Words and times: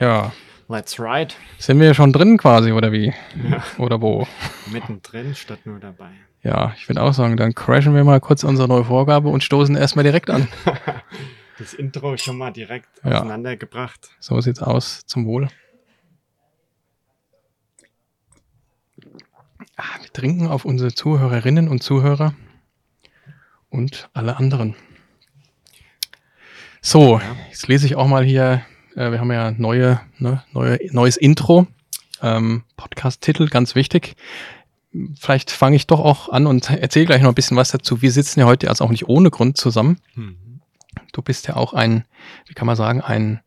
Ja. 0.00 0.32
Let's 0.68 0.98
ride. 1.00 1.34
Sind 1.58 1.80
wir 1.80 1.94
schon 1.94 2.12
drin 2.12 2.38
quasi, 2.38 2.72
oder 2.72 2.92
wie? 2.92 3.12
Ja. 3.50 3.62
Oder 3.78 4.00
wo? 4.00 4.26
Mittendrin 4.70 5.34
statt 5.34 5.60
nur 5.64 5.80
dabei. 5.80 6.10
Ja, 6.42 6.72
ich 6.76 6.88
würde 6.88 7.02
auch 7.02 7.12
sagen, 7.12 7.36
dann 7.36 7.54
crashen 7.54 7.94
wir 7.94 8.04
mal 8.04 8.20
kurz 8.20 8.44
unsere 8.44 8.66
neue 8.68 8.84
Vorgabe 8.84 9.28
und 9.28 9.44
stoßen 9.44 9.76
erstmal 9.76 10.04
direkt 10.04 10.30
an. 10.30 10.48
Das 11.58 11.74
Intro 11.74 12.16
schon 12.16 12.38
mal 12.38 12.50
direkt 12.52 12.88
Ja. 13.04 13.18
auseinandergebracht. 13.18 14.08
So 14.18 14.40
sieht's 14.40 14.62
aus. 14.62 15.04
Zum 15.04 15.26
Wohl. 15.26 15.48
Ah, 19.76 19.82
wir 20.00 20.10
trinken 20.10 20.46
auf 20.46 20.64
unsere 20.64 20.94
Zuhörerinnen 20.94 21.68
und 21.68 21.82
Zuhörer 21.82 22.34
und 23.68 24.08
alle 24.14 24.38
anderen. 24.38 24.74
So, 26.80 27.20
jetzt 27.50 27.68
lese 27.68 27.84
ich 27.84 27.94
auch 27.96 28.06
mal 28.06 28.24
hier, 28.24 28.62
äh, 28.96 29.10
wir 29.10 29.20
haben 29.20 29.30
ja 29.32 29.50
neue, 29.52 30.00
ne, 30.18 30.42
neue, 30.52 30.78
neues 30.92 31.16
Intro. 31.16 31.66
Ähm, 32.22 32.64
Podcast-Titel, 32.76 33.48
ganz 33.48 33.74
wichtig. 33.74 34.14
Vielleicht 35.18 35.50
fange 35.50 35.76
ich 35.76 35.86
doch 35.86 36.00
auch 36.00 36.28
an 36.28 36.46
und 36.46 36.68
erzähle 36.68 37.06
gleich 37.06 37.22
noch 37.22 37.30
ein 37.30 37.34
bisschen 37.34 37.56
was 37.56 37.70
dazu. 37.70 38.02
Wir 38.02 38.10
sitzen 38.10 38.40
ja 38.40 38.46
heute 38.46 38.68
also 38.68 38.84
auch 38.84 38.90
nicht 38.90 39.08
ohne 39.08 39.30
Grund 39.30 39.56
zusammen. 39.56 39.98
Mhm. 40.14 40.60
Du 41.12 41.22
bist 41.22 41.46
ja 41.46 41.56
auch 41.56 41.72
ein, 41.72 42.04
wie 42.46 42.54
kann 42.54 42.66
man 42.66 42.76
sagen, 42.76 43.00
ein 43.00 43.40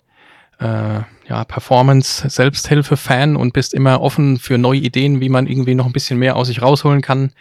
äh, 0.59 1.01
ja, 1.27 1.43
Performance-Selbsthilfe-Fan 1.45 3.35
und 3.35 3.53
bist 3.53 3.73
immer 3.73 4.01
offen 4.01 4.37
für 4.39 4.57
neue 4.57 4.79
Ideen, 4.79 5.19
wie 5.21 5.29
man 5.29 5.47
irgendwie 5.47 5.75
noch 5.75 5.85
ein 5.85 5.93
bisschen 5.93 6.19
mehr 6.19 6.35
aus 6.35 6.47
sich 6.47 6.61
rausholen 6.61 7.01
kann. 7.01 7.31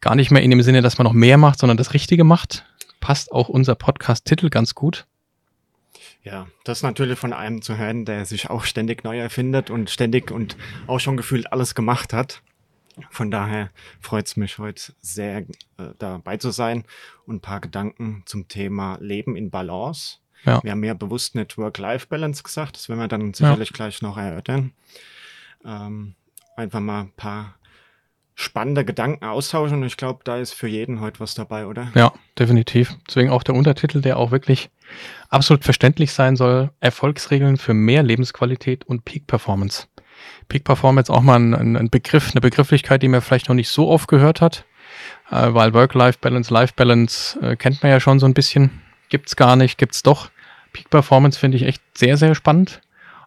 Gar 0.00 0.14
nicht 0.14 0.30
mehr 0.30 0.42
in 0.42 0.50
dem 0.50 0.62
Sinne, 0.62 0.82
dass 0.82 0.98
man 0.98 1.06
noch 1.06 1.14
mehr 1.14 1.38
macht, 1.38 1.58
sondern 1.58 1.78
das 1.78 1.94
Richtige 1.94 2.24
macht. 2.24 2.66
Passt 3.00 3.32
auch 3.32 3.48
unser 3.48 3.74
Podcast-Titel 3.74 4.50
ganz 4.50 4.74
gut. 4.74 5.06
Ja, 6.26 6.48
das 6.64 6.82
natürlich 6.82 7.20
von 7.20 7.32
einem 7.32 7.62
zu 7.62 7.78
hören, 7.78 8.04
der 8.04 8.26
sich 8.26 8.50
auch 8.50 8.64
ständig 8.64 9.04
neu 9.04 9.16
erfindet 9.16 9.70
und 9.70 9.90
ständig 9.90 10.32
und 10.32 10.56
auch 10.88 10.98
schon 10.98 11.16
gefühlt 11.16 11.52
alles 11.52 11.76
gemacht 11.76 12.12
hat. 12.12 12.42
Von 13.10 13.30
daher 13.30 13.70
freut 14.00 14.26
es 14.26 14.36
mich 14.36 14.58
heute 14.58 14.92
sehr, 15.00 15.42
äh, 15.78 15.92
dabei 16.00 16.36
zu 16.38 16.50
sein 16.50 16.82
und 17.26 17.36
ein 17.36 17.40
paar 17.40 17.60
Gedanken 17.60 18.24
zum 18.26 18.48
Thema 18.48 18.98
Leben 19.00 19.36
in 19.36 19.50
Balance. 19.52 20.16
Ja. 20.44 20.60
Wir 20.64 20.72
haben 20.72 20.82
ja 20.82 20.94
bewusst 20.94 21.36
nicht 21.36 21.58
Work-Life-Balance 21.58 22.42
gesagt, 22.42 22.74
das 22.74 22.88
werden 22.88 22.98
wir 22.98 23.06
dann 23.06 23.32
sicherlich 23.32 23.72
gleich 23.72 24.02
noch 24.02 24.16
erörtern. 24.16 24.72
Ähm, 25.64 26.16
einfach 26.56 26.80
mal 26.80 27.02
ein 27.02 27.12
paar 27.12 27.54
spannende 28.38 28.84
Gedanken 28.84 29.24
austauschen 29.24 29.78
und 29.78 29.86
ich 29.86 29.96
glaube, 29.96 30.20
da 30.22 30.36
ist 30.36 30.52
für 30.52 30.68
jeden 30.68 31.00
heute 31.00 31.20
was 31.20 31.34
dabei, 31.34 31.66
oder? 31.66 31.90
Ja, 31.94 32.12
definitiv. 32.38 32.94
Deswegen 33.08 33.30
auch 33.30 33.42
der 33.42 33.54
Untertitel, 33.54 34.02
der 34.02 34.18
auch 34.18 34.30
wirklich 34.30 34.68
absolut 35.30 35.64
verständlich 35.64 36.12
sein 36.12 36.36
soll. 36.36 36.70
Erfolgsregeln 36.80 37.56
für 37.56 37.72
mehr 37.72 38.02
Lebensqualität 38.02 38.84
und 38.84 39.06
Peak 39.06 39.26
Performance. 39.26 39.86
Peak 40.48 40.64
Performance 40.64 41.10
auch 41.10 41.22
mal 41.22 41.36
ein, 41.36 41.76
ein 41.76 41.88
Begriff, 41.88 42.32
eine 42.32 42.42
Begrifflichkeit, 42.42 43.02
die 43.02 43.08
man 43.08 43.22
vielleicht 43.22 43.48
noch 43.48 43.56
nicht 43.56 43.70
so 43.70 43.88
oft 43.88 44.06
gehört 44.06 44.42
hat, 44.42 44.66
äh, 45.30 45.54
weil 45.54 45.72
Work-Life-Balance, 45.72 46.52
Life-Balance 46.52 47.40
äh, 47.40 47.56
kennt 47.56 47.82
man 47.82 47.90
ja 47.90 48.00
schon 48.00 48.18
so 48.18 48.26
ein 48.26 48.34
bisschen. 48.34 48.82
Gibt's 49.08 49.36
gar 49.36 49.56
nicht, 49.56 49.78
gibt's 49.78 50.02
doch. 50.02 50.30
Peak 50.74 50.90
Performance 50.90 51.38
finde 51.38 51.56
ich 51.56 51.62
echt 51.62 51.82
sehr, 51.96 52.18
sehr 52.18 52.34
spannend, 52.34 52.82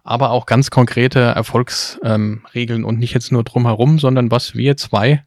aber 0.09 0.31
auch 0.31 0.47
ganz 0.47 0.71
konkrete 0.71 1.19
Erfolgsregeln 1.19 2.81
ähm, 2.81 2.85
und 2.85 2.97
nicht 2.97 3.13
jetzt 3.13 3.31
nur 3.31 3.43
drumherum, 3.43 3.99
sondern 3.99 4.31
was 4.31 4.55
wir 4.55 4.75
zwei 4.75 5.23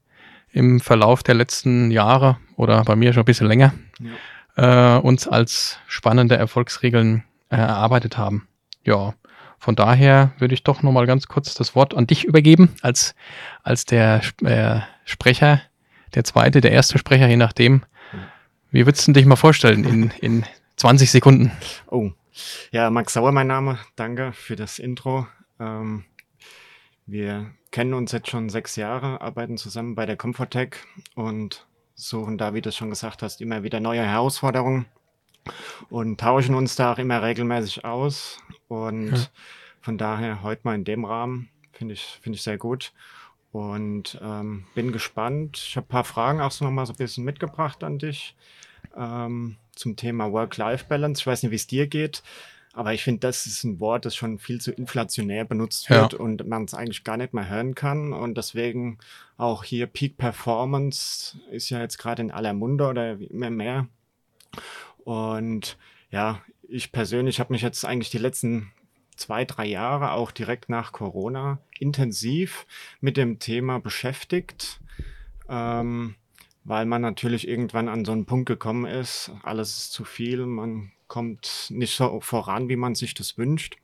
im 0.51 0.81
Verlauf 0.81 1.23
der 1.23 1.37
letzten 1.37 1.93
Jahre 1.93 2.37
oder 2.57 2.83
bei 2.83 2.97
mir 2.97 3.13
schon 3.13 3.23
ein 3.23 3.27
bisschen 3.27 3.47
länger 3.47 3.73
äh, 4.57 4.97
uns 4.97 5.29
als 5.29 5.79
spannende 5.87 6.37
Erfolgsregeln 6.37 7.23
äh, 7.49 7.57
erarbeitet 7.57 8.19
haben. 8.19 8.49
Ja, 8.85 9.15
von 9.57 9.77
daher 9.77 10.33
würde 10.39 10.55
ich 10.55 10.65
doch 10.65 10.83
nochmal 10.83 11.07
ganz 11.07 11.29
kurz 11.29 11.55
das 11.55 11.77
Wort 11.77 11.95
an 11.95 12.09
dich 12.09 12.25
übergeben, 12.25 12.75
als, 12.83 13.15
als 13.63 13.85
der 13.85 14.21
äh, 14.43 14.81
Sprecher, 15.05 15.61
der 16.17 16.25
zweite, 16.25 16.61
der 16.61 16.73
erste 16.73 16.99
Sprecher, 16.99 17.29
je 17.29 17.37
nachdem. 17.37 17.83
Wie 18.73 18.85
würdest 18.85 19.07
du 19.07 19.13
dich 19.13 19.27
mal 19.27 19.37
vorstellen 19.37 19.85
in, 19.85 20.11
in 20.21 20.45
20 20.77 21.13
Sekunden? 21.13 21.53
Oh, 21.89 22.11
ja, 22.71 22.91
Max 22.91 23.13
Sauer 23.13 23.33
mein 23.33 23.47
Name. 23.47 23.79
Danke 23.97 24.33
für 24.33 24.57
das 24.57 24.79
Intro. 24.79 25.27
Ähm, 25.61 26.05
wir 27.07 27.51
kennen 27.71 27.95
uns 27.95 28.13
jetzt 28.13 28.31
schon 28.31 28.49
sechs 28.49 28.77
Jahre, 28.77 29.21
arbeiten 29.21 29.57
zusammen 29.59 29.95
bei 29.95 30.07
der 30.07 30.17
Comfortech 30.17 30.77
und 31.15 31.67
suchen 31.95 32.39
da, 32.39 32.55
wie 32.55 32.61
du 32.63 32.69
es 32.71 32.77
schon 32.77 32.91
gesagt 32.91 33.23
hast, 33.23 33.41
immer 33.41 33.63
wieder 33.63 33.81
neue 33.81 34.03
Herausforderungen 34.03 34.87
und 35.91 36.21
tauschen 36.21 36.55
uns 36.55 36.77
da 36.77 36.93
auch 36.93 36.99
immer 36.99 37.23
regelmäßig 37.23 37.85
aus. 37.85 38.39
Und 38.69 39.13
Ja. 39.13 39.27
von 39.81 39.99
daher 39.99 40.43
heute 40.43 40.63
mal 40.65 40.75
in 40.75 40.85
dem 40.85 41.05
Rahmen 41.05 41.49
finde 41.73 41.95
ich, 41.95 42.19
finde 42.23 42.37
ich 42.37 42.43
sehr 42.43 42.59
gut. 42.59 42.93
Und 43.51 44.19
ähm, 44.23 44.65
bin 44.75 44.93
gespannt. 44.93 45.59
Ich 45.59 45.77
habe 45.77 45.87
ein 45.87 45.89
paar 45.89 46.05
Fragen 46.05 46.41
auch 46.41 46.53
so 46.53 46.65
nochmal 46.65 46.87
so 46.87 46.95
ein 46.95 46.97
bisschen 46.97 47.25
mitgebracht 47.25 47.85
an 47.85 47.99
dich 47.99 48.35
ähm, 48.97 49.57
zum 49.75 49.97
Thema 49.97 50.33
Work-Life-Balance. 50.33 51.21
Ich 51.23 51.27
weiß 51.27 51.43
nicht, 51.43 51.53
wie 51.53 51.57
es 51.57 51.67
dir 51.67 51.87
geht, 51.87 52.23
aber 52.73 52.95
ich 52.95 53.03
finde, 53.05 53.21
das 53.21 53.47
ist 53.47 53.65
ein 53.65 53.81
Wort, 53.81 54.05
das 54.05 54.15
schon 54.17 54.39
viel 54.39 54.61
zu 54.61 54.73
inflationär 54.73 55.45
benutzt 55.45 55.89
Ja. 55.89 56.03
wird 56.03 56.15
und 56.15 56.47
man 56.49 56.65
es 56.65 56.75
eigentlich 56.75 57.05
gar 57.05 57.17
nicht 57.17 57.35
mehr 57.35 57.49
hören 57.49 57.75
kann. 57.75 58.13
Und 58.13 58.37
deswegen 58.39 58.99
auch 59.37 59.65
hier 59.65 59.87
Peak 59.87 60.17
Performance 60.17 61.39
ist 61.51 61.71
ja 61.71 61.81
jetzt 61.81 61.99
gerade 61.99 62.23
in 62.23 62.31
aller 62.31 62.53
Munde 62.55 62.87
oder 62.87 63.19
immer 63.21 63.51
mehr. 63.51 63.89
Und 65.05 65.77
ja, 66.11 66.41
ich 66.69 66.93
persönlich 66.93 67.41
habe 67.41 67.53
mich 67.53 67.63
jetzt 67.63 67.85
eigentlich 67.85 68.11
die 68.11 68.19
letzten 68.19 68.73
zwei, 69.17 69.45
drei 69.45 69.67
Jahre 69.67 70.13
auch 70.13 70.31
direkt 70.31 70.69
nach 70.69 70.93
Corona 70.93 71.59
intensiv 71.79 72.67
mit 73.01 73.17
dem 73.17 73.39
Thema 73.39 73.79
beschäftigt, 73.79 74.81
ähm, 75.49 76.15
weil 76.65 76.87
man 76.87 77.03
natürlich 77.03 77.49
irgendwann 77.49 77.89
an 77.89 78.05
so 78.05 78.13
einen 78.13 78.27
Punkt 78.27 78.47
gekommen 78.47 78.85
ist, 78.85 79.33
alles 79.43 79.77
ist 79.79 79.93
zu 79.93 80.05
viel, 80.05 80.47
man 80.47 80.93
kommt 81.09 81.67
nicht 81.71 81.95
so 81.95 82.21
voran, 82.21 82.69
wie 82.69 82.77
man 82.77 82.95
sich 82.95 83.15
das 83.15 83.37
wünscht. 83.37 83.77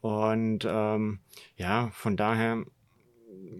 Und 0.00 0.66
ähm, 0.68 1.20
ja, 1.56 1.90
von 1.92 2.16
daher 2.16 2.64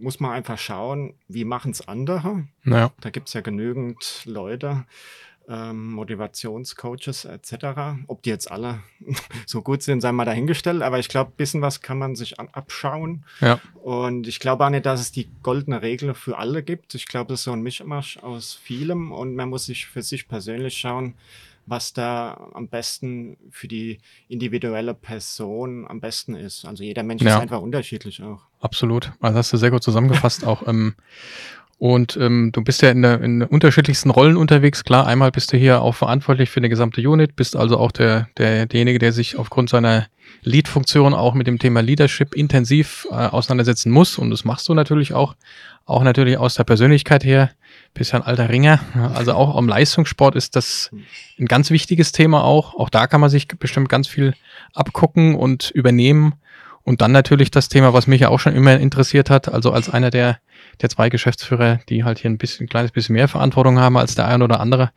muss 0.01 0.21
man 0.21 0.33
einfach 0.33 0.59
schauen, 0.59 1.15
wie 1.29 1.45
machen 1.45 1.71
es 1.73 1.87
andere. 1.87 2.47
Naja, 2.63 2.93
Da 3.01 3.11
gibt 3.11 3.29
es 3.29 3.35
ja 3.35 3.41
genügend 3.41 4.23
Leute, 4.25 4.87
ähm, 5.49 5.93
Motivationscoaches 5.93 7.25
etc. 7.25 7.53
Ob 8.09 8.23
die 8.23 8.31
jetzt 8.31 8.51
alle 8.51 8.81
so 9.47 9.63
gut 9.63 9.83
sind, 9.83 10.01
sei 10.01 10.13
mal 10.13 10.25
dahingestellt. 10.25 10.83
Aber 10.83 10.99
ich 10.99 11.09
glaube, 11.09 11.31
ein 11.33 11.37
bisschen 11.37 11.63
was 11.63 11.81
kann 11.81 11.99
man 11.99 12.17
sich 12.17 12.39
an, 12.41 12.49
abschauen. 12.53 13.25
ja, 13.41 13.61
Und 13.83 14.27
ich 14.27 14.41
glaube 14.41 14.65
auch 14.67 14.71
nicht, 14.71 14.87
dass 14.87 15.01
es 15.01 15.13
die 15.13 15.29
goldene 15.43 15.83
Regel 15.83 16.15
für 16.15 16.39
alle 16.39 16.63
gibt. 16.63 16.95
Ich 16.95 17.07
glaube, 17.07 17.29
das 17.29 17.41
ist 17.41 17.45
so 17.45 17.53
ein 17.53 17.63
Mischmasch 17.63 18.19
aus 18.19 18.55
vielem. 18.55 19.13
Und 19.13 19.35
man 19.37 19.49
muss 19.49 19.67
sich 19.67 19.87
für 19.87 20.03
sich 20.03 20.29
persönlich 20.29 20.77
schauen, 20.79 21.15
was 21.69 21.93
da 21.93 22.49
am 22.55 22.69
besten 22.69 23.37
für 23.51 23.67
die 23.67 23.99
individuelle 24.29 24.95
Person 24.95 25.87
am 25.89 26.01
besten 26.01 26.37
ist. 26.37 26.65
Also 26.65 26.85
jeder 26.85 27.03
Mensch 27.03 27.23
Ja. 27.23 27.35
ist 27.37 27.41
einfach 27.43 27.61
unterschiedlich 27.61 28.23
auch. 28.23 28.43
absolut. 28.61 29.13
Also 29.21 29.39
hast 29.39 29.53
du 29.53 29.57
sehr 29.57 29.71
gut 29.73 29.83
zusammengefasst 29.83 30.45
auch. 30.45 30.67
Ähm, 30.69 30.95
und 31.79 32.17
ähm, 32.17 32.53
du 32.53 32.63
bist 32.63 32.81
ja 32.81 32.91
in, 32.91 33.03
der, 33.03 33.21
in 33.21 33.43
unterschiedlichsten 33.43 34.09
Rollen 34.09 34.37
unterwegs. 34.37 34.83
Klar, 34.83 35.07
einmal 35.07 35.31
bist 35.31 35.53
du 35.53 35.59
hier 35.59 35.83
auch 35.83 35.95
verantwortlich 35.95 36.49
für 36.49 36.61
eine 36.61 36.71
gesamte 36.71 37.07
Unit, 37.07 37.37
bist 37.37 37.55
also 37.55 37.79
auch 37.79 37.93
der, 37.93 38.29
der, 38.39 38.67
derjenige, 38.67 38.99
der 38.99 39.13
sich 39.13 39.37
aufgrund 39.37 39.69
seiner 39.69 40.07
Lead-Funktion 40.43 41.13
auch 41.13 41.35
mit 41.35 41.47
dem 41.47 41.59
Thema 41.59 41.83
Leadership 41.83 42.35
intensiv 42.35 43.07
äh, 43.11 43.15
auseinandersetzen 43.15 43.93
muss. 43.93 44.17
Und 44.17 44.31
das 44.31 44.45
machst 44.45 44.69
du 44.69 44.75
natürlich 44.75 45.13
auch, 45.13 45.37
auch 45.85 46.03
natürlich 46.03 46.39
aus 46.39 46.55
der 46.55 46.65
Persönlichkeit 46.65 47.25
her. 47.25 47.51
Bist 47.93 48.13
ja 48.13 48.21
ein 48.21 48.27
alter 48.27 48.49
Ringer. 48.49 48.81
Also 49.15 49.35
auch 49.35 49.55
am 49.55 49.69
Leistungssport 49.69 50.35
ist 50.35 50.57
das 50.57 50.91
ein 51.39 51.47
ganz 51.47 51.71
wichtiges 51.71 52.13
Thema 52.13 52.43
auch. 52.43 52.75
Auch 52.75 52.89
da 52.89 53.07
kann 53.07 53.21
man 53.21 53.31
sich 53.31 53.49
bestimmt 53.49 53.91
ganz 53.91 54.09
viel 54.09 54.35
abgucken 54.73 55.35
und 55.35 55.71
übernehmen. 55.71 56.35
Und 56.85 57.01
dann 57.01 57.13
natürlich 57.13 57.51
das 57.51 57.69
Thema, 57.69 57.93
was 57.93 58.07
mich 58.07 58.21
ja 58.21 58.29
auch 58.29 58.39
schon 58.39 58.55
immer 58.55 58.79
interessiert 58.79 59.29
hat, 59.29 59.53
also 59.53 59.73
als 59.73 59.91
einer 59.91 60.11
der, 60.11 60.39
der 60.81 60.89
zwei 60.89 61.09
Geschäftsführer, 61.09 61.81
die 61.89 62.05
halt 62.05 62.19
hier 62.19 62.31
ein 62.31 62.39
bisschen, 62.39 62.67
ein 62.67 62.69
kleines 62.69 62.93
bisschen 62.93 63.15
mehr 63.15 63.29
Verantwortung 63.29 63.79
haben 63.79 63.97
als 63.97 64.15
der 64.15 64.27
ein 64.27 64.43
oder 64.43 64.61
andere. 64.61 64.91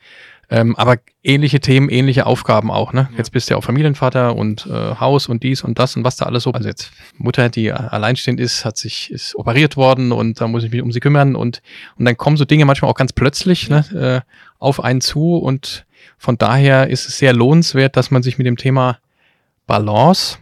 Ähm, 0.51 0.75
aber 0.77 0.97
ähnliche 1.23 1.59
Themen, 1.59 1.89
ähnliche 1.89 2.25
Aufgaben 2.25 2.71
auch, 2.71 2.91
ne? 2.91 3.07
Ja. 3.11 3.17
Jetzt 3.19 3.31
bist 3.31 3.49
du 3.49 3.53
ja 3.53 3.57
auch 3.57 3.63
Familienvater 3.63 4.35
und 4.35 4.65
äh, 4.65 4.95
Haus 4.95 5.27
und 5.27 5.43
dies 5.43 5.63
und 5.63 5.77
das 5.77 5.95
und 5.95 6.03
was 6.03 6.15
da 6.15 6.25
alles 6.25 6.43
so. 6.43 6.51
Also 6.53 6.67
jetzt 6.67 6.91
Mutter, 7.17 7.49
die 7.49 7.71
alleinstehend 7.71 8.39
ist, 8.39 8.65
hat 8.65 8.75
sich, 8.75 9.11
ist 9.11 9.35
operiert 9.35 9.77
worden 9.77 10.11
und 10.11 10.41
da 10.41 10.47
muss 10.47 10.63
ich 10.63 10.71
mich 10.71 10.81
um 10.81 10.91
sie 10.91 11.01
kümmern 11.01 11.35
und, 11.35 11.61
und 11.97 12.05
dann 12.05 12.17
kommen 12.17 12.35
so 12.35 12.45
Dinge 12.45 12.65
manchmal 12.65 12.89
auch 12.89 12.95
ganz 12.95 13.13
plötzlich, 13.13 13.69
ne, 13.69 14.23
äh, 14.25 14.33
auf 14.57 14.83
einen 14.83 15.01
zu 15.01 15.37
und 15.37 15.85
von 16.17 16.37
daher 16.39 16.89
ist 16.89 17.07
es 17.07 17.19
sehr 17.19 17.33
lohnenswert, 17.33 17.95
dass 17.95 18.09
man 18.09 18.23
sich 18.23 18.39
mit 18.39 18.47
dem 18.47 18.57
Thema 18.57 18.97
Balance 19.67 20.39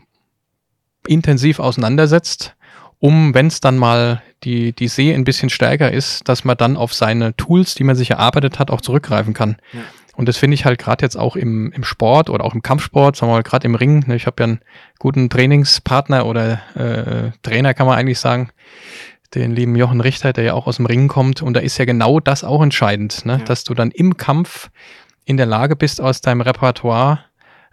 intensiv 1.05 1.59
auseinandersetzt, 1.59 2.55
um, 2.99 3.33
wenn 3.33 3.47
es 3.47 3.59
dann 3.59 3.77
mal 3.77 4.21
die, 4.43 4.73
die 4.73 4.87
See 4.87 5.13
ein 5.13 5.23
bisschen 5.23 5.49
stärker 5.49 5.91
ist, 5.91 6.27
dass 6.29 6.43
man 6.43 6.57
dann 6.57 6.77
auf 6.77 6.93
seine 6.93 7.35
Tools, 7.35 7.75
die 7.75 7.83
man 7.83 7.95
sich 7.95 8.11
erarbeitet 8.11 8.59
hat, 8.59 8.71
auch 8.71 8.81
zurückgreifen 8.81 9.33
kann. 9.33 9.57
Ja. 9.73 9.81
Und 10.15 10.27
das 10.27 10.37
finde 10.37 10.55
ich 10.55 10.65
halt 10.65 10.79
gerade 10.79 11.03
jetzt 11.03 11.15
auch 11.15 11.35
im, 11.35 11.71
im 11.73 11.83
Sport 11.83 12.31
oder 12.31 12.43
auch 12.43 12.55
im 12.55 12.63
Kampfsport, 12.63 13.15
sagen 13.15 13.31
wir 13.31 13.35
mal 13.35 13.43
gerade 13.43 13.67
im 13.67 13.75
Ring. 13.75 14.03
Ne, 14.07 14.15
ich 14.15 14.25
habe 14.25 14.41
ja 14.41 14.45
einen 14.45 14.59
guten 14.97 15.29
Trainingspartner 15.29 16.25
oder 16.25 16.59
äh, 16.75 17.31
Trainer, 17.43 17.75
kann 17.75 17.85
man 17.85 17.97
eigentlich 17.97 18.19
sagen, 18.19 18.49
den 19.35 19.51
lieben 19.51 19.75
Jochen 19.75 20.01
Richter, 20.01 20.33
der 20.33 20.43
ja 20.43 20.53
auch 20.53 20.65
aus 20.65 20.77
dem 20.77 20.87
Ring 20.87 21.07
kommt. 21.07 21.43
Und 21.43 21.53
da 21.53 21.59
ist 21.59 21.77
ja 21.77 21.85
genau 21.85 22.19
das 22.19 22.43
auch 22.43 22.63
entscheidend, 22.63 23.25
ne? 23.25 23.33
Ja. 23.33 23.45
dass 23.45 23.63
du 23.63 23.75
dann 23.75 23.91
im 23.91 24.17
Kampf 24.17 24.69
in 25.25 25.37
der 25.37 25.45
Lage 25.45 25.75
bist, 25.75 26.01
aus 26.01 26.21
deinem 26.21 26.41
Repertoire 26.41 27.19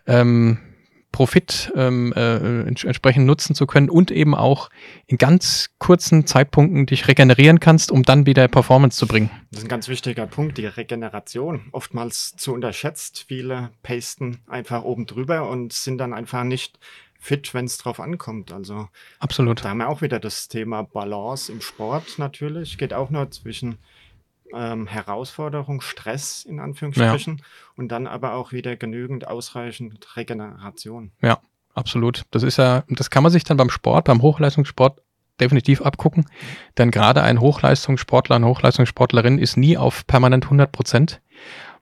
ähm, 0.06 0.58
Profit 1.14 1.72
ähm, 1.76 2.12
äh, 2.16 2.62
entsprechend 2.62 3.24
nutzen 3.24 3.54
zu 3.54 3.68
können 3.68 3.88
und 3.88 4.10
eben 4.10 4.34
auch 4.34 4.68
in 5.06 5.16
ganz 5.16 5.70
kurzen 5.78 6.26
Zeitpunkten 6.26 6.86
dich 6.86 7.06
regenerieren 7.06 7.60
kannst, 7.60 7.92
um 7.92 8.02
dann 8.02 8.26
wieder 8.26 8.48
Performance 8.48 8.98
zu 8.98 9.06
bringen. 9.06 9.30
Das 9.52 9.60
ist 9.60 9.66
ein 9.66 9.68
ganz 9.68 9.86
wichtiger 9.86 10.26
Punkt, 10.26 10.58
die 10.58 10.66
Regeneration. 10.66 11.68
Oftmals 11.70 12.34
zu 12.36 12.52
unterschätzt. 12.52 13.26
Viele 13.28 13.70
pasten 13.84 14.40
einfach 14.48 14.82
oben 14.82 15.06
drüber 15.06 15.48
und 15.48 15.72
sind 15.72 15.98
dann 15.98 16.12
einfach 16.12 16.42
nicht 16.42 16.80
fit, 17.20 17.54
wenn 17.54 17.66
es 17.66 17.78
drauf 17.78 18.00
ankommt. 18.00 18.50
Also 18.50 18.88
absolut. 19.20 19.64
Da 19.64 19.68
haben 19.68 19.78
wir 19.78 19.88
auch 19.88 20.02
wieder 20.02 20.18
das 20.18 20.48
Thema 20.48 20.82
Balance 20.82 21.52
im 21.52 21.60
Sport 21.60 22.18
natürlich. 22.18 22.76
Geht 22.76 22.92
auch 22.92 23.10
nur 23.10 23.30
zwischen 23.30 23.78
ähm, 24.54 24.86
Herausforderung, 24.86 25.80
Stress 25.80 26.44
in 26.44 26.60
Anführungsstrichen 26.60 27.38
ja. 27.38 27.44
und 27.76 27.88
dann 27.88 28.06
aber 28.06 28.34
auch 28.34 28.52
wieder 28.52 28.76
genügend 28.76 29.26
ausreichend 29.26 30.16
Regeneration. 30.16 31.12
Ja, 31.20 31.38
absolut. 31.74 32.24
Das 32.30 32.42
ist 32.42 32.58
ja, 32.58 32.84
das 32.88 33.10
kann 33.10 33.22
man 33.22 33.32
sich 33.32 33.44
dann 33.44 33.56
beim 33.56 33.70
Sport, 33.70 34.04
beim 34.04 34.22
Hochleistungssport 34.22 35.00
definitiv 35.40 35.82
abgucken, 35.82 36.26
denn 36.78 36.90
gerade 36.90 37.22
ein 37.22 37.40
Hochleistungssportler, 37.40 38.36
eine 38.36 38.46
Hochleistungssportlerin 38.46 39.38
ist 39.38 39.56
nie 39.56 39.76
auf 39.76 40.06
permanent 40.06 40.44
100 40.44 40.70
Prozent, 40.70 41.20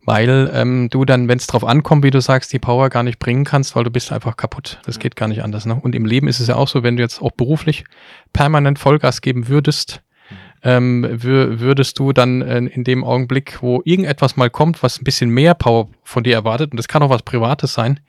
weil 0.04 0.50
ähm, 0.52 0.88
du 0.90 1.04
dann, 1.04 1.28
wenn 1.28 1.38
es 1.38 1.46
drauf 1.46 1.64
ankommt, 1.64 2.02
wie 2.02 2.10
du 2.10 2.20
sagst, 2.20 2.52
die 2.52 2.58
Power 2.58 2.88
gar 2.88 3.02
nicht 3.02 3.19
bringen 3.19 3.44
kannst, 3.44 3.76
weil 3.76 3.84
du 3.84 3.90
bist 3.90 4.10
einfach 4.10 4.36
kaputt. 4.36 4.80
Das 4.84 4.96
ja. 4.96 5.02
geht 5.02 5.16
gar 5.16 5.28
nicht 5.28 5.42
anders. 5.42 5.66
Ne? 5.66 5.78
Und 5.80 5.94
im 5.94 6.06
Leben 6.06 6.28
ist 6.28 6.40
es 6.40 6.48
ja 6.48 6.56
auch 6.56 6.69
so, 6.69 6.82
wenn 6.82 6.96
du 6.96 7.02
jetzt 7.02 7.22
auch 7.22 7.32
beruflich 7.32 7.84
permanent 8.32 8.78
Vollgas 8.78 9.20
geben 9.20 9.48
würdest, 9.48 10.02
ähm, 10.62 11.06
würdest 11.23 11.99
du 11.99 12.12
dann 12.12 12.43
äh, 12.43 12.59
in 12.59 12.85
dem 12.85 13.05
Augenblick, 13.05 13.62
wo 13.62 13.82
irgendetwas 13.85 14.37
mal 14.37 14.50
kommt, 14.50 14.82
was 14.82 15.00
ein 15.00 15.05
bisschen 15.05 15.31
mehr 15.31 15.55
Power 15.55 15.88
von 16.05 16.23
dir 16.23 16.35
erwartet, 16.35 16.70
und 16.73 16.76
das 16.76 16.88
kann 16.88 17.03
auch 17.03 17.11
was 17.11 17.23
Privates 17.23 17.75
sein, 17.75 18.00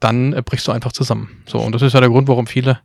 dann 0.00 0.32
äh, 0.32 0.42
brichst 0.42 0.66
du 0.66 0.72
einfach 0.72 0.92
zusammen. 0.92 1.42
So, 1.46 1.58
und 1.58 1.72
das 1.72 1.82
ist 1.82 1.92
ja 1.92 2.00
der 2.00 2.08
Grund, 2.08 2.28
warum 2.28 2.46
viele 2.46 2.80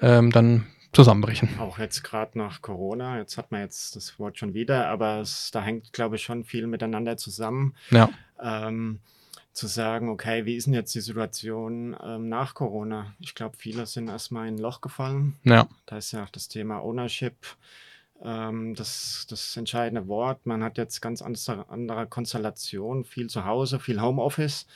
ähm, 0.00 0.30
dann 0.30 0.66
zusammenbrechen. 0.92 1.50
Auch 1.60 1.78
jetzt 1.78 2.02
gerade 2.02 2.38
nach 2.38 2.62
Corona, 2.62 3.18
jetzt 3.18 3.36
hat 3.36 3.52
man 3.52 3.60
jetzt 3.60 3.94
das 3.96 4.18
Wort 4.18 4.38
schon 4.38 4.54
wieder, 4.54 4.88
aber 4.88 5.20
es, 5.20 5.50
da 5.50 5.62
hängt, 5.62 5.92
glaube 5.92 6.16
ich, 6.16 6.22
schon 6.22 6.44
viel 6.44 6.66
miteinander 6.66 7.18
zusammen. 7.18 7.74
Ja. 7.90 8.08
Ähm, 8.42 9.00
zu 9.52 9.66
sagen, 9.66 10.10
okay, 10.10 10.44
wie 10.44 10.54
ist 10.54 10.66
denn 10.66 10.74
jetzt 10.74 10.94
die 10.94 11.00
Situation 11.00 11.96
ähm, 12.04 12.28
nach 12.28 12.54
Corona? 12.54 13.14
Ich 13.20 13.34
glaube, 13.34 13.56
viele 13.56 13.86
sind 13.86 14.08
erstmal 14.08 14.48
in 14.48 14.56
ein 14.56 14.58
Loch 14.58 14.82
gefallen. 14.82 15.36
Ja. 15.44 15.66
Da 15.86 15.96
ist 15.96 16.12
ja 16.12 16.24
auch 16.24 16.30
das 16.30 16.48
Thema 16.48 16.80
Ownership 16.80 17.34
ähm, 18.22 18.74
das, 18.74 19.26
das 19.28 19.56
entscheidende 19.56 20.08
Wort. 20.08 20.46
Man 20.46 20.62
hat 20.62 20.78
jetzt 20.78 21.00
ganz 21.00 21.22
andere, 21.22 21.68
andere 21.68 22.06
Konstellation, 22.06 23.04
viel 23.04 23.28
zu 23.28 23.44
Hause, 23.44 23.78
viel 23.78 24.00
Homeoffice. 24.00 24.66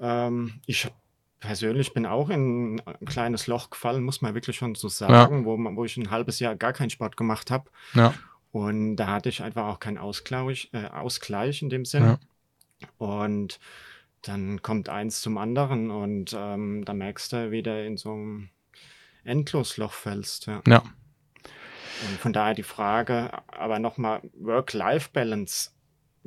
Ähm, 0.00 0.60
ich 0.66 0.88
persönlich 1.40 1.92
bin 1.92 2.06
auch 2.06 2.30
in 2.30 2.80
ein 2.80 3.06
kleines 3.06 3.46
Loch 3.46 3.70
gefallen, 3.70 4.02
muss 4.02 4.22
man 4.22 4.34
wirklich 4.34 4.56
schon 4.56 4.74
so 4.74 4.88
sagen, 4.88 5.40
ja. 5.40 5.44
wo, 5.44 5.56
wo 5.58 5.84
ich 5.84 5.96
ein 5.96 6.10
halbes 6.10 6.40
Jahr 6.40 6.56
gar 6.56 6.72
keinen 6.72 6.90
Sport 6.90 7.16
gemacht 7.16 7.50
habe. 7.50 7.70
Ja. 7.94 8.14
Und 8.52 8.96
da 8.96 9.08
hatte 9.08 9.28
ich 9.28 9.42
einfach 9.42 9.66
auch 9.66 9.80
keinen 9.80 9.98
Ausgleich, 9.98 10.70
äh, 10.72 10.86
Ausgleich 10.86 11.62
in 11.62 11.68
dem 11.68 11.84
Sinne. 11.84 12.18
Ja. 12.80 12.88
Und 12.98 13.60
dann 14.22 14.62
kommt 14.62 14.88
eins 14.88 15.20
zum 15.20 15.38
anderen 15.38 15.90
und 15.90 16.34
ähm, 16.36 16.84
da 16.84 16.94
merkst 16.94 17.32
du 17.32 17.50
wieder 17.50 17.84
in 17.84 17.96
so 17.96 18.12
einem 18.12 18.48
Endlosloch 19.24 19.92
fällst. 19.92 20.46
Ja. 20.46 20.62
ja. 20.66 20.82
Und 22.02 22.20
von 22.20 22.32
daher 22.32 22.54
die 22.54 22.62
Frage, 22.62 23.30
aber 23.46 23.78
nochmal, 23.78 24.20
Work-Life-Balance 24.38 25.70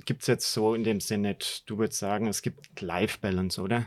gibt 0.06 0.22
es 0.22 0.28
jetzt 0.28 0.54
so 0.54 0.74
in 0.74 0.84
dem 0.84 1.00
Sinne 1.00 1.30
nicht. 1.30 1.70
Du 1.70 1.78
würdest 1.78 2.00
sagen, 2.00 2.28
es 2.28 2.42
gibt 2.42 2.82
Life-Balance, 2.82 3.62
oder? 3.62 3.86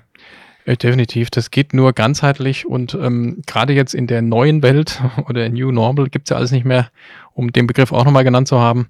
Ja, 0.66 0.76
definitiv. 0.76 1.30
Das 1.30 1.50
geht 1.50 1.74
nur 1.74 1.92
ganzheitlich 1.92 2.66
und 2.66 2.94
ähm, 2.94 3.42
gerade 3.46 3.72
jetzt 3.72 3.94
in 3.94 4.06
der 4.06 4.22
neuen 4.22 4.62
Welt 4.62 5.00
oder 5.28 5.48
New 5.48 5.72
Normal 5.72 6.08
gibt 6.08 6.28
es 6.28 6.30
ja 6.30 6.36
alles 6.36 6.52
nicht 6.52 6.64
mehr, 6.64 6.90
um 7.32 7.52
den 7.52 7.66
Begriff 7.66 7.92
auch 7.92 8.04
nochmal 8.04 8.24
genannt 8.24 8.48
zu 8.48 8.60
haben, 8.60 8.88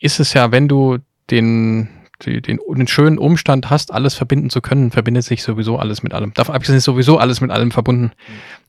ist 0.00 0.20
es 0.20 0.34
ja, 0.34 0.52
wenn 0.52 0.68
du 0.68 0.98
den 1.30 1.88
die, 2.22 2.40
den, 2.40 2.58
den 2.68 2.86
schönen 2.86 3.18
Umstand 3.18 3.70
hast, 3.70 3.92
alles 3.92 4.14
verbinden 4.14 4.50
zu 4.50 4.60
können, 4.60 4.90
verbindet 4.90 5.24
sich 5.24 5.42
sowieso 5.42 5.78
alles 5.78 6.02
mit 6.02 6.14
allem. 6.14 6.32
Davon 6.34 6.54
abgesehen 6.54 6.78
ist 6.78 6.84
sowieso 6.84 7.18
alles 7.18 7.40
mit 7.40 7.50
allem 7.50 7.70
verbunden. 7.70 8.12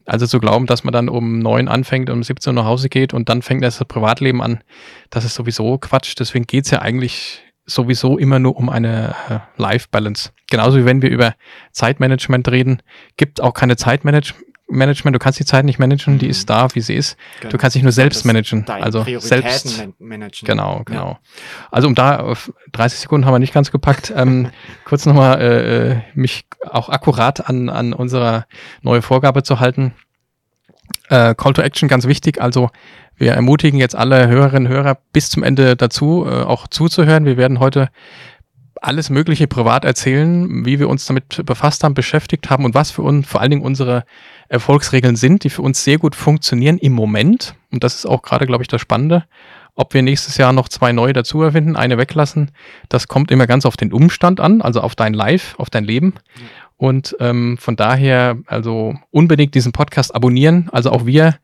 Also 0.06 0.28
zu 0.28 0.40
glauben, 0.40 0.66
dass 0.66 0.84
man 0.84 0.94
dann 0.94 1.10
um 1.10 1.40
neun 1.40 1.68
anfängt 1.68 2.10
und 2.10 2.18
um 2.18 2.24
17 2.24 2.52
Uhr 2.52 2.62
nach 2.62 2.70
Hause 2.70 2.90
geht 2.90 3.14
und 3.14 3.30
dann 3.30 3.42
fängt 3.42 3.64
das 3.64 3.84
Privatleben 3.86 4.42
an, 4.42 4.64
das 5.10 5.26
ist 5.26 5.36
sowieso 5.36 5.78
Quatsch. 5.78 6.16
Deswegen 6.20 6.46
geht's 6.46 6.72
ja 6.72 6.82
eigentlich 6.82 7.44
sowieso 7.66 8.18
immer 8.18 8.40
nur 8.40 8.56
um 8.56 8.70
eine 8.70 9.16
äh, 9.30 9.40
Life-Balance. 9.58 10.32
Genauso 10.48 10.78
wie 10.78 10.86
wenn 10.86 11.02
wir 11.02 11.10
über 11.10 11.34
Zeitmanagement 11.72 12.48
reden, 12.50 12.82
gibt 13.18 13.42
auch 13.42 13.54
keine 13.54 13.76
Zeitmanagement 13.76 14.46
Management, 14.68 15.16
du 15.16 15.20
kannst 15.20 15.40
die 15.40 15.46
Zeit 15.46 15.66
nicht 15.66 15.80
managen, 15.80 16.18
die 16.18 16.28
ist 16.28 16.44
mhm. 16.44 16.54
da, 16.54 16.68
wie 16.74 16.82
sie 16.82 16.96
ist. 16.96 17.18
Genau. 17.40 17.52
Du 17.52 17.58
kannst 17.58 17.76
dich 17.76 17.84
nur 17.84 17.92
selbst 17.92 18.26
managen. 18.26 18.68
Also 18.68 19.06
selbst 19.20 19.88
managen. 20.00 20.46
Genau, 20.46 20.82
genau. 20.86 21.10
Ja. 21.10 21.20
Also 21.72 21.88
um 21.88 21.96
da 21.96 22.18
auf 22.20 22.52
30 22.72 23.00
Sekunden 23.00 23.26
haben 23.26 23.34
wir 23.34 23.40
nicht 23.40 23.54
ganz 23.54 23.72
gepackt. 23.72 24.12
Ähm, 24.16 24.50
kurz 24.86 25.06
nochmal 25.06 25.40
äh, 25.40 25.92
äh, 25.92 25.98
mich 26.16 26.46
auch 26.68 26.90
akkurat 26.90 27.48
an, 27.48 27.70
an 27.70 27.94
unsere 27.94 28.46
neue 28.82 29.02
Vorgabe 29.02 29.44
zu 29.44 29.60
halten. 29.60 29.94
Äh, 31.10 31.36
Call 31.36 31.54
to 31.54 31.62
Action 31.62 31.88
ganz 31.88 32.08
wichtig. 32.08 32.42
Also 32.42 32.72
wir 33.18 33.34
ermutigen 33.34 33.80
jetzt 33.80 33.96
alle 33.96 34.28
Hörerinnen 34.28 34.68
und 34.68 34.74
Hörer 34.74 34.98
bis 35.14 35.30
zum 35.30 35.44
Ende 35.44 35.76
dazu, 35.76 36.26
äh, 36.28 36.42
auch 36.44 36.68
zuzuhören. 36.68 37.26
Wir 37.26 37.38
werden 37.38 37.60
heute 37.60 37.90
alles 38.82 39.10
Mögliche 39.10 39.48
privat 39.48 39.86
erzählen, 39.86 40.66
wie 40.66 40.80
wir 40.80 40.90
uns 40.90 41.06
damit 41.06 41.46
befasst 41.46 41.84
haben, 41.84 41.94
beschäftigt 41.94 42.50
haben 42.50 42.66
und 42.66 42.76
was 42.76 42.92
für 42.92 43.02
uns 43.02 43.28
vor 43.28 43.42
allen 43.42 43.52
Dingen 43.52 43.64
unsere 43.64 44.06
Erfolgsregeln 44.50 45.16
sind, 45.16 45.44
die 45.44 45.50
für 45.50 45.62
uns 45.62 45.84
sehr 45.84 45.98
gut 45.98 46.16
funktionieren 46.16 46.78
im 46.78 46.94
Moment. 46.94 47.56
Und 47.72 47.84
das 47.84 47.96
ist 47.96 48.06
auch 48.06 48.22
gerade, 48.22 48.46
glaube 48.46 48.64
ich, 48.64 48.68
das 48.68 48.82
Spannende. 48.82 49.26
Ob 49.76 49.94
wir 49.94 50.02
nächstes 50.02 50.38
Jahr 50.38 50.54
noch 50.54 50.70
zwei 50.70 50.94
neue 50.94 51.12
dazu 51.12 51.42
erfinden, 51.42 51.76
eine 51.76 51.98
weglassen, 51.98 52.52
das 52.88 53.08
kommt 53.08 53.30
immer 53.32 53.46
ganz 53.46 53.66
auf 53.66 53.76
den 53.76 53.92
Umstand 53.92 54.40
an, 54.40 54.62
also 54.62 54.80
auf 54.80 54.96
dein 54.96 55.14
Live, 55.14 55.56
auf 55.58 55.70
dein 55.70 55.84
Leben. 55.84 56.14
Und 56.78 57.16
ähm, 57.20 57.58
von 57.58 57.76
daher, 57.76 58.38
also 58.48 58.96
unbedingt 59.12 59.56
diesen 59.56 59.72
Podcast 59.72 60.14
abonnieren. 60.14 60.70
Also 60.72 60.92
auch 60.92 61.06
wir 61.06 61.36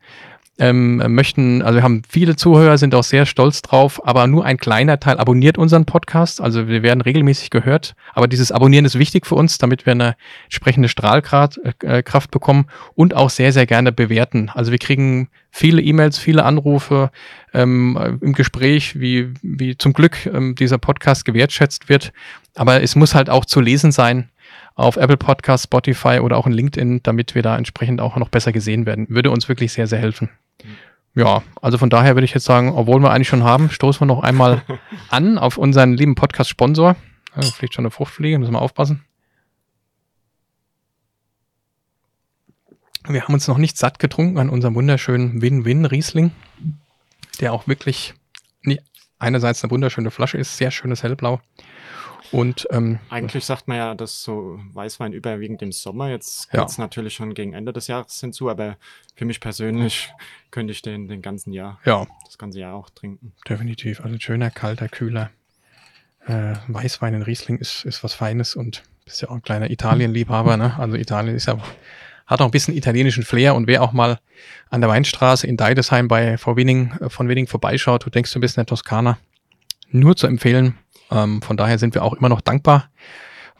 ähm, 0.58 0.96
möchten, 1.14 1.62
also 1.62 1.78
wir 1.78 1.82
haben 1.82 2.02
viele 2.08 2.36
Zuhörer, 2.36 2.76
sind 2.76 2.94
auch 2.94 3.04
sehr 3.04 3.24
stolz 3.24 3.62
drauf, 3.62 4.06
aber 4.06 4.26
nur 4.26 4.44
ein 4.44 4.58
kleiner 4.58 5.00
Teil 5.00 5.18
abonniert 5.18 5.56
unseren 5.56 5.86
Podcast. 5.86 6.40
Also 6.40 6.68
wir 6.68 6.82
werden 6.82 7.00
regelmäßig 7.00 7.50
gehört, 7.50 7.94
aber 8.12 8.28
dieses 8.28 8.52
Abonnieren 8.52 8.84
ist 8.84 8.98
wichtig 8.98 9.26
für 9.26 9.34
uns, 9.34 9.56
damit 9.58 9.86
wir 9.86 9.92
eine 9.92 10.14
entsprechende 10.44 10.88
Strahlkraft 10.88 11.58
äh, 11.82 12.02
Kraft 12.02 12.30
bekommen 12.30 12.66
und 12.94 13.14
auch 13.14 13.30
sehr, 13.30 13.52
sehr 13.52 13.66
gerne 13.66 13.92
bewerten. 13.92 14.50
Also 14.52 14.72
wir 14.72 14.78
kriegen 14.78 15.30
viele 15.50 15.80
E-Mails, 15.80 16.18
viele 16.18 16.44
Anrufe 16.44 17.10
ähm, 17.54 18.18
im 18.20 18.34
Gespräch, 18.34 19.00
wie, 19.00 19.32
wie 19.42 19.78
zum 19.78 19.94
Glück 19.94 20.26
ähm, 20.26 20.54
dieser 20.54 20.78
Podcast 20.78 21.24
gewertschätzt 21.24 21.88
wird. 21.88 22.12
Aber 22.54 22.82
es 22.82 22.94
muss 22.94 23.14
halt 23.14 23.30
auch 23.30 23.46
zu 23.46 23.60
lesen 23.60 23.90
sein 23.90 24.28
auf 24.74 24.96
Apple 24.96 25.16
Podcast, 25.16 25.64
Spotify 25.64 26.20
oder 26.20 26.36
auch 26.36 26.46
in 26.46 26.52
LinkedIn, 26.52 27.02
damit 27.02 27.34
wir 27.34 27.42
da 27.42 27.56
entsprechend 27.56 28.00
auch 28.00 28.16
noch 28.16 28.28
besser 28.28 28.52
gesehen 28.52 28.86
werden. 28.86 29.06
Würde 29.08 29.30
uns 29.30 29.48
wirklich 29.48 29.72
sehr, 29.72 29.86
sehr 29.86 29.98
helfen. 29.98 30.30
Ja, 31.14 31.42
also 31.60 31.76
von 31.76 31.90
daher 31.90 32.16
würde 32.16 32.24
ich 32.24 32.32
jetzt 32.32 32.44
sagen, 32.44 32.72
obwohl 32.72 33.00
wir 33.00 33.10
eigentlich 33.10 33.28
schon 33.28 33.44
haben, 33.44 33.68
stoßen 33.68 34.00
wir 34.00 34.06
noch 34.06 34.22
einmal 34.22 34.62
an 35.10 35.38
auf 35.38 35.58
unseren 35.58 35.92
lieben 35.94 36.14
Podcast-Sponsor. 36.14 36.96
Ja, 37.36 37.42
fliegt 37.42 37.74
schon 37.74 37.84
eine 37.84 37.90
Fruchtfliege, 37.90 38.38
müssen 38.38 38.52
wir 38.52 38.62
aufpassen. 38.62 39.04
Wir 43.06 43.24
haben 43.24 43.34
uns 43.34 43.48
noch 43.48 43.58
nicht 43.58 43.76
satt 43.76 43.98
getrunken 43.98 44.38
an 44.38 44.48
unserem 44.48 44.74
wunderschönen 44.74 45.42
Win-Win-Riesling, 45.42 46.30
der 47.40 47.52
auch 47.52 47.66
wirklich 47.66 48.14
einerseits 49.18 49.62
eine 49.62 49.70
wunderschöne 49.70 50.10
Flasche 50.10 50.38
ist, 50.38 50.56
sehr 50.56 50.70
schönes 50.70 51.02
Hellblau 51.02 51.40
und 52.32 52.66
ähm, 52.70 52.98
eigentlich 53.10 53.44
sagt 53.44 53.68
man 53.68 53.76
ja, 53.76 53.94
dass 53.94 54.22
so 54.22 54.58
Weißwein 54.72 55.12
überwiegend 55.12 55.62
im 55.62 55.72
Sommer. 55.72 56.10
Jetzt 56.10 56.50
geht 56.50 56.64
es 56.64 56.76
ja. 56.76 56.84
natürlich 56.84 57.14
schon 57.14 57.34
gegen 57.34 57.52
Ende 57.52 57.72
des 57.72 57.86
Jahres 57.86 58.18
hinzu, 58.18 58.50
aber 58.50 58.76
für 59.14 59.24
mich 59.24 59.40
persönlich 59.40 60.12
könnte 60.50 60.72
ich 60.72 60.82
den 60.82 61.08
den 61.08 61.22
ganzen 61.22 61.52
Jahr, 61.52 61.78
ja. 61.84 62.06
das 62.24 62.38
ganze 62.38 62.60
Jahr 62.60 62.74
auch 62.74 62.90
trinken. 62.90 63.32
Definitiv. 63.48 64.00
Also 64.00 64.14
ein 64.14 64.20
schöner, 64.20 64.50
kalter, 64.50 64.88
kühler 64.88 65.30
äh, 66.26 66.54
Weißwein 66.68 67.14
in 67.14 67.22
Riesling 67.22 67.58
ist, 67.58 67.84
ist 67.84 68.02
was 68.04 68.14
Feines 68.14 68.56
und 68.56 68.82
bist 69.04 69.20
ja 69.22 69.28
auch 69.28 69.34
ein 69.34 69.42
kleiner 69.42 69.70
Italien-Liebhaber, 69.70 70.56
ne? 70.56 70.78
Also 70.78 70.96
Italien 70.96 71.36
ist 71.36 71.46
ja 71.46 71.58
hat 72.26 72.40
auch 72.40 72.46
ein 72.46 72.50
bisschen 72.50 72.76
italienischen 72.76 73.24
Flair 73.24 73.54
und 73.54 73.66
wer 73.66 73.82
auch 73.82 73.92
mal 73.92 74.18
an 74.70 74.80
der 74.80 74.88
Weinstraße 74.88 75.46
in 75.46 75.56
Deidesheim 75.56 76.08
bei 76.08 76.38
vor 76.38 76.56
Winning, 76.56 76.92
äh, 77.00 77.10
von 77.10 77.28
Winning 77.28 77.46
vorbeischaut, 77.46 78.06
du 78.06 78.10
denkst 78.10 78.32
du 78.32 78.40
bist 78.40 78.56
in 78.56 78.60
der 78.60 78.66
Toskana, 78.66 79.18
nur 79.90 80.16
zu 80.16 80.26
empfehlen. 80.26 80.78
Ähm, 81.12 81.42
von 81.42 81.56
daher 81.56 81.78
sind 81.78 81.94
wir 81.94 82.02
auch 82.02 82.14
immer 82.14 82.28
noch 82.28 82.40
dankbar 82.40 82.88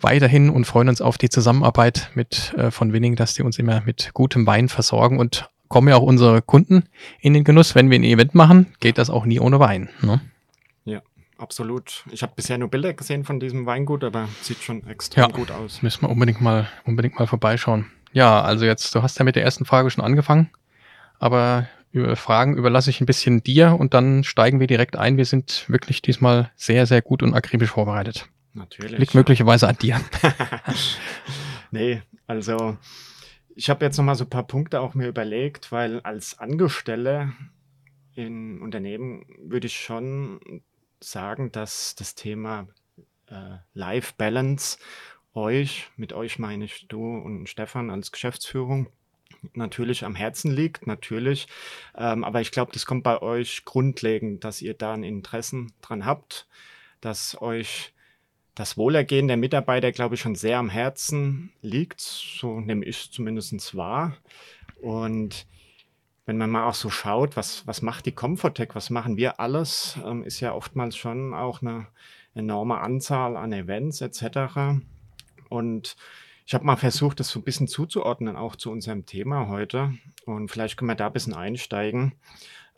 weiterhin 0.00 0.50
und 0.50 0.64
freuen 0.64 0.88
uns 0.88 1.00
auf 1.00 1.18
die 1.18 1.28
Zusammenarbeit 1.28 2.10
mit 2.14 2.54
äh, 2.56 2.70
von 2.70 2.92
Winning, 2.92 3.14
dass 3.14 3.34
die 3.34 3.42
uns 3.42 3.58
immer 3.58 3.82
mit 3.82 4.10
gutem 4.14 4.46
Wein 4.46 4.68
versorgen 4.68 5.18
und 5.18 5.48
kommen 5.68 5.88
ja 5.88 5.96
auch 5.96 6.02
unsere 6.02 6.42
Kunden 6.42 6.84
in 7.20 7.34
den 7.34 7.44
Genuss. 7.44 7.74
Wenn 7.74 7.90
wir 7.90 7.98
ein 7.98 8.04
Event 8.04 8.34
machen, 8.34 8.74
geht 8.80 8.98
das 8.98 9.10
auch 9.10 9.24
nie 9.24 9.40
ohne 9.40 9.60
Wein. 9.60 9.88
Ne? 10.02 10.20
Ja, 10.84 11.00
absolut. 11.38 12.04
Ich 12.10 12.22
habe 12.22 12.32
bisher 12.34 12.58
nur 12.58 12.68
Bilder 12.68 12.92
gesehen 12.94 13.24
von 13.24 13.40
diesem 13.40 13.64
Weingut, 13.64 14.04
aber 14.04 14.28
sieht 14.42 14.58
schon 14.58 14.86
extrem 14.86 15.22
ja, 15.22 15.28
gut 15.30 15.50
aus. 15.50 15.82
Müssen 15.82 16.02
wir 16.02 16.10
unbedingt 16.10 16.40
mal, 16.40 16.68
unbedingt 16.84 17.18
mal 17.18 17.26
vorbeischauen. 17.26 17.86
Ja, 18.12 18.42
also 18.42 18.66
jetzt, 18.66 18.94
du 18.94 19.02
hast 19.02 19.18
ja 19.18 19.24
mit 19.24 19.36
der 19.36 19.44
ersten 19.44 19.64
Frage 19.64 19.88
schon 19.90 20.04
angefangen, 20.04 20.50
aber 21.18 21.68
Fragen 22.14 22.56
überlasse 22.56 22.90
ich 22.90 23.00
ein 23.00 23.06
bisschen 23.06 23.42
dir 23.42 23.76
und 23.78 23.94
dann 23.94 24.24
steigen 24.24 24.60
wir 24.60 24.66
direkt 24.66 24.96
ein. 24.96 25.16
Wir 25.16 25.26
sind 25.26 25.68
wirklich 25.68 26.00
diesmal 26.00 26.50
sehr, 26.56 26.86
sehr 26.86 27.02
gut 27.02 27.22
und 27.22 27.34
akribisch 27.34 27.70
vorbereitet. 27.70 28.28
Natürlich. 28.54 28.98
Liegt 28.98 29.14
möglicherweise 29.14 29.68
an 29.68 29.76
dir. 29.76 30.00
nee, 31.70 32.02
also 32.26 32.76
ich 33.54 33.68
habe 33.70 33.84
jetzt 33.84 33.96
nochmal 33.98 34.14
so 34.14 34.24
ein 34.24 34.30
paar 34.30 34.46
Punkte 34.46 34.80
auch 34.80 34.94
mir 34.94 35.08
überlegt, 35.08 35.72
weil 35.72 36.00
als 36.00 36.38
Angestellte 36.38 37.32
in 38.14 38.60
Unternehmen 38.60 39.24
würde 39.38 39.66
ich 39.66 39.76
schon 39.76 40.62
sagen, 41.00 41.52
dass 41.52 41.94
das 41.94 42.14
Thema 42.14 42.68
äh, 43.26 43.56
Life 43.74 44.14
Balance 44.16 44.78
euch, 45.34 45.90
mit 45.96 46.12
euch 46.12 46.38
meine 46.38 46.64
ich 46.64 46.86
du 46.88 47.16
und 47.16 47.48
Stefan 47.48 47.90
als 47.90 48.12
Geschäftsführung, 48.12 48.88
natürlich 49.54 50.04
am 50.04 50.14
Herzen 50.14 50.50
liegt, 50.52 50.86
natürlich. 50.86 51.46
Ähm, 51.96 52.24
aber 52.24 52.40
ich 52.40 52.50
glaube, 52.50 52.72
das 52.72 52.86
kommt 52.86 53.02
bei 53.02 53.20
euch 53.20 53.64
grundlegend, 53.64 54.44
dass 54.44 54.62
ihr 54.62 54.74
da 54.74 54.94
ein 54.94 55.04
Interessen 55.04 55.72
dran 55.80 56.04
habt, 56.04 56.46
dass 57.00 57.40
euch 57.40 57.92
das 58.54 58.76
Wohlergehen 58.76 59.28
der 59.28 59.36
Mitarbeiter, 59.36 59.92
glaube 59.92 60.14
ich, 60.14 60.20
schon 60.20 60.34
sehr 60.34 60.58
am 60.58 60.68
Herzen 60.68 61.52
liegt. 61.62 62.00
So 62.00 62.60
nehme 62.60 62.84
ich 62.84 63.04
es 63.04 63.10
zumindest 63.10 63.76
wahr. 63.76 64.16
Und 64.80 65.46
wenn 66.26 66.38
man 66.38 66.50
mal 66.50 66.68
auch 66.68 66.74
so 66.74 66.90
schaut, 66.90 67.36
was, 67.36 67.66
was 67.66 67.82
macht 67.82 68.06
die 68.06 68.12
Comfortech, 68.12 68.74
was 68.74 68.90
machen 68.90 69.16
wir 69.16 69.40
alles, 69.40 69.98
ähm, 70.04 70.22
ist 70.22 70.40
ja 70.40 70.52
oftmals 70.52 70.96
schon 70.96 71.34
auch 71.34 71.62
eine 71.62 71.86
enorme 72.34 72.78
Anzahl 72.78 73.36
an 73.36 73.52
Events 73.52 74.00
etc. 74.00 74.80
Und 75.48 75.96
ich 76.46 76.54
habe 76.54 76.64
mal 76.64 76.76
versucht, 76.76 77.20
das 77.20 77.28
so 77.28 77.40
ein 77.40 77.44
bisschen 77.44 77.68
zuzuordnen, 77.68 78.36
auch 78.36 78.56
zu 78.56 78.70
unserem 78.70 79.06
Thema 79.06 79.48
heute. 79.48 79.94
Und 80.24 80.50
vielleicht 80.50 80.76
können 80.76 80.90
wir 80.90 80.94
da 80.94 81.06
ein 81.06 81.12
bisschen 81.12 81.34
einsteigen. 81.34 82.14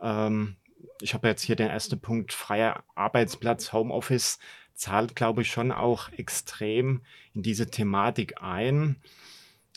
Ähm, 0.00 0.56
ich 1.00 1.14
habe 1.14 1.28
jetzt 1.28 1.42
hier 1.42 1.56
den 1.56 1.68
ersten 1.68 1.98
Punkt, 2.00 2.32
freier 2.32 2.84
Arbeitsplatz, 2.94 3.72
Homeoffice 3.72 4.38
zahlt, 4.74 5.16
glaube 5.16 5.42
ich, 5.42 5.50
schon 5.50 5.72
auch 5.72 6.10
extrem 6.12 7.02
in 7.32 7.42
diese 7.42 7.70
Thematik 7.70 8.42
ein. 8.42 8.96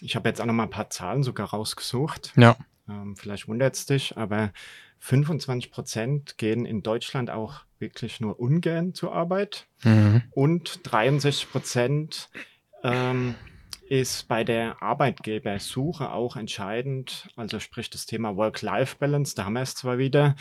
Ich 0.01 0.15
habe 0.15 0.29
jetzt 0.29 0.41
auch 0.41 0.45
noch 0.45 0.53
mal 0.53 0.63
ein 0.63 0.69
paar 0.69 0.89
Zahlen 0.89 1.23
sogar 1.23 1.49
rausgesucht. 1.49 2.33
Ja. 2.35 2.57
Ähm, 2.89 3.15
vielleicht 3.15 3.47
wundert 3.47 3.75
es 3.75 3.85
dich, 3.85 4.17
aber 4.17 4.51
25 4.99 5.71
Prozent 5.71 6.37
gehen 6.37 6.65
in 6.65 6.83
Deutschland 6.83 7.29
auch 7.29 7.61
wirklich 7.79 8.19
nur 8.19 8.39
ungern 8.39 8.93
zur 8.93 9.13
Arbeit 9.13 9.67
mhm. 9.83 10.23
und 10.31 10.79
63 10.83 11.51
Prozent 11.51 12.29
ähm, 12.83 13.35
ist 13.89 14.27
bei 14.27 14.43
der 14.43 14.81
Arbeitgebersuche 14.81 16.11
auch 16.11 16.35
entscheidend. 16.35 17.29
Also 17.35 17.59
sprich 17.59 17.89
das 17.89 18.05
Thema 18.05 18.35
Work-Life-Balance, 18.35 19.35
da 19.35 19.45
haben 19.45 19.53
wir 19.53 19.61
es 19.61 19.75
zwar 19.75 19.97
wieder, 19.97 20.35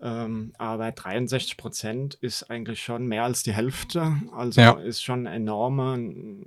ähm, 0.00 0.52
aber 0.58 0.92
63 0.92 1.56
Prozent 1.56 2.14
ist 2.14 2.50
eigentlich 2.50 2.82
schon 2.82 3.06
mehr 3.06 3.24
als 3.24 3.42
die 3.42 3.52
Hälfte. 3.52 4.16
Also 4.32 4.60
ja. 4.60 4.72
ist 4.72 5.02
schon 5.02 5.26
ein 5.26 5.42
enormer 5.42 5.98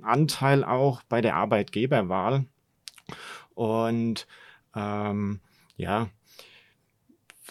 Anteil 0.02 0.64
auch 0.64 1.02
bei 1.04 1.20
der 1.20 1.36
Arbeitgeberwahl. 1.36 2.44
Und 3.54 4.26
ähm, 4.74 5.40
ja, 5.76 6.08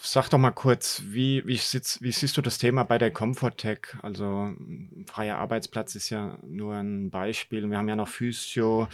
Sag 0.02 0.30
doch 0.30 0.38
mal 0.38 0.52
kurz, 0.52 1.04
wie, 1.06 1.46
wie, 1.46 1.58
sitz, 1.58 2.02
wie 2.02 2.12
siehst 2.12 2.38
du 2.38 2.42
das 2.42 2.58
Thema 2.58 2.84
bei 2.84 2.98
der 2.98 3.12
Comfortech? 3.12 3.80
Also 4.02 4.52
freier 5.06 5.38
Arbeitsplatz 5.38 5.96
ist 5.96 6.10
ja 6.10 6.38
nur 6.46 6.76
ein 6.76 7.10
Beispiel. 7.10 7.70
Wir 7.70 7.78
haben 7.78 7.90
ja 7.90 7.96
noch 7.96 8.08
Physio, 8.08 8.88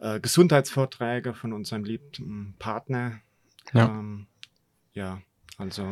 äh, 0.00 0.20
Gesundheitsvorträge 0.20 1.34
von 1.34 1.52
unserem 1.52 1.84
lieben 1.84 2.54
Partner. 2.58 3.20
Ja. 3.72 3.86
Ähm, 3.86 4.26
ja, 4.94 5.20
also. 5.58 5.86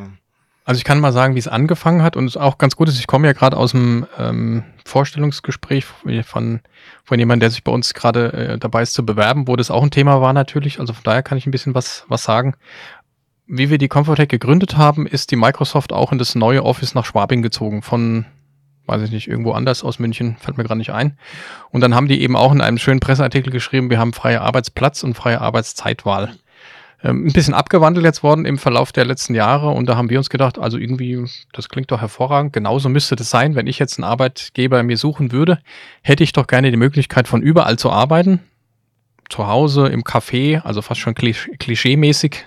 Also 0.65 0.79
ich 0.79 0.85
kann 0.85 1.01
mal 1.01 1.13
sagen, 1.13 1.35
wie 1.35 1.41
es 1.41 1.49
angefangen 1.49 2.03
hat 2.03 2.17
und 2.17 2.27
es 2.27 2.37
auch 2.37 2.59
ganz 2.59 2.77
gut 2.77 2.89
ist, 2.89 3.01
ich 3.01 3.07
komme 3.07 3.27
ja 3.27 3.33
gerade 3.33 3.57
aus 3.57 3.73
dem 3.73 4.07
ähm, 4.19 4.63
Vorstellungsgespräch 4.85 5.85
von, 5.85 6.61
von 7.03 7.19
jemandem, 7.19 7.41
der 7.41 7.51
sich 7.51 7.65
bei 7.65 7.73
uns 7.73 7.95
gerade 7.95 8.33
äh, 8.33 8.59
dabei 8.59 8.83
ist 8.83 8.93
zu 8.93 9.05
bewerben, 9.05 9.49
wo 9.49 9.57
das 9.57 9.71
auch 9.71 9.83
ein 9.83 9.91
Thema 9.91 10.21
war 10.21 10.33
natürlich. 10.33 10.79
Also 10.79 10.93
von 10.93 11.03
daher 11.03 11.23
kann 11.23 11.39
ich 11.39 11.47
ein 11.47 11.51
bisschen 11.51 11.75
was, 11.75 12.05
was 12.09 12.23
sagen 12.23 12.55
wie 13.53 13.69
wir 13.69 13.79
die 13.79 13.89
Comfortech 13.89 14.29
gegründet 14.29 14.77
haben, 14.77 15.09
ist 15.09 15.33
die 15.33 15.37
Microsoft 15.37 15.93
auch 15.93 16.13
in 16.13 16.19
das 16.19 16.37
neue 16.37 16.65
Office 16.65 16.95
nach 16.95 17.05
Schwabing 17.05 17.43
gezogen 17.43 17.83
von, 17.83 18.25
weiß 18.87 19.03
ich 19.03 19.11
nicht, 19.11 19.27
irgendwo 19.27 19.53
anders 19.53 19.83
aus 19.83 19.99
München, 19.99 20.37
fällt 20.39 20.57
mir 20.57 20.63
gerade 20.63 20.79
nicht 20.79 20.93
ein. 20.93 21.19
Und 21.71 21.81
dann 21.81 21.97
haben 21.97 22.07
die 22.07 22.23
eben 22.23 22.37
auch 22.37 22.53
in 22.53 22.61
einem 22.61 22.79
schönen 22.79 23.01
Presseartikel 23.01 23.53
geschrieben, 23.53 23.91
wir 23.91 23.99
haben 23.99 24.13
freie 24.13 24.41
Arbeitsplatz 24.41 25.03
und 25.03 25.15
freie 25.15 25.41
Arbeitszeitwahl. 25.41 26.37
Ähm, 27.03 27.27
ein 27.27 27.33
bisschen 27.33 27.55
abgewandelt 27.55 28.07
jetzt 28.07 28.23
worden 28.23 28.45
im 28.45 28.57
Verlauf 28.57 28.93
der 28.93 29.05
letzten 29.05 29.35
Jahre 29.35 29.71
und 29.71 29.87
da 29.87 29.97
haben 29.97 30.11
wir 30.11 30.19
uns 30.19 30.31
gedacht, 30.31 30.57
also 30.57 30.79
irgendwie, 30.79 31.25
das 31.53 31.69
klingt 31.69 31.91
doch 31.91 32.01
hervorragend, 32.01 32.53
genauso 32.53 32.89
müsste 32.89 33.17
das 33.17 33.31
sein, 33.31 33.57
wenn 33.57 33.67
ich 33.67 33.81
jetzt 33.81 33.99
einen 33.99 34.05
Arbeitgeber 34.05 34.81
mir 34.85 34.97
suchen 34.97 35.33
würde, 35.33 35.59
hätte 36.03 36.23
ich 36.23 36.33
doch 36.33 36.47
gerne 36.47 36.71
die 36.71 36.77
Möglichkeit 36.77 37.27
von 37.27 37.43
überall 37.43 37.79
zu 37.79 37.91
arbeiten, 37.91 38.41
zu 39.29 39.47
Hause, 39.47 39.89
im 39.89 40.03
Café, 40.03 40.61
also 40.61 40.83
fast 40.83 41.01
schon 41.01 41.15
klischee-mäßig 41.15 42.45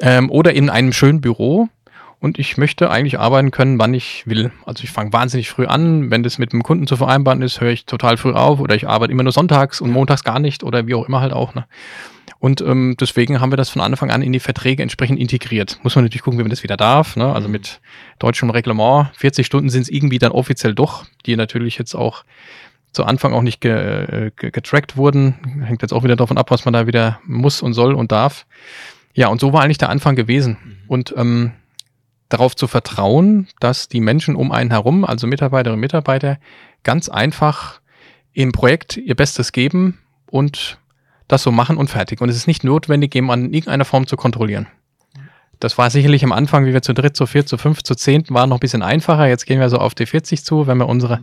ähm, 0.00 0.30
oder 0.30 0.54
in 0.54 0.70
einem 0.70 0.92
schönen 0.92 1.20
Büro. 1.20 1.68
Und 2.18 2.38
ich 2.38 2.56
möchte 2.56 2.90
eigentlich 2.90 3.18
arbeiten 3.18 3.50
können, 3.50 3.78
wann 3.78 3.92
ich 3.92 4.26
will. 4.26 4.50
Also 4.64 4.84
ich 4.84 4.90
fange 4.90 5.12
wahnsinnig 5.12 5.50
früh 5.50 5.66
an. 5.66 6.10
Wenn 6.10 6.22
das 6.22 6.38
mit 6.38 6.52
dem 6.52 6.62
Kunden 6.62 6.86
zu 6.86 6.96
vereinbaren 6.96 7.42
ist, 7.42 7.60
höre 7.60 7.70
ich 7.70 7.84
total 7.84 8.16
früh 8.16 8.32
auf. 8.32 8.58
Oder 8.58 8.74
ich 8.74 8.88
arbeite 8.88 9.12
immer 9.12 9.22
nur 9.22 9.32
sonntags 9.32 9.80
und 9.80 9.90
montags 9.90 10.24
gar 10.24 10.38
nicht 10.38 10.64
oder 10.64 10.86
wie 10.86 10.94
auch 10.94 11.06
immer 11.06 11.20
halt 11.20 11.32
auch. 11.32 11.54
Ne? 11.54 11.66
Und 12.38 12.62
ähm, 12.62 12.96
deswegen 12.98 13.40
haben 13.40 13.52
wir 13.52 13.56
das 13.56 13.68
von 13.68 13.82
Anfang 13.82 14.10
an 14.10 14.22
in 14.22 14.32
die 14.32 14.40
Verträge 14.40 14.82
entsprechend 14.82 15.18
integriert. 15.20 15.78
Muss 15.82 15.94
man 15.94 16.04
natürlich 16.04 16.22
gucken, 16.22 16.38
wie 16.38 16.42
man 16.42 16.50
das 16.50 16.62
wieder 16.62 16.76
darf. 16.76 17.16
Ne? 17.16 17.32
Also 17.32 17.48
mit 17.48 17.80
deutschem 18.18 18.50
Reglement. 18.50 19.08
40 19.16 19.44
Stunden 19.44 19.68
sind 19.68 19.82
es 19.82 19.88
irgendwie 19.88 20.18
dann 20.18 20.32
offiziell 20.32 20.74
doch, 20.74 21.04
die 21.26 21.36
natürlich 21.36 21.78
jetzt 21.78 21.94
auch 21.94 22.24
zu 22.92 23.04
Anfang 23.04 23.34
auch 23.34 23.42
nicht 23.42 23.64
äh, 23.64 24.30
ge, 24.36 24.50
getrackt 24.50 24.96
wurden. 24.96 25.34
Hängt 25.64 25.82
jetzt 25.82 25.92
auch 25.92 26.02
wieder 26.02 26.16
davon 26.16 26.38
ab, 26.38 26.50
was 26.50 26.64
man 26.64 26.72
da 26.72 26.86
wieder 26.86 27.20
muss 27.24 27.62
und 27.62 27.74
soll 27.74 27.94
und 27.94 28.10
darf. 28.10 28.46
Ja, 29.16 29.28
und 29.28 29.40
so 29.40 29.52
war 29.52 29.62
eigentlich 29.62 29.78
der 29.78 29.88
Anfang 29.88 30.14
gewesen. 30.14 30.58
Mhm. 30.62 30.76
Und 30.86 31.14
ähm, 31.16 31.52
darauf 32.28 32.54
zu 32.54 32.68
vertrauen, 32.68 33.48
dass 33.60 33.88
die 33.88 34.00
Menschen 34.00 34.36
um 34.36 34.52
einen 34.52 34.70
herum, 34.70 35.04
also 35.04 35.26
Mitarbeiterinnen 35.26 35.78
und 35.78 35.80
Mitarbeiter, 35.80 36.38
ganz 36.84 37.08
einfach 37.08 37.80
im 38.32 38.52
Projekt 38.52 38.98
ihr 38.98 39.14
Bestes 39.14 39.52
geben 39.52 39.98
und 40.30 40.78
das 41.28 41.42
so 41.42 41.50
machen 41.50 41.78
und 41.78 41.88
fertig. 41.88 42.20
Und 42.20 42.28
es 42.28 42.36
ist 42.36 42.46
nicht 42.46 42.62
notwendig, 42.62 43.14
jemanden 43.14 43.46
in 43.46 43.54
irgendeiner 43.54 43.86
Form 43.86 44.06
zu 44.06 44.16
kontrollieren. 44.16 44.66
Das 45.60 45.78
war 45.78 45.88
sicherlich 45.88 46.22
am 46.22 46.32
Anfang, 46.32 46.66
wie 46.66 46.74
wir 46.74 46.82
zu 46.82 46.92
dritt, 46.92 47.16
zu 47.16 47.24
viert, 47.24 47.48
zu 47.48 47.56
fünf, 47.56 47.82
zu 47.82 47.94
zehn 47.94 48.24
waren, 48.28 48.50
noch 48.50 48.58
ein 48.58 48.60
bisschen 48.60 48.82
einfacher. 48.82 49.26
Jetzt 49.26 49.46
gehen 49.46 49.58
wir 49.58 49.70
so 49.70 49.78
auf 49.78 49.94
die 49.94 50.04
40 50.04 50.44
zu. 50.44 50.66
Wenn 50.66 50.76
wir 50.76 50.88
unsere 50.88 51.22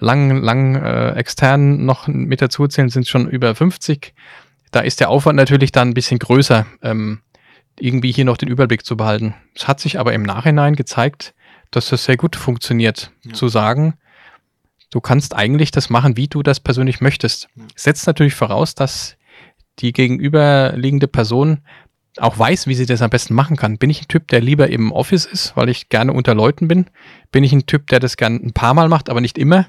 langen, 0.00 0.42
langen 0.42 0.74
äh, 0.74 1.12
externen 1.12 1.86
noch 1.86 2.08
mit 2.08 2.42
dazu 2.42 2.66
zählen, 2.66 2.88
sind 2.88 3.02
es 3.02 3.08
schon 3.08 3.28
über 3.28 3.54
50 3.54 4.14
da 4.70 4.80
ist 4.80 5.00
der 5.00 5.10
Aufwand 5.10 5.36
natürlich 5.36 5.72
dann 5.72 5.88
ein 5.88 5.94
bisschen 5.94 6.18
größer, 6.18 6.66
ähm, 6.82 7.20
irgendwie 7.78 8.12
hier 8.12 8.24
noch 8.24 8.36
den 8.36 8.48
Überblick 8.48 8.84
zu 8.84 8.96
behalten. 8.96 9.34
Es 9.54 9.66
hat 9.66 9.80
sich 9.80 9.98
aber 9.98 10.12
im 10.12 10.22
Nachhinein 10.22 10.76
gezeigt, 10.76 11.34
dass 11.70 11.88
das 11.88 12.04
sehr 12.04 12.16
gut 12.16 12.36
funktioniert, 12.36 13.12
ja. 13.22 13.32
zu 13.32 13.48
sagen, 13.48 13.94
du 14.90 15.00
kannst 15.00 15.34
eigentlich 15.34 15.70
das 15.70 15.90
machen, 15.90 16.16
wie 16.16 16.28
du 16.28 16.42
das 16.42 16.60
persönlich 16.60 17.00
möchtest. 17.00 17.48
Ja. 17.54 17.64
Setzt 17.76 18.06
natürlich 18.06 18.34
voraus, 18.34 18.74
dass 18.74 19.16
die 19.78 19.92
gegenüberliegende 19.92 21.08
Person 21.08 21.60
auch 22.18 22.38
weiß, 22.38 22.66
wie 22.66 22.74
sie 22.74 22.86
das 22.86 23.02
am 23.02 23.10
besten 23.10 23.34
machen 23.34 23.56
kann. 23.56 23.78
Bin 23.78 23.88
ich 23.88 24.02
ein 24.02 24.08
Typ, 24.08 24.28
der 24.28 24.40
lieber 24.40 24.68
im 24.68 24.92
Office 24.92 25.24
ist, 25.24 25.56
weil 25.56 25.68
ich 25.68 25.88
gerne 25.88 26.12
unter 26.12 26.34
Leuten 26.34 26.68
bin? 26.68 26.86
Bin 27.30 27.44
ich 27.44 27.52
ein 27.52 27.66
Typ, 27.66 27.86
der 27.86 28.00
das 28.00 28.16
gerne 28.16 28.36
ein 28.36 28.52
paar 28.52 28.74
Mal 28.74 28.88
macht, 28.88 29.08
aber 29.08 29.20
nicht 29.20 29.38
immer? 29.38 29.66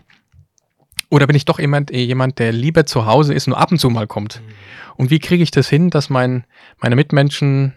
Oder 1.12 1.28
bin 1.28 1.36
ich 1.36 1.44
doch 1.44 1.60
jemand, 1.60 1.92
jemand 1.92 2.40
der 2.40 2.54
lieber 2.54 2.86
zu 2.86 3.06
Hause 3.06 3.34
ist 3.34 3.46
und 3.46 3.52
nur 3.52 3.60
ab 3.60 3.72
und 3.72 3.80
zu 3.80 3.90
mal 3.90 4.08
kommt? 4.08 4.42
Mhm. 4.42 4.54
Und 4.96 5.10
wie 5.12 5.20
kriege 5.20 5.44
ich 5.44 5.52
das 5.52 5.68
hin, 5.68 5.90
dass 5.90 6.10
mein, 6.10 6.46
meine 6.80 6.96
Mitmenschen 6.96 7.74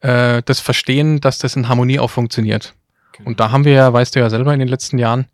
äh, 0.00 0.42
das 0.44 0.58
verstehen, 0.58 1.20
dass 1.20 1.38
das 1.38 1.54
in 1.54 1.68
Harmonie 1.68 2.00
auch 2.00 2.10
funktioniert? 2.10 2.74
Okay. 3.12 3.22
Und 3.24 3.38
da 3.38 3.52
haben 3.52 3.64
wir 3.64 3.72
ja, 3.72 3.92
weißt 3.92 4.16
du 4.16 4.20
ja 4.20 4.28
selber 4.28 4.52
in 4.52 4.58
den 4.58 4.68
letzten 4.68 4.98
Jahren, 4.98 5.26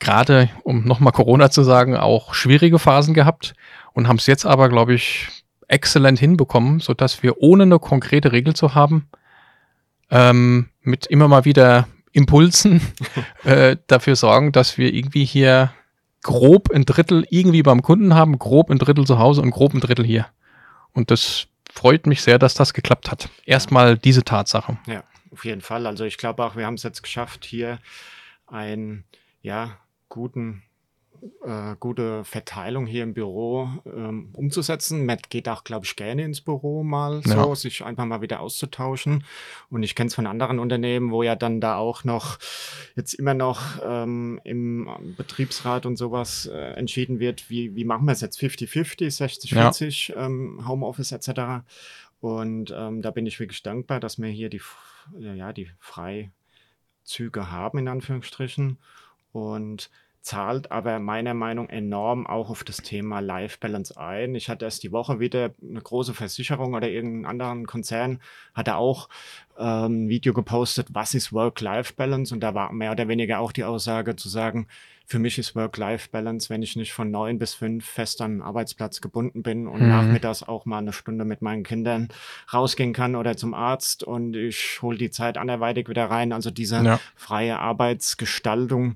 gerade, 0.00 0.50
um 0.64 0.84
nochmal 0.84 1.14
Corona 1.14 1.50
zu 1.50 1.62
sagen, 1.62 1.96
auch 1.96 2.34
schwierige 2.34 2.78
Phasen 2.78 3.14
gehabt 3.14 3.54
und 3.94 4.06
haben 4.06 4.18
es 4.18 4.26
jetzt 4.26 4.44
aber, 4.44 4.68
glaube 4.68 4.92
ich, 4.92 5.28
exzellent 5.68 6.18
hinbekommen, 6.18 6.80
sodass 6.80 7.22
wir 7.22 7.38
ohne 7.40 7.62
eine 7.62 7.78
konkrete 7.78 8.32
Regel 8.32 8.54
zu 8.54 8.74
haben, 8.74 9.08
ähm, 10.10 10.68
mit 10.82 11.06
immer 11.06 11.26
mal 11.26 11.46
wieder 11.46 11.88
Impulsen 12.12 12.82
äh, 13.44 13.76
dafür 13.86 14.14
sorgen, 14.14 14.52
dass 14.52 14.76
wir 14.76 14.92
irgendwie 14.92 15.24
hier 15.24 15.72
grob 16.22 16.70
ein 16.70 16.84
Drittel 16.84 17.26
irgendwie 17.30 17.62
beim 17.62 17.82
Kunden 17.82 18.14
haben, 18.14 18.38
grob 18.38 18.70
ein 18.70 18.78
Drittel 18.78 19.06
zu 19.06 19.18
Hause 19.18 19.42
und 19.42 19.50
grob 19.50 19.74
ein 19.74 19.80
Drittel 19.80 20.04
hier. 20.04 20.26
Und 20.92 21.10
das 21.10 21.48
freut 21.70 22.06
mich 22.06 22.22
sehr, 22.22 22.38
dass 22.38 22.54
das 22.54 22.74
geklappt 22.74 23.10
hat. 23.10 23.28
Erstmal 23.44 23.96
diese 23.96 24.24
Tatsache. 24.24 24.78
Ja, 24.86 25.04
auf 25.32 25.44
jeden 25.44 25.60
Fall. 25.60 25.86
Also 25.86 26.04
ich 26.04 26.18
glaube 26.18 26.44
auch, 26.44 26.56
wir 26.56 26.66
haben 26.66 26.74
es 26.74 26.82
jetzt 26.82 27.02
geschafft, 27.02 27.44
hier 27.44 27.78
einen 28.46 29.04
ja, 29.42 29.78
guten 30.08 30.62
äh, 31.44 31.76
gute 31.78 32.24
Verteilung 32.24 32.86
hier 32.86 33.02
im 33.04 33.14
Büro 33.14 33.68
ähm, 33.86 34.30
umzusetzen. 34.32 35.06
Matt 35.06 35.30
geht 35.30 35.48
auch, 35.48 35.62
glaube 35.64 35.86
ich, 35.86 35.94
gerne 35.94 36.24
ins 36.24 36.40
Büro 36.40 36.82
mal 36.82 37.22
so, 37.24 37.34
ja. 37.34 37.54
sich 37.54 37.84
einfach 37.84 38.04
mal 38.06 38.22
wieder 38.22 38.40
auszutauschen. 38.40 39.24
Und 39.70 39.82
ich 39.82 39.94
kenne 39.94 40.08
es 40.08 40.14
von 40.14 40.26
anderen 40.26 40.58
Unternehmen, 40.58 41.10
wo 41.10 41.22
ja 41.22 41.36
dann 41.36 41.60
da 41.60 41.76
auch 41.76 42.04
noch 42.04 42.38
jetzt 42.96 43.14
immer 43.14 43.34
noch 43.34 43.80
ähm, 43.84 44.40
im 44.44 44.88
Betriebsrat 45.16 45.86
und 45.86 45.96
sowas 45.96 46.46
äh, 46.46 46.72
entschieden 46.72 47.20
wird, 47.20 47.48
wie, 47.50 47.76
wie 47.76 47.84
machen 47.84 48.06
wir 48.06 48.12
es 48.12 48.20
jetzt 48.20 48.40
50-50, 48.40 49.16
60-40, 49.16 50.14
ja. 50.14 50.26
ähm, 50.26 50.66
Homeoffice 50.66 51.12
etc. 51.12 51.64
Und 52.20 52.74
ähm, 52.76 53.02
da 53.02 53.10
bin 53.10 53.26
ich 53.26 53.38
wirklich 53.38 53.62
dankbar, 53.62 54.00
dass 54.00 54.20
wir 54.20 54.28
hier 54.28 54.48
die, 54.48 54.62
ja, 55.18 55.52
die 55.52 55.70
Freizüge 55.78 57.50
haben, 57.50 57.78
in 57.78 57.88
Anführungsstrichen. 57.88 58.78
Und 59.32 59.90
zahlt 60.22 60.70
aber 60.70 61.00
meiner 61.00 61.34
Meinung 61.34 61.68
enorm 61.68 62.26
auch 62.28 62.48
auf 62.48 62.62
das 62.62 62.78
Thema 62.78 63.18
Life 63.18 63.58
Balance 63.60 63.96
ein. 63.98 64.36
Ich 64.36 64.48
hatte 64.48 64.64
erst 64.64 64.84
die 64.84 64.92
Woche 64.92 65.18
wieder 65.18 65.50
eine 65.60 65.80
große 65.80 66.14
Versicherung 66.14 66.74
oder 66.74 66.88
irgendeinen 66.88 67.26
anderen 67.26 67.66
Konzern, 67.66 68.20
hatte 68.54 68.76
auch 68.76 69.08
ähm, 69.58 70.04
ein 70.04 70.08
Video 70.08 70.32
gepostet, 70.32 70.88
was 70.92 71.14
ist 71.14 71.32
Work-Life 71.32 71.94
Balance? 71.94 72.32
Und 72.32 72.40
da 72.40 72.54
war 72.54 72.72
mehr 72.72 72.92
oder 72.92 73.08
weniger 73.08 73.40
auch 73.40 73.50
die 73.50 73.64
Aussage 73.64 74.14
zu 74.14 74.28
sagen, 74.28 74.68
für 75.06 75.18
mich 75.18 75.38
ist 75.38 75.56
Work-Life 75.56 76.10
Balance, 76.12 76.48
wenn 76.50 76.62
ich 76.62 76.76
nicht 76.76 76.92
von 76.92 77.10
neun 77.10 77.40
bis 77.40 77.54
fünf 77.54 77.84
fest 77.84 78.22
an 78.22 78.36
den 78.36 78.42
Arbeitsplatz 78.42 79.00
gebunden 79.00 79.42
bin 79.42 79.66
und 79.66 79.82
mhm. 79.82 79.88
nachmittags 79.88 80.44
auch 80.44 80.66
mal 80.66 80.78
eine 80.78 80.92
Stunde 80.92 81.24
mit 81.24 81.42
meinen 81.42 81.64
Kindern 81.64 82.08
rausgehen 82.52 82.92
kann 82.92 83.16
oder 83.16 83.36
zum 83.36 83.54
Arzt 83.54 84.04
und 84.04 84.36
ich 84.36 84.80
hole 84.80 84.96
die 84.96 85.10
Zeit 85.10 85.36
anderweitig 85.36 85.88
wieder 85.88 86.06
rein. 86.06 86.32
Also 86.32 86.50
diese 86.50 86.76
ja. 86.82 87.00
freie 87.16 87.58
Arbeitsgestaltung 87.58 88.94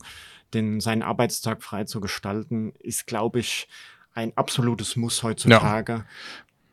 den, 0.54 0.80
seinen 0.80 1.02
Arbeitstag 1.02 1.62
frei 1.62 1.84
zu 1.84 2.00
gestalten, 2.00 2.72
ist, 2.78 3.06
glaube 3.06 3.40
ich, 3.40 3.68
ein 4.14 4.32
absolutes 4.36 4.96
Muss 4.96 5.22
heutzutage. 5.22 5.92
Ja. 5.92 6.06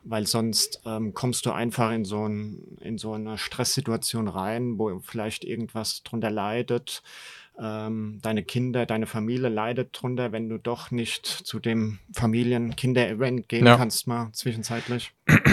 Weil 0.06 0.28
sonst 0.28 0.82
ähm, 0.86 1.14
kommst 1.14 1.46
du 1.46 1.52
einfach 1.52 1.92
in 1.92 2.04
so, 2.04 2.28
ein, 2.28 2.78
in 2.82 2.98
so 2.98 3.14
eine 3.14 3.38
Stresssituation 3.38 4.28
rein, 4.28 4.78
wo 4.78 5.00
vielleicht 5.00 5.46
irgendwas 5.46 6.04
drunter 6.04 6.30
leidet. 6.30 7.04
Ähm, 7.58 8.20
deine 8.22 8.44
Kinder, 8.44 8.86
deine 8.86 9.06
Familie 9.06 9.48
leidet 9.48 9.90
drunter, 9.94 10.32
wenn 10.32 10.50
du 10.50 10.58
doch 10.58 10.92
nicht 10.92 11.26
zu 11.26 11.60
dem 11.60 12.00
Familien-Kinder-Event 12.12 13.48
gehen 13.48 13.66
ja. 13.66 13.78
kannst, 13.78 14.08
mal 14.08 14.30
zwischenzeitlich 14.34 15.14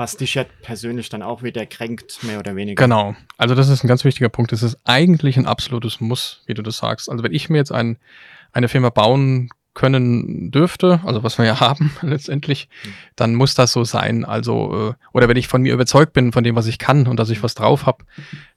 was 0.00 0.16
dich 0.16 0.34
ja 0.34 0.44
persönlich 0.62 1.10
dann 1.10 1.22
auch 1.22 1.42
wieder 1.42 1.66
kränkt, 1.66 2.24
mehr 2.24 2.38
oder 2.38 2.56
weniger. 2.56 2.82
Genau. 2.82 3.14
Also 3.36 3.54
das 3.54 3.68
ist 3.68 3.84
ein 3.84 3.86
ganz 3.86 4.02
wichtiger 4.02 4.30
Punkt. 4.30 4.50
Es 4.50 4.62
ist 4.62 4.78
eigentlich 4.84 5.36
ein 5.36 5.44
absolutes 5.44 6.00
Muss, 6.00 6.42
wie 6.46 6.54
du 6.54 6.62
das 6.62 6.78
sagst. 6.78 7.10
Also 7.10 7.22
wenn 7.22 7.34
ich 7.34 7.50
mir 7.50 7.58
jetzt 7.58 7.70
ein, 7.70 7.98
eine 8.50 8.68
Firma 8.68 8.88
bauen 8.88 9.50
können 9.74 10.50
dürfte, 10.50 11.00
also 11.04 11.22
was 11.22 11.36
wir 11.36 11.44
ja 11.44 11.60
haben 11.60 11.92
letztendlich, 12.00 12.70
hm. 12.80 12.92
dann 13.14 13.34
muss 13.34 13.52
das 13.52 13.72
so 13.72 13.84
sein. 13.84 14.24
Also, 14.24 14.88
äh, 14.88 14.94
oder 15.12 15.28
wenn 15.28 15.36
ich 15.36 15.48
von 15.48 15.60
mir 15.60 15.74
überzeugt 15.74 16.14
bin, 16.14 16.32
von 16.32 16.44
dem, 16.44 16.56
was 16.56 16.66
ich 16.66 16.78
kann 16.78 17.06
und 17.06 17.18
dass 17.18 17.28
ich 17.28 17.42
was 17.42 17.54
drauf 17.54 17.84
habe, 17.84 18.06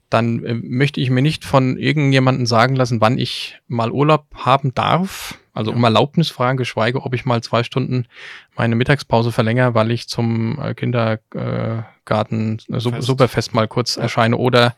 dann 0.10 0.46
äh, 0.46 0.54
möchte 0.54 1.02
ich 1.02 1.10
mir 1.10 1.22
nicht 1.22 1.44
von 1.44 1.78
irgendjemandem 1.78 2.46
sagen 2.46 2.78
lassen, 2.78 3.02
wann 3.02 3.18
ich 3.18 3.60
mal 3.68 3.92
Urlaub 3.92 4.28
haben 4.34 4.74
darf, 4.74 5.38
also 5.54 5.72
um 5.72 5.84
Erlaubnis 5.84 6.30
fragen, 6.30 6.58
geschweige, 6.58 7.04
ob 7.04 7.14
ich 7.14 7.26
mal 7.26 7.42
zwei 7.44 7.64
Stunden 7.64 8.08
meine 8.56 8.76
Mittagspause 8.76 9.32
verlängere, 9.32 9.76
weil 9.76 9.92
ich 9.92 10.10
zum 10.10 10.60
äh, 10.60 10.74
Kindergarten 10.74 12.58
äh, 12.72 12.80
Superfest 12.80 13.54
mal 13.54 13.68
kurz 13.68 13.96
ja. 13.96 14.04
erscheine 14.04 14.38
oder 14.38 14.76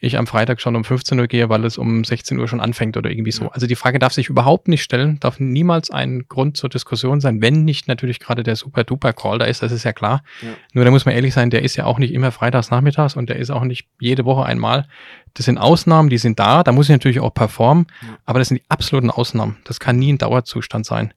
ich 0.00 0.18
am 0.18 0.28
Freitag 0.28 0.60
schon 0.60 0.76
um 0.76 0.84
15 0.84 1.18
Uhr 1.18 1.26
gehe, 1.26 1.48
weil 1.48 1.64
es 1.64 1.76
um 1.76 2.04
16 2.04 2.38
Uhr 2.38 2.46
schon 2.46 2.60
anfängt 2.60 2.96
oder 2.96 3.10
irgendwie 3.10 3.32
so. 3.32 3.44
Ja. 3.44 3.50
Also 3.50 3.66
die 3.66 3.74
Frage 3.74 3.98
darf 3.98 4.12
sich 4.12 4.28
überhaupt 4.28 4.68
nicht 4.68 4.82
stellen, 4.82 5.18
darf 5.18 5.40
niemals 5.40 5.90
ein 5.90 6.26
Grund 6.28 6.56
zur 6.56 6.70
Diskussion 6.70 7.20
sein, 7.20 7.42
wenn 7.42 7.64
nicht 7.64 7.88
natürlich 7.88 8.20
gerade 8.20 8.44
der 8.44 8.54
Super-Duper-Call 8.54 9.40
da 9.40 9.44
ist, 9.44 9.62
das 9.62 9.72
ist 9.72 9.84
ja 9.84 9.92
klar. 9.92 10.22
Ja. 10.40 10.50
Nur 10.72 10.84
da 10.84 10.92
muss 10.92 11.04
man 11.04 11.14
ehrlich 11.16 11.34
sein, 11.34 11.50
der 11.50 11.62
ist 11.62 11.74
ja 11.74 11.84
auch 11.84 11.98
nicht 11.98 12.14
immer 12.14 12.30
freitags 12.30 12.70
nachmittags 12.70 13.16
und 13.16 13.28
der 13.28 13.36
ist 13.36 13.50
auch 13.50 13.64
nicht 13.64 13.88
jede 13.98 14.24
Woche 14.24 14.44
einmal. 14.44 14.86
Das 15.34 15.46
sind 15.46 15.58
Ausnahmen, 15.58 16.08
die 16.10 16.18
sind 16.18 16.38
da, 16.38 16.62
da 16.62 16.72
muss 16.72 16.86
ich 16.86 16.92
natürlich 16.92 17.20
auch 17.20 17.32
performen, 17.32 17.86
aber 18.26 18.38
das 18.38 18.48
sind 18.48 18.58
die 18.58 18.70
absoluten 18.70 19.10
Ausnahmen. 19.10 19.56
Das 19.64 19.80
kann 19.80 19.98
nie 19.98 20.12
ein 20.12 20.18
Dauerzustand 20.18 20.86
sein 20.86 21.14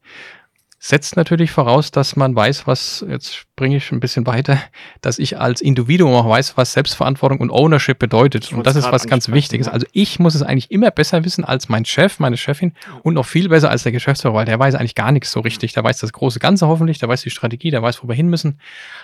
setzt 0.87 1.15
natürlich 1.15 1.49
voraus, 1.49 1.89
dass 1.89 2.15
man 2.15 2.35
weiß, 2.35 2.67
was, 2.67 3.03
jetzt 3.09 3.35
springe 3.35 3.77
ich 3.77 3.91
ein 3.91 3.99
bisschen 3.99 4.27
weiter, 4.27 4.59
dass 5.01 5.17
ich 5.17 5.39
als 5.39 5.61
Individuum 5.61 6.13
auch 6.13 6.29
weiß, 6.29 6.57
was 6.57 6.73
Selbstverantwortung 6.73 7.39
und 7.39 7.49
Ownership 7.49 7.97
bedeutet. 7.97 8.51
Und 8.53 8.67
das 8.67 8.75
ist 8.75 8.91
was 8.91 9.07
ganz 9.07 9.29
Wichtiges. 9.29 9.67
Ja. 9.67 9.73
Also 9.73 9.87
ich 9.93 10.19
muss 10.19 10.35
es 10.35 10.43
eigentlich 10.43 10.69
immer 10.69 10.91
besser 10.91 11.25
wissen 11.25 11.43
als 11.43 11.69
mein 11.69 11.85
Chef, 11.85 12.19
meine 12.19 12.37
Chefin 12.37 12.73
und 13.01 13.15
noch 13.15 13.25
viel 13.25 13.49
besser 13.49 13.71
als 13.71 13.83
der 13.83 13.91
Geschäftsführer, 13.91 14.35
weil 14.35 14.45
der 14.45 14.59
weiß 14.59 14.75
eigentlich 14.75 14.95
gar 14.95 15.11
nichts 15.11 15.31
so 15.31 15.39
richtig. 15.39 15.73
Der 15.73 15.83
weiß 15.83 15.97
das 15.99 16.13
große 16.13 16.39
Ganze 16.39 16.67
hoffentlich, 16.67 16.99
der 16.99 17.09
weiß 17.09 17.21
die 17.21 17.31
Strategie, 17.31 17.71
der 17.71 17.81
weiß, 17.81 18.03
wo 18.03 18.07
wir 18.07 18.15
hin 18.15 18.29
müssen. 18.29 18.59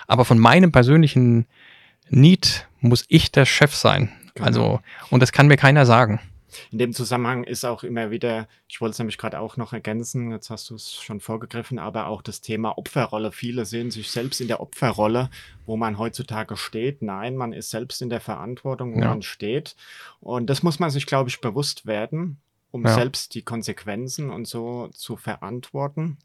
Aber 0.06 0.24
von 0.24 0.38
meinem 0.38 0.70
persönlichen 0.70 1.46
Need 2.10 2.68
muss 2.80 3.04
ich 3.08 3.32
der 3.32 3.44
Chef 3.44 3.74
sein. 3.74 4.12
Genau. 4.34 4.46
Also, 4.46 4.80
und 5.10 5.20
das 5.20 5.32
kann 5.32 5.46
mir 5.46 5.56
keiner 5.56 5.86
sagen. 5.86 6.20
In 6.70 6.78
dem 6.78 6.92
Zusammenhang 6.92 7.44
ist 7.44 7.64
auch 7.64 7.82
immer 7.82 8.10
wieder, 8.10 8.46
ich 8.68 8.80
wollte 8.80 8.92
es 8.92 8.98
nämlich 8.98 9.18
gerade 9.18 9.40
auch 9.40 9.56
noch 9.56 9.72
ergänzen, 9.72 10.30
jetzt 10.32 10.50
hast 10.50 10.70
du 10.70 10.74
es 10.74 10.94
schon 10.94 11.20
vorgegriffen, 11.20 11.78
aber 11.78 12.06
auch 12.06 12.22
das 12.22 12.40
Thema 12.40 12.76
Opferrolle. 12.76 13.32
Viele 13.32 13.64
sehen 13.64 13.90
sich 13.90 14.10
selbst 14.10 14.40
in 14.40 14.48
der 14.48 14.60
Opferrolle, 14.60 15.30
wo 15.66 15.76
man 15.76 15.98
heutzutage 15.98 16.56
steht. 16.56 17.02
Nein, 17.02 17.36
man 17.36 17.52
ist 17.52 17.70
selbst 17.70 18.02
in 18.02 18.10
der 18.10 18.20
Verantwortung, 18.20 18.94
wo 18.94 19.00
ja. 19.00 19.08
man 19.08 19.22
steht. 19.22 19.76
Und 20.20 20.50
das 20.50 20.62
muss 20.62 20.78
man 20.78 20.90
sich, 20.90 21.06
glaube 21.06 21.30
ich, 21.30 21.40
bewusst 21.40 21.86
werden, 21.86 22.38
um 22.70 22.84
ja. 22.84 22.94
selbst 22.94 23.34
die 23.34 23.42
Konsequenzen 23.42 24.30
und 24.30 24.46
so 24.46 24.88
zu 24.88 25.16
verantworten. 25.16 26.18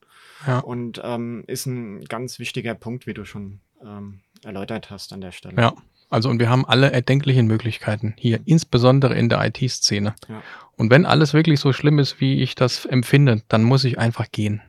Ja. 0.46 0.60
Und 0.60 1.02
ähm, 1.04 1.44
ist 1.48 1.66
ein 1.66 2.04
ganz 2.06 2.40
wichtiger 2.40 2.76
Punkt, 2.76 3.08
wie 3.08 3.14
du 3.14 3.26
schon 3.26 3.60
ähm, 3.82 4.20
erläutert 4.44 4.90
hast 4.90 5.14
an 5.14 5.22
der 5.22 5.32
Stelle. 5.32 5.62
Ja, 5.62 5.74
also 6.10 6.30
und 6.30 6.40
wir 6.40 6.50
haben 6.50 6.66
alle 6.66 6.92
erdenklichen 6.92 7.48
Möglichkeiten 7.48 8.14
hier, 8.18 8.40
insbesondere 8.46 9.16
in 9.16 9.30
der 9.30 9.46
IT-Szene. 9.46 10.16
Ja. 10.30 10.42
Und 10.76 10.90
wenn 10.90 11.06
alles 11.06 11.34
wirklich 11.34 11.60
so 11.60 11.74
schlimm 11.74 12.00
ist, 12.00 12.22
wie 12.22 12.42
ich 12.42 12.56
das 12.56 12.86
empfinde, 12.86 13.42
dann 13.48 13.64
muss 13.64 13.84
ich 13.84 14.00
einfach 14.00 14.32
gehen 14.32 14.62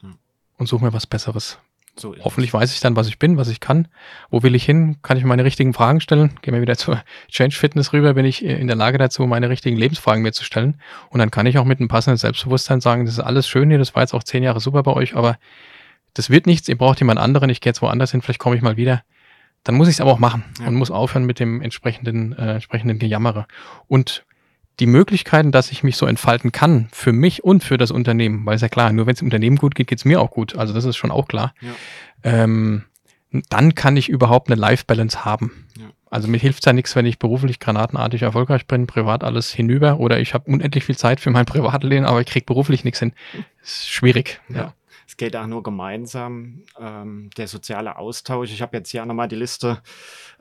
hm. 0.00 0.16
und 0.58 0.66
suche 0.66 0.84
mir 0.84 0.92
was 0.92 1.06
Besseres. 1.06 1.58
So 1.96 2.14
Hoffentlich 2.20 2.54
weiß 2.54 2.72
ich 2.72 2.80
dann, 2.80 2.96
was 2.96 3.08
ich 3.08 3.18
bin, 3.18 3.36
was 3.36 3.48
ich 3.48 3.60
kann. 3.60 3.88
Wo 4.30 4.42
will 4.42 4.54
ich 4.54 4.64
hin? 4.64 4.96
Kann 5.02 5.18
ich 5.18 5.24
meine 5.24 5.44
richtigen 5.44 5.74
Fragen 5.74 6.00
stellen? 6.00 6.30
Gehen 6.40 6.54
wir 6.54 6.62
wieder 6.62 6.76
zur 6.76 7.02
Change 7.28 7.54
Fitness 7.56 7.92
rüber, 7.92 8.14
bin 8.14 8.24
ich 8.24 8.44
in 8.44 8.68
der 8.68 8.76
Lage 8.76 8.96
dazu, 8.96 9.26
meine 9.26 9.48
richtigen 9.48 9.76
Lebensfragen 9.76 10.22
mir 10.22 10.32
zu 10.32 10.44
stellen. 10.44 10.80
Und 11.10 11.18
dann 11.18 11.30
kann 11.30 11.46
ich 11.46 11.58
auch 11.58 11.64
mit 11.64 11.78
einem 11.78 11.88
passenden 11.88 12.16
Selbstbewusstsein 12.16 12.80
sagen, 12.80 13.04
das 13.04 13.14
ist 13.14 13.20
alles 13.20 13.48
schön 13.48 13.68
hier, 13.68 13.78
das 13.78 13.94
war 13.94 14.02
jetzt 14.02 14.14
auch 14.14 14.22
zehn 14.22 14.42
Jahre 14.42 14.60
super 14.60 14.82
bei 14.82 14.92
euch, 14.92 15.14
aber 15.14 15.38
das 16.14 16.30
wird 16.30 16.46
nichts, 16.46 16.68
ihr 16.68 16.78
braucht 16.78 17.00
jemand 17.00 17.20
anderen, 17.20 17.50
ich 17.50 17.60
gehe 17.60 17.70
jetzt 17.70 17.82
woanders 17.82 18.12
hin, 18.12 18.22
vielleicht 18.22 18.40
komme 18.40 18.56
ich 18.56 18.62
mal 18.62 18.76
wieder 18.76 19.02
dann 19.64 19.74
muss 19.74 19.88
ich 19.88 19.94
es 19.94 20.00
aber 20.00 20.12
auch 20.12 20.18
machen 20.18 20.44
ja. 20.60 20.66
und 20.66 20.74
muss 20.74 20.90
aufhören 20.90 21.24
mit 21.24 21.38
dem 21.38 21.60
entsprechenden, 21.60 22.32
äh, 22.32 22.54
entsprechenden 22.54 22.98
Gejammere. 22.98 23.46
Und 23.88 24.24
die 24.78 24.86
Möglichkeiten, 24.86 25.52
dass 25.52 25.70
ich 25.70 25.82
mich 25.82 25.96
so 25.96 26.06
entfalten 26.06 26.52
kann, 26.52 26.88
für 26.92 27.12
mich 27.12 27.44
und 27.44 27.62
für 27.62 27.76
das 27.76 27.90
Unternehmen, 27.90 28.46
weil 28.46 28.56
es 28.56 28.62
ja 28.62 28.68
klar, 28.68 28.92
nur 28.92 29.06
wenn 29.06 29.12
es 29.12 29.18
dem 29.18 29.26
Unternehmen 29.26 29.56
gut 29.56 29.74
geht, 29.74 29.88
geht 29.88 29.98
es 29.98 30.04
mir 30.04 30.20
auch 30.20 30.30
gut. 30.30 30.56
Also 30.56 30.72
das 30.72 30.84
ist 30.84 30.96
schon 30.96 31.10
auch 31.10 31.28
klar. 31.28 31.52
Ja. 31.60 31.72
Ähm, 32.22 32.84
dann 33.48 33.74
kann 33.74 33.96
ich 33.96 34.08
überhaupt 34.08 34.48
eine 34.48 34.60
Life-Balance 34.60 35.24
haben. 35.24 35.66
Ja. 35.78 35.90
Also 36.10 36.26
mir 36.26 36.38
hilft 36.38 36.60
es 36.60 36.64
ja 36.64 36.72
nichts, 36.72 36.96
wenn 36.96 37.06
ich 37.06 37.18
beruflich 37.18 37.60
granatenartig 37.60 38.22
erfolgreich 38.22 38.66
bin, 38.66 38.88
privat 38.88 39.22
alles 39.22 39.52
hinüber 39.52 40.00
oder 40.00 40.18
ich 40.18 40.34
habe 40.34 40.50
unendlich 40.50 40.84
viel 40.84 40.96
Zeit 40.96 41.20
für 41.20 41.30
mein 41.30 41.46
Privatleben, 41.46 42.06
aber 42.06 42.20
ich 42.20 42.26
kriege 42.26 42.46
beruflich 42.46 42.82
nichts 42.82 42.98
hin. 42.98 43.12
Das 43.60 43.70
ist 43.70 43.90
schwierig. 43.90 44.40
Ja. 44.48 44.56
ja. 44.56 44.74
Es 45.10 45.16
geht 45.16 45.34
auch 45.34 45.48
nur 45.48 45.64
gemeinsam. 45.64 46.62
Ähm, 46.78 47.30
der 47.36 47.48
soziale 47.48 47.96
Austausch. 47.96 48.52
Ich 48.52 48.62
habe 48.62 48.76
jetzt 48.76 48.90
hier 48.90 49.04
nochmal 49.04 49.26
die 49.26 49.34
Liste 49.34 49.82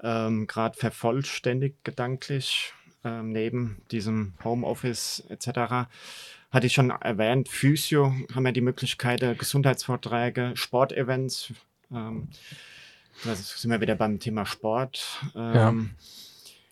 ähm, 0.03 0.45
gerade 0.45 0.77
vervollständigt 0.77 1.83
gedanklich, 1.83 2.71
ähm, 3.03 3.31
neben 3.31 3.81
diesem 3.89 4.35
Homeoffice 4.43 5.23
etc. 5.27 5.89
Hatte 6.51 6.67
ich 6.67 6.73
schon 6.73 6.91
erwähnt, 6.91 7.49
Physio 7.49 8.13
haben 8.35 8.43
wir 8.43 8.51
die 8.51 8.61
Möglichkeit, 8.61 9.23
äh, 9.23 9.33
Gesundheitsvorträge, 9.33 10.51
Sportevents. 10.53 11.51
Ähm, 11.91 12.27
da 13.23 13.33
sind 13.33 13.71
wir 13.71 13.81
wieder 13.81 13.95
beim 13.95 14.19
Thema 14.19 14.45
Sport. 14.45 15.19
Ja. 15.33 15.69
Ähm, 15.69 15.95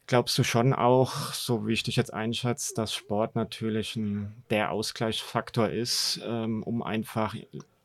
glaubst 0.05 0.37
du 0.37 0.43
schon 0.43 0.71
auch, 0.73 1.33
so 1.33 1.65
wie 1.65 1.73
ich 1.73 1.81
dich 1.81 1.95
jetzt 1.95 2.13
einschätze, 2.13 2.75
dass 2.75 2.93
Sport 2.93 3.35
natürlich 3.35 3.95
ein, 3.95 4.35
der 4.51 4.69
Ausgleichsfaktor 4.69 5.69
ist, 5.69 6.21
ähm, 6.23 6.61
um 6.61 6.83
einfach 6.83 7.33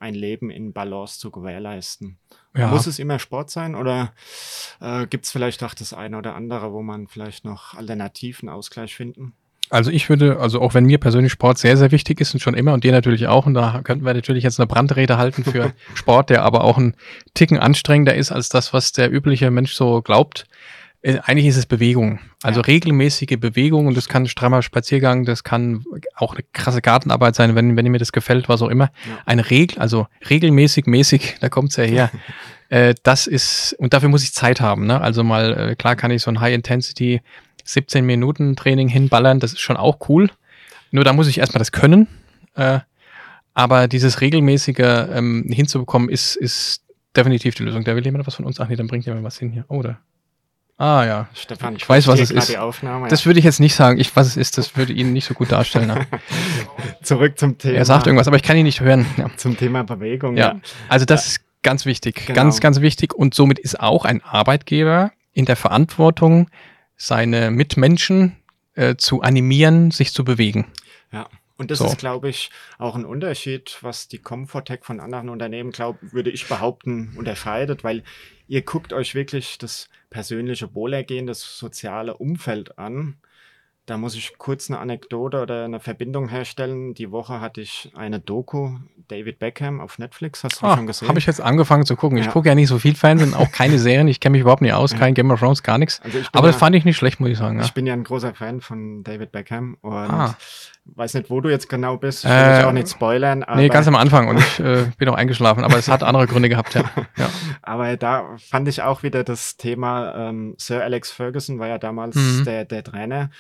ein 0.03 0.15
Leben 0.15 0.51
in 0.51 0.73
Balance 0.73 1.19
zu 1.19 1.31
gewährleisten. 1.31 2.19
Ja. 2.55 2.69
Muss 2.69 2.87
es 2.87 2.99
immer 2.99 3.19
Sport 3.19 3.51
sein 3.51 3.75
oder 3.75 4.13
äh, 4.81 5.07
gibt 5.07 5.25
es 5.25 5.33
vielleicht 5.33 5.63
auch 5.63 5.75
das 5.75 5.95
eine 5.95 6.19
oder 6.19 6.35
andere, 6.35 6.73
wo 6.73 6.83
man 6.83 7.07
vielleicht 7.07 7.45
noch 7.45 7.75
alternativen 7.75 8.49
Ausgleich 8.49 8.95
finden? 8.95 9.33
Also 9.71 9.91
ich 9.91 10.11
würde, 10.11 10.39
also 10.39 10.61
auch 10.61 10.75
wenn 10.75 10.85
mir 10.85 10.99
persönlich 10.99 11.33
Sport 11.33 11.57
sehr, 11.57 11.79
sehr 11.79 11.93
wichtig 11.93 12.21
ist 12.21 12.35
und 12.35 12.41
schon 12.41 12.53
immer 12.53 12.75
und 12.75 12.85
dir 12.85 12.93
natürlich 12.93 13.27
auch, 13.27 13.47
und 13.47 13.55
da 13.55 13.81
könnten 13.83 14.05
wir 14.05 14.13
natürlich 14.13 14.45
jetzt 14.45 14.61
eine 14.61 14.67
Brandrede 14.67 15.17
halten 15.17 15.45
für 15.45 15.73
Sport, 15.95 16.29
der 16.29 16.43
aber 16.43 16.65
auch 16.65 16.77
ein 16.77 16.95
Ticken 17.33 17.59
anstrengender 17.59 18.15
ist 18.15 18.33
als 18.33 18.51
das, 18.51 18.75
was 18.75 18.93
der 18.93 19.11
übliche 19.11 19.51
Mensch 19.51 19.73
so 19.73 20.03
glaubt. 20.03 20.45
Äh, 21.03 21.19
eigentlich 21.25 21.47
ist 21.47 21.57
es 21.57 21.67
Bewegung. 21.67 22.21
Also 22.43 22.61
ja. 22.61 22.67
regelmäßige 22.67 23.39
Bewegung 23.39 23.87
und 23.87 23.97
das 23.97 24.09
kann 24.09 24.23
ein 24.23 24.29
strammer 24.29 24.63
Spaziergang, 24.63 25.25
das 25.25 25.45
kann 25.45 25.85
auch 26.15 26.35
eine 26.35 26.45
krasse 26.53 26.81
Gartenarbeit 26.81 27.35
sein, 27.35 27.55
wenn, 27.55 27.77
wenn 27.77 27.87
mir 27.87 27.99
das 27.99 28.13
gefällt, 28.13 28.49
was 28.49 28.63
auch 28.63 28.69
immer. 28.69 28.91
Ja. 29.09 29.19
Eine 29.27 29.51
Regel, 29.51 29.79
also 29.79 30.07
regelmäßig, 30.31 30.87
mäßig, 30.87 31.37
da 31.41 31.49
kommt's 31.49 31.77
ja 31.77 31.85
her. 31.85 32.11
äh, 32.69 32.95
das 33.03 33.27
ist, 33.27 33.75
und 33.79 33.93
dafür 33.93 34.09
muss 34.09 34.23
ich 34.23 34.33
Zeit 34.33 34.61
haben. 34.61 34.87
Ne? 34.87 35.01
Also 35.01 35.25
mal, 35.25 35.71
äh, 35.71 35.75
klar 35.75 35.97
kann 35.97 36.13
ich 36.13 36.23
so 36.23 36.31
ein 36.31 36.41
High-Intensity 36.41 37.21
17 37.65 38.05
Minuten 38.05 38.57
Training 38.57 38.89
hinballern, 38.89 39.41
das 39.41 39.53
ist 39.53 39.61
schon 39.61 39.77
auch 39.77 40.09
cool. 40.09 40.31
Nur 40.93 41.05
da 41.05 41.13
muss 41.13 41.29
ich 41.29 41.39
erstmal 41.39 41.61
das 41.61 41.73
können. 41.73 42.07
Äh, 42.55 42.81
aber 43.55 43.89
dieses 43.89 44.21
regelmäßige 44.21 44.79
ähm, 45.13 45.47
hinzubekommen, 45.49 46.09
ist, 46.09 46.37
ist 46.37 46.83
definitiv 47.17 47.55
die 47.55 47.65
Lösung. 47.65 47.85
Da 47.85 47.95
will 47.95 48.05
jemand 48.05 48.27
was 48.27 48.37
von 48.37 48.45
uns. 48.45 48.61
Ach 48.61 48.69
nee, 48.69 48.77
dann 48.77 48.87
bringt 48.87 49.05
jemand 49.05 49.25
was 49.25 49.39
hin 49.39 49.51
hier. 49.51 49.65
Oder? 49.69 49.99
Ah 50.79 51.05
ja. 51.05 51.29
Stefan, 51.35 51.77
ich 51.77 51.89
weiß, 51.89 52.09
was 52.09 52.19
es 52.19 52.31
ist. 52.31 52.57
Aufnahme, 52.57 53.09
das 53.09 53.25
würde 53.27 53.39
ich 53.39 53.45
jetzt 53.45 53.61
nicht 53.61 53.75
sagen. 53.75 54.01
Ich, 54.01 54.15
was 54.17 54.27
es 54.27 54.37
ist, 54.37 54.59
das 54.59 54.77
würde 54.77 54.93
ihn 54.93 55.13
nicht 55.13 55.27
so 55.27 55.35
gut 55.35 55.53
darstellen. 55.53 55.89
Ne? 55.89 56.07
Zurück 57.03 57.39
zum 57.39 57.59
Thema. 57.59 57.75
Er 57.75 57.85
sagt 57.85 58.07
irgendwas, 58.07 58.27
aber 58.27 58.37
ich 58.37 58.43
kann 58.43 58.57
ihn 58.57 58.65
nicht 58.65 58.81
hören. 58.81 59.07
Ja. 59.17 59.31
Zum 59.37 59.57
Thema 59.57 59.85
Bewegung. 59.85 60.37
Ja, 60.37 60.61
also 60.89 61.05
das 61.05 61.27
ist 61.27 61.41
ganz 61.63 61.87
wichtig. 61.87 62.27
Genau. 62.27 62.37
Ganz, 62.37 62.61
ganz 62.61 62.81
wichtig. 62.81 63.15
Und 63.15 63.35
somit 63.35 63.59
ist 63.59 63.79
auch 63.79 64.05
ein 64.05 64.23
Arbeitgeber 64.23 65.13
in 65.33 65.45
der 65.45 65.57
Verantwortung, 65.57 66.51
seine 66.97 67.51
Mitmenschen 67.51 68.37
äh, 68.75 68.97
zu 68.97 69.23
animieren, 69.23 69.91
sich 69.91 70.13
zu 70.13 70.25
bewegen. 70.25 70.67
Ja. 71.13 71.29
Und 71.57 71.71
das 71.71 71.79
so. 71.79 71.87
ist, 71.87 71.99
glaube 71.99 72.29
ich, 72.29 72.51
auch 72.79 72.97
ein 72.97 73.05
Unterschied, 73.05 73.79
was 73.83 74.09
die 74.09 74.19
Comfortech 74.19 74.81
von 74.83 74.99
anderen 74.99 75.29
Unternehmen, 75.29 75.71
glaube 75.71 75.99
würde 76.01 76.31
ich 76.31 76.49
behaupten, 76.49 77.13
unterscheidet, 77.17 77.85
weil 77.85 78.03
ihr 78.53 78.61
guckt 78.61 78.93
euch 78.93 79.15
wirklich 79.15 79.57
das 79.57 79.89
persönliche 80.11 80.75
Wohlergehen, 80.75 81.27
das 81.27 81.57
soziale 81.57 82.19
Umfeld 82.19 82.79
an 82.79 83.17
da 83.87 83.97
muss 83.97 84.15
ich 84.15 84.39
kurz 84.39 84.71
eine 84.71 84.79
Anekdote 84.79 85.41
oder 85.43 85.65
eine 85.65 85.81
Verbindung 85.81 86.29
herstellen. 86.29 86.95
Die 86.95 87.11
Woche 87.11 87.41
hatte 87.41 87.61
ich 87.61 87.91
eine 87.97 88.21
Doku, 88.21 88.77
David 89.09 89.41
Beckham 89.41 89.81
auf 89.81 89.99
Netflix. 89.99 90.45
Hast 90.45 90.63
du 90.63 90.67
ah, 90.67 90.77
schon 90.77 90.87
gesehen? 90.87 91.09
Habe 91.09 91.19
ich 91.19 91.27
jetzt 91.27 91.41
angefangen 91.41 91.85
zu 91.85 91.97
gucken. 91.97 92.17
Ich 92.17 92.27
ja. 92.27 92.31
gucke 92.31 92.49
ja 92.49 92.55
nicht 92.55 92.69
so 92.69 92.79
viel 92.79 92.95
Fernsehen, 92.95 93.35
auch 93.35 93.51
keine 93.51 93.81
Serien. 93.81 94.07
Ich 94.07 94.21
kenne 94.21 94.33
mich 94.33 94.43
überhaupt 94.43 94.63
nicht 94.63 94.73
aus, 94.73 94.93
ja. 94.93 94.99
kein 94.99 95.15
Game 95.15 95.33
of 95.33 95.41
Thrones, 95.41 95.65
gar 95.65 95.79
nichts. 95.79 96.01
Also 96.01 96.19
Aber 96.33 96.47
ja, 96.47 96.53
das 96.53 96.61
fand 96.61 96.77
ich 96.77 96.85
nicht 96.85 96.97
schlecht, 96.97 97.19
muss 97.19 97.31
ich 97.31 97.39
sagen. 97.39 97.61
Ich 97.61 97.75
bin 97.75 97.85
ja 97.85 97.93
ein 97.93 98.05
großer 98.05 98.35
Fan 98.35 98.61
von 98.61 99.03
David 99.03 99.33
Beckham 99.33 99.77
und 99.81 99.93
ah. 99.93 100.37
weiß 100.85 101.15
nicht, 101.15 101.29
wo 101.29 101.41
du 101.41 101.49
jetzt 101.49 101.69
genau 101.69 101.97
bist. 101.97 102.25
Ich 102.25 102.31
will 102.31 102.37
äh, 102.37 102.57
dich 102.59 102.65
auch 102.65 102.73
nicht 102.73 102.89
spoilern. 102.89 103.45
nee, 103.57 103.69
ganz 103.69 103.89
am 103.89 103.97
Anfang 103.97 104.29
und 104.29 104.39
ich 104.39 104.61
äh, 104.61 104.87
bin 104.97 105.09
auch 105.09 105.17
eingeschlafen. 105.17 105.65
Aber 105.65 105.77
es 105.77 105.89
hat 105.89 106.05
andere 106.05 106.29
Gründe 106.29 106.49
gehabt, 106.49 106.75
ja. 106.75 106.85
Aber 107.63 107.97
da 107.97 108.37
fand 108.49 108.69
ich 108.69 108.83
auch 108.83 109.03
wieder 109.03 109.25
das 109.25 109.57
Thema, 109.57 110.29
ähm, 110.29 110.55
Sir 110.57 110.85
Alex 110.85 111.11
Ferguson 111.11 111.59
war 111.59 111.67
ja 111.67 111.79
damals 111.79 112.15
mhm. 112.15 112.45
der, 112.45 112.65
der 112.65 112.85
Trainer. 112.85 113.31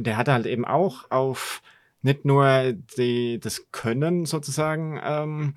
Und 0.00 0.06
der 0.06 0.16
hatte 0.16 0.32
halt 0.32 0.46
eben 0.46 0.64
auch 0.64 1.10
auf 1.10 1.60
nicht 2.00 2.24
nur 2.24 2.72
die, 2.96 3.38
das 3.38 3.70
Können 3.70 4.24
sozusagen 4.24 4.98
ähm, 5.04 5.54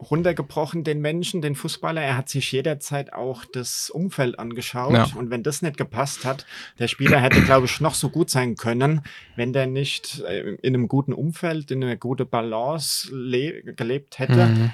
runtergebrochen, 0.00 0.82
den 0.82 1.02
Menschen, 1.02 1.42
den 1.42 1.54
Fußballer. 1.54 2.00
Er 2.00 2.16
hat 2.16 2.30
sich 2.30 2.50
jederzeit 2.52 3.12
auch 3.12 3.44
das 3.44 3.90
Umfeld 3.90 4.38
angeschaut. 4.38 4.94
Ja. 4.94 5.10
Und 5.14 5.28
wenn 5.28 5.42
das 5.42 5.60
nicht 5.60 5.76
gepasst 5.76 6.24
hat, 6.24 6.46
der 6.78 6.88
Spieler 6.88 7.20
hätte, 7.20 7.42
glaube 7.42 7.66
ich, 7.66 7.82
noch 7.82 7.92
so 7.92 8.08
gut 8.08 8.30
sein 8.30 8.54
können, 8.54 9.02
wenn 9.36 9.52
der 9.52 9.66
nicht 9.66 10.20
äh, 10.20 10.54
in 10.62 10.74
einem 10.74 10.88
guten 10.88 11.12
Umfeld, 11.12 11.70
in 11.70 11.84
einer 11.84 11.96
guten 11.96 12.26
Balance 12.26 13.10
gelebt 13.10 14.18
hätte. 14.18 14.46
Mhm. 14.46 14.70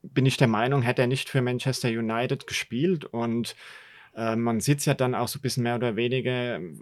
Bin 0.00 0.24
ich 0.24 0.38
der 0.38 0.48
Meinung, 0.48 0.80
hätte 0.80 1.02
er 1.02 1.08
nicht 1.08 1.28
für 1.28 1.42
Manchester 1.42 1.90
United 1.90 2.46
gespielt. 2.46 3.04
Und 3.04 3.54
äh, 4.14 4.36
man 4.36 4.60
sieht 4.60 4.78
es 4.80 4.84
ja 4.84 4.94
dann 4.94 5.14
auch 5.14 5.28
so 5.28 5.38
ein 5.38 5.42
bisschen 5.42 5.62
mehr 5.62 5.76
oder 5.76 5.96
weniger, 5.96 6.56
äh, 6.56 6.74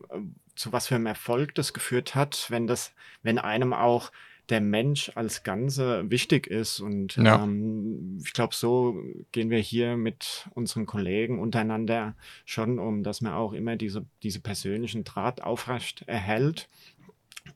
zu 0.54 0.72
was 0.72 0.88
für 0.88 0.94
einem 0.94 1.06
Erfolg 1.06 1.54
das 1.54 1.72
geführt 1.72 2.14
hat, 2.14 2.46
wenn 2.50 2.66
das, 2.66 2.92
wenn 3.22 3.38
einem 3.38 3.72
auch 3.72 4.12
der 4.48 4.60
Mensch 4.60 5.10
als 5.14 5.44
Ganze 5.44 6.10
wichtig 6.10 6.46
ist. 6.46 6.80
Und 6.80 7.16
ja. 7.16 7.42
ähm, 7.42 8.18
ich 8.24 8.32
glaube, 8.32 8.54
so 8.54 8.96
gehen 9.30 9.50
wir 9.50 9.58
hier 9.58 9.96
mit 9.96 10.48
unseren 10.54 10.84
Kollegen 10.84 11.38
untereinander 11.38 12.14
schon 12.44 12.78
um, 12.78 13.02
dass 13.02 13.20
man 13.20 13.32
auch 13.32 13.52
immer 13.52 13.76
diese, 13.76 14.04
diese 14.22 14.40
persönlichen 14.40 15.04
Draht 15.04 15.42
aufrecht 15.42 16.02
erhält. 16.06 16.68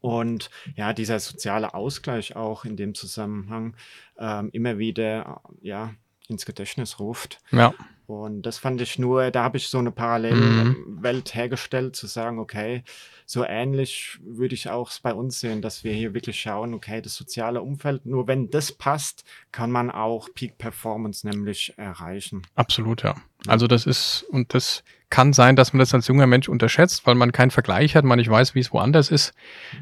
Und 0.00 0.50
ja, 0.74 0.92
dieser 0.92 1.20
soziale 1.20 1.74
Ausgleich 1.74 2.34
auch 2.34 2.64
in 2.64 2.76
dem 2.76 2.94
Zusammenhang 2.94 3.76
ähm, 4.18 4.50
immer 4.52 4.78
wieder 4.78 5.42
ja, 5.60 5.94
ins 6.28 6.46
Gedächtnis 6.46 6.98
ruft. 6.98 7.40
Ja. 7.50 7.74
Und 8.06 8.42
das 8.42 8.58
fand 8.58 8.80
ich 8.80 8.98
nur, 8.98 9.30
da 9.30 9.42
habe 9.42 9.56
ich 9.56 9.68
so 9.68 9.78
eine 9.78 9.90
Parallelwelt 9.90 11.28
mhm. 11.28 11.36
hergestellt, 11.36 11.96
zu 11.96 12.06
sagen, 12.06 12.38
okay, 12.38 12.84
so 13.24 13.44
ähnlich 13.44 14.18
würde 14.22 14.54
ich 14.54 14.70
auch 14.70 14.90
bei 15.02 15.12
uns 15.12 15.40
sehen, 15.40 15.60
dass 15.60 15.82
wir 15.82 15.92
hier 15.92 16.14
wirklich 16.14 16.40
schauen, 16.40 16.74
okay, 16.74 17.02
das 17.02 17.16
soziale 17.16 17.60
Umfeld, 17.62 18.06
nur 18.06 18.28
wenn 18.28 18.50
das 18.50 18.70
passt, 18.70 19.24
kann 19.50 19.72
man 19.72 19.90
auch 19.90 20.28
Peak 20.34 20.56
Performance 20.58 21.26
nämlich 21.26 21.74
erreichen. 21.76 22.42
Absolut, 22.54 23.02
ja. 23.02 23.16
Also 23.48 23.66
das 23.66 23.86
ist, 23.86 24.24
und 24.30 24.54
das 24.54 24.84
kann 25.08 25.32
sein, 25.32 25.54
dass 25.54 25.72
man 25.72 25.78
das 25.78 25.94
als 25.94 26.08
junger 26.08 26.26
Mensch 26.26 26.48
unterschätzt, 26.48 27.06
weil 27.06 27.14
man 27.14 27.30
keinen 27.30 27.50
Vergleich 27.50 27.94
hat, 27.94 28.04
man 28.04 28.18
nicht 28.18 28.30
weiß, 28.30 28.54
wie 28.54 28.60
es 28.60 28.72
woanders 28.72 29.10
ist. 29.10 29.34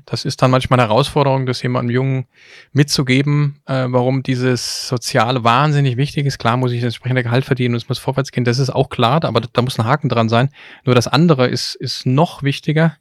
Das 0.04 0.24
ist 0.24 0.42
dann 0.42 0.50
manchmal 0.50 0.78
eine 0.78 0.88
Herausforderung, 0.88 1.46
das 1.46 1.62
jemandem 1.62 1.94
Jungen 1.94 2.26
mitzugeben, 2.72 3.60
äh, 3.66 3.86
warum 3.88 4.22
dieses 4.22 4.86
Soziale 4.86 5.42
wahnsinnig 5.42 5.96
wichtig 5.96 6.26
ist. 6.26 6.38
Klar 6.38 6.56
muss 6.58 6.72
ich 6.72 6.80
das 6.80 6.88
entsprechende 6.94 7.22
Gehalt 7.22 7.44
verdienen 7.44 7.74
und 7.74 7.82
es 7.82 7.88
muss 7.88 7.98
vorwärts 7.98 8.32
gehen, 8.32 8.44
das 8.44 8.58
ist 8.58 8.70
auch 8.70 8.90
klar, 8.90 9.24
aber 9.24 9.40
da 9.40 9.62
muss 9.62 9.78
ein 9.78 9.86
Haken 9.86 10.08
dran 10.08 10.28
sein. 10.28 10.50
Nur 10.84 10.94
das 10.94 11.08
andere 11.08 11.46
ist, 11.46 11.74
ist 11.74 12.04
noch 12.04 12.42
wichtiger 12.42 12.96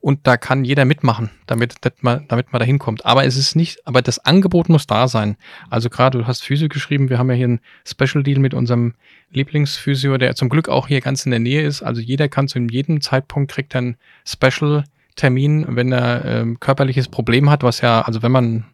und 0.00 0.26
da 0.26 0.36
kann 0.36 0.64
jeder 0.64 0.84
mitmachen, 0.86 1.30
damit, 1.46 1.74
man, 2.00 2.26
damit 2.28 2.52
man 2.52 2.60
da 2.60 2.64
hinkommt. 2.64 3.04
Aber 3.04 3.24
es 3.26 3.36
ist 3.36 3.54
nicht, 3.54 3.86
aber 3.86 4.00
das 4.00 4.18
Angebot 4.18 4.68
muss 4.68 4.86
da 4.86 5.08
sein. 5.08 5.36
Also 5.68 5.90
gerade, 5.90 6.18
du 6.18 6.26
hast 6.26 6.42
Physio 6.42 6.68
geschrieben, 6.68 7.10
wir 7.10 7.18
haben 7.18 7.30
ja 7.30 7.36
hier 7.36 7.46
einen 7.46 7.60
Special 7.86 8.22
Deal 8.22 8.38
mit 8.38 8.54
unserem 8.54 8.94
Lieblingsphysio, 9.30 10.16
der 10.16 10.34
zum 10.34 10.48
Glück 10.48 10.68
auch 10.68 10.88
hier 10.88 11.00
ganz 11.00 11.26
in 11.26 11.30
der 11.30 11.40
Nähe 11.40 11.62
ist. 11.62 11.82
Also 11.82 12.00
jeder 12.00 12.28
kann 12.28 12.48
zu 12.48 12.58
jedem 12.58 13.00
Zeitpunkt 13.00 13.52
kriegt 13.52 13.76
einen 13.76 13.96
Special 14.24 14.84
Termin, 15.16 15.66
wenn 15.68 15.92
er 15.92 16.24
ähm, 16.24 16.60
körperliches 16.60 17.08
Problem 17.08 17.50
hat, 17.50 17.62
was 17.62 17.82
ja, 17.82 18.00
also 18.00 18.22
wenn 18.22 18.32
man 18.32 18.64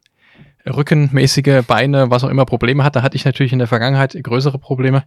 rückenmäßige 0.65 1.65
Beine, 1.67 2.11
was 2.11 2.25
auch 2.25 2.29
immer 2.29 2.45
Probleme 2.45 2.85
hat, 2.85 2.95
da 2.95 3.03
hatte 3.03 3.17
ich 3.17 3.25
natürlich 3.25 3.53
in 3.53 3.59
der 3.59 3.69
Vergangenheit 3.69 4.17
größere 4.21 4.59
Probleme. 4.59 5.05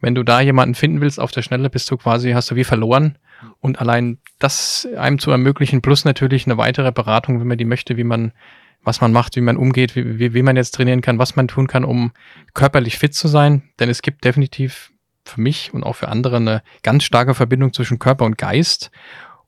Wenn 0.00 0.14
du 0.14 0.22
da 0.22 0.40
jemanden 0.40 0.74
finden 0.74 1.00
willst 1.00 1.18
auf 1.18 1.32
der 1.32 1.42
Schnelle, 1.42 1.70
bist 1.70 1.90
du 1.90 1.96
quasi, 1.96 2.32
hast 2.32 2.50
du 2.50 2.56
wie 2.56 2.64
verloren. 2.64 3.18
Und 3.60 3.80
allein 3.80 4.18
das 4.38 4.86
einem 4.96 5.18
zu 5.18 5.30
ermöglichen, 5.30 5.82
plus 5.82 6.04
natürlich 6.04 6.46
eine 6.46 6.58
weitere 6.58 6.92
Beratung, 6.92 7.40
wenn 7.40 7.46
man 7.46 7.58
die 7.58 7.64
möchte, 7.64 7.96
wie 7.96 8.04
man, 8.04 8.32
was 8.82 9.00
man 9.00 9.12
macht, 9.12 9.36
wie 9.36 9.40
man 9.40 9.56
umgeht, 9.56 9.96
wie, 9.96 10.18
wie, 10.18 10.34
wie 10.34 10.42
man 10.42 10.56
jetzt 10.56 10.72
trainieren 10.72 11.00
kann, 11.00 11.18
was 11.18 11.36
man 11.36 11.48
tun 11.48 11.66
kann, 11.66 11.84
um 11.84 12.12
körperlich 12.54 12.98
fit 12.98 13.14
zu 13.14 13.28
sein. 13.28 13.62
Denn 13.78 13.88
es 13.88 14.02
gibt 14.02 14.24
definitiv 14.24 14.92
für 15.24 15.40
mich 15.40 15.72
und 15.74 15.82
auch 15.82 15.94
für 15.94 16.08
andere 16.08 16.36
eine 16.36 16.62
ganz 16.82 17.04
starke 17.04 17.34
Verbindung 17.34 17.72
zwischen 17.72 17.98
Körper 17.98 18.24
und 18.24 18.38
Geist. 18.38 18.90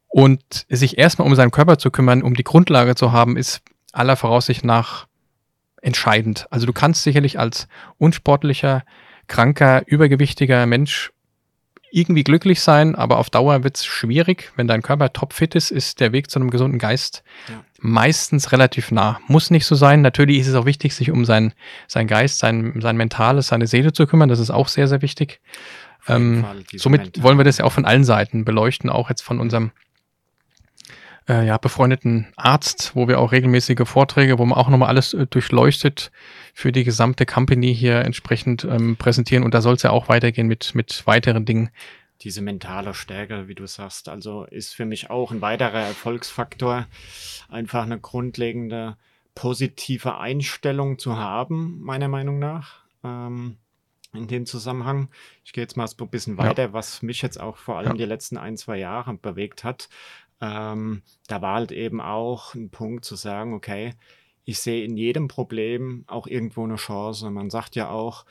Und 0.09 0.67
sich 0.69 0.99
erstmal 0.99 1.29
um 1.29 1.35
seinen 1.35 1.51
Körper 1.51 1.79
zu 1.79 1.91
kümmern, 1.91 2.23
um 2.23 2.35
die 2.35 2.45
Grundlage 2.45 2.95
zu 2.95 3.13
haben, 3.13 3.37
ist 3.37 3.61
aller 3.93 4.17
Voraussicht 4.17 4.65
nach 4.65 5.07
entscheidend. 5.83 6.47
Also 6.51 6.67
du 6.67 6.73
kannst 6.73 7.03
sicherlich 7.03 7.39
als 7.39 7.69
unsportlicher, 7.99 8.85
kranker, 9.29 9.83
übergewichtiger 9.87 10.67
Mensch 10.67 11.13
irgendwie 11.91 12.25
glücklich 12.25 12.61
sein, 12.61 12.95
aber 12.95 13.19
auf 13.19 13.31
Dauer 13.31 13.65
wird 13.65 13.77
es 13.77 13.87
schwierig. 13.87 14.53
Wenn 14.57 14.69
dein 14.69 14.83
Körper 14.83 15.13
topfit 15.13 15.55
ist, 15.55 15.71
ist 15.71 16.01
der 16.01 16.13
Weg 16.13 16.31
zu 16.31 16.39
einem 16.39 16.51
gesunden 16.51 16.79
Geist 16.79 17.23
ja. 17.49 17.63
meistens 17.81 18.53
relativ 18.53 18.91
nah. 18.91 19.21
Muss 19.27 19.51
nicht 19.51 19.67
so 19.67 19.75
sein. 19.75 20.03
Natürlich 20.03 20.39
ist 20.39 20.49
es 20.49 20.55
auch 20.55 20.67
wichtig, 20.67 20.95
sich 20.95 21.11
um 21.11 21.25
sein, 21.25 21.55
sein 21.87 22.07
Geist, 22.07 22.39
sein, 22.39 22.75
sein 22.81 22.97
Mentales, 22.97 23.49
seine 23.49 23.67
Seele 23.67 23.93
zu 23.93 24.07
kümmern. 24.07 24.29
Das 24.29 24.39
ist 24.39 24.51
auch 24.51 24.69
sehr, 24.69 24.89
sehr 24.89 25.03
wichtig. 25.03 25.41
Ähm, 26.07 26.45
somit 26.77 27.03
Mental. 27.03 27.23
wollen 27.23 27.39
wir 27.39 27.45
das 27.45 27.59
ja 27.59 27.65
auch 27.65 27.73
von 27.73 27.85
allen 27.85 28.05
Seiten 28.05 28.45
beleuchten, 28.45 28.91
auch 28.91 29.09
jetzt 29.09 29.23
von 29.23 29.41
unserem 29.41 29.73
äh, 31.29 31.47
ja, 31.47 31.59
befreundeten 31.59 32.29
Arzt, 32.37 32.93
wo 32.95 33.09
wir 33.09 33.19
auch 33.19 33.33
regelmäßige 33.33 33.83
Vorträge, 33.85 34.39
wo 34.39 34.45
man 34.45 34.59
auch 34.59 34.69
nochmal 34.69 34.89
alles 34.89 35.15
äh, 35.15 35.27
durchleuchtet 35.27 36.11
für 36.59 36.73
die 36.73 36.83
gesamte 36.83 37.25
Company 37.25 37.73
hier 37.73 38.01
entsprechend 38.01 38.65
ähm, 38.65 38.97
präsentieren. 38.97 39.45
Und 39.45 39.55
da 39.55 39.61
soll 39.61 39.77
es 39.77 39.85
ja 39.85 39.91
auch 39.91 40.09
weitergehen 40.09 40.49
mit, 40.49 40.75
mit 40.75 41.07
weiteren 41.07 41.45
Dingen. 41.45 41.71
Diese 42.23 42.43
mentale 42.43 42.95
Stärke, 42.95 43.47
wie 43.47 43.55
du 43.55 43.69
sagst, 43.69 44.09
also 44.09 44.43
ist 44.43 44.75
für 44.75 44.85
mich 44.85 45.09
auch 45.09 45.31
ein 45.31 45.41
weiterer 45.41 45.79
Erfolgsfaktor, 45.79 46.89
einfach 47.49 47.85
eine 47.85 48.01
grundlegende 48.01 48.97
positive 49.37 50.19
Einstellung 50.19 50.99
zu 50.99 51.17
haben, 51.17 51.79
meiner 51.81 52.09
Meinung 52.09 52.41
nach. 52.41 52.81
Ähm, 53.05 53.59
in 54.13 54.27
dem 54.27 54.45
Zusammenhang. 54.45 55.11
Ich 55.45 55.53
gehe 55.53 55.63
jetzt 55.63 55.77
mal 55.77 55.87
so 55.87 55.95
ein 56.01 56.11
bisschen 56.11 56.39
weiter, 56.39 56.63
ja. 56.63 56.73
was 56.73 57.03
mich 57.03 57.23
jetzt 57.23 57.39
auch 57.39 57.57
vor 57.57 57.79
allem 57.79 57.91
ja. 57.91 57.99
die 57.99 58.05
letzten 58.05 58.37
ein, 58.37 58.57
zwei 58.57 58.79
Jahre 58.79 59.15
bewegt 59.15 59.63
hat. 59.63 59.89
ähm, 60.41 61.03
da 61.29 61.41
war 61.41 61.55
halt 61.55 61.71
eben 61.71 62.01
auch 62.01 62.55
ein 62.55 62.71
Punkt 62.71 63.05
zu 63.05 63.15
sagen, 63.15 63.55
okay, 63.55 63.95
ich 64.49 64.61
sehe 64.61 64.83
in 64.83 64.97
jedem 64.97 65.29
Problem 65.29 66.05
auch 66.07 66.27
irgendwo 66.27 66.65
eine 66.65 66.77
Chance. 66.77 67.31
Man 67.31 67.51
sagt 67.51 67.77
ja 67.77 67.91
auch, 67.91 68.25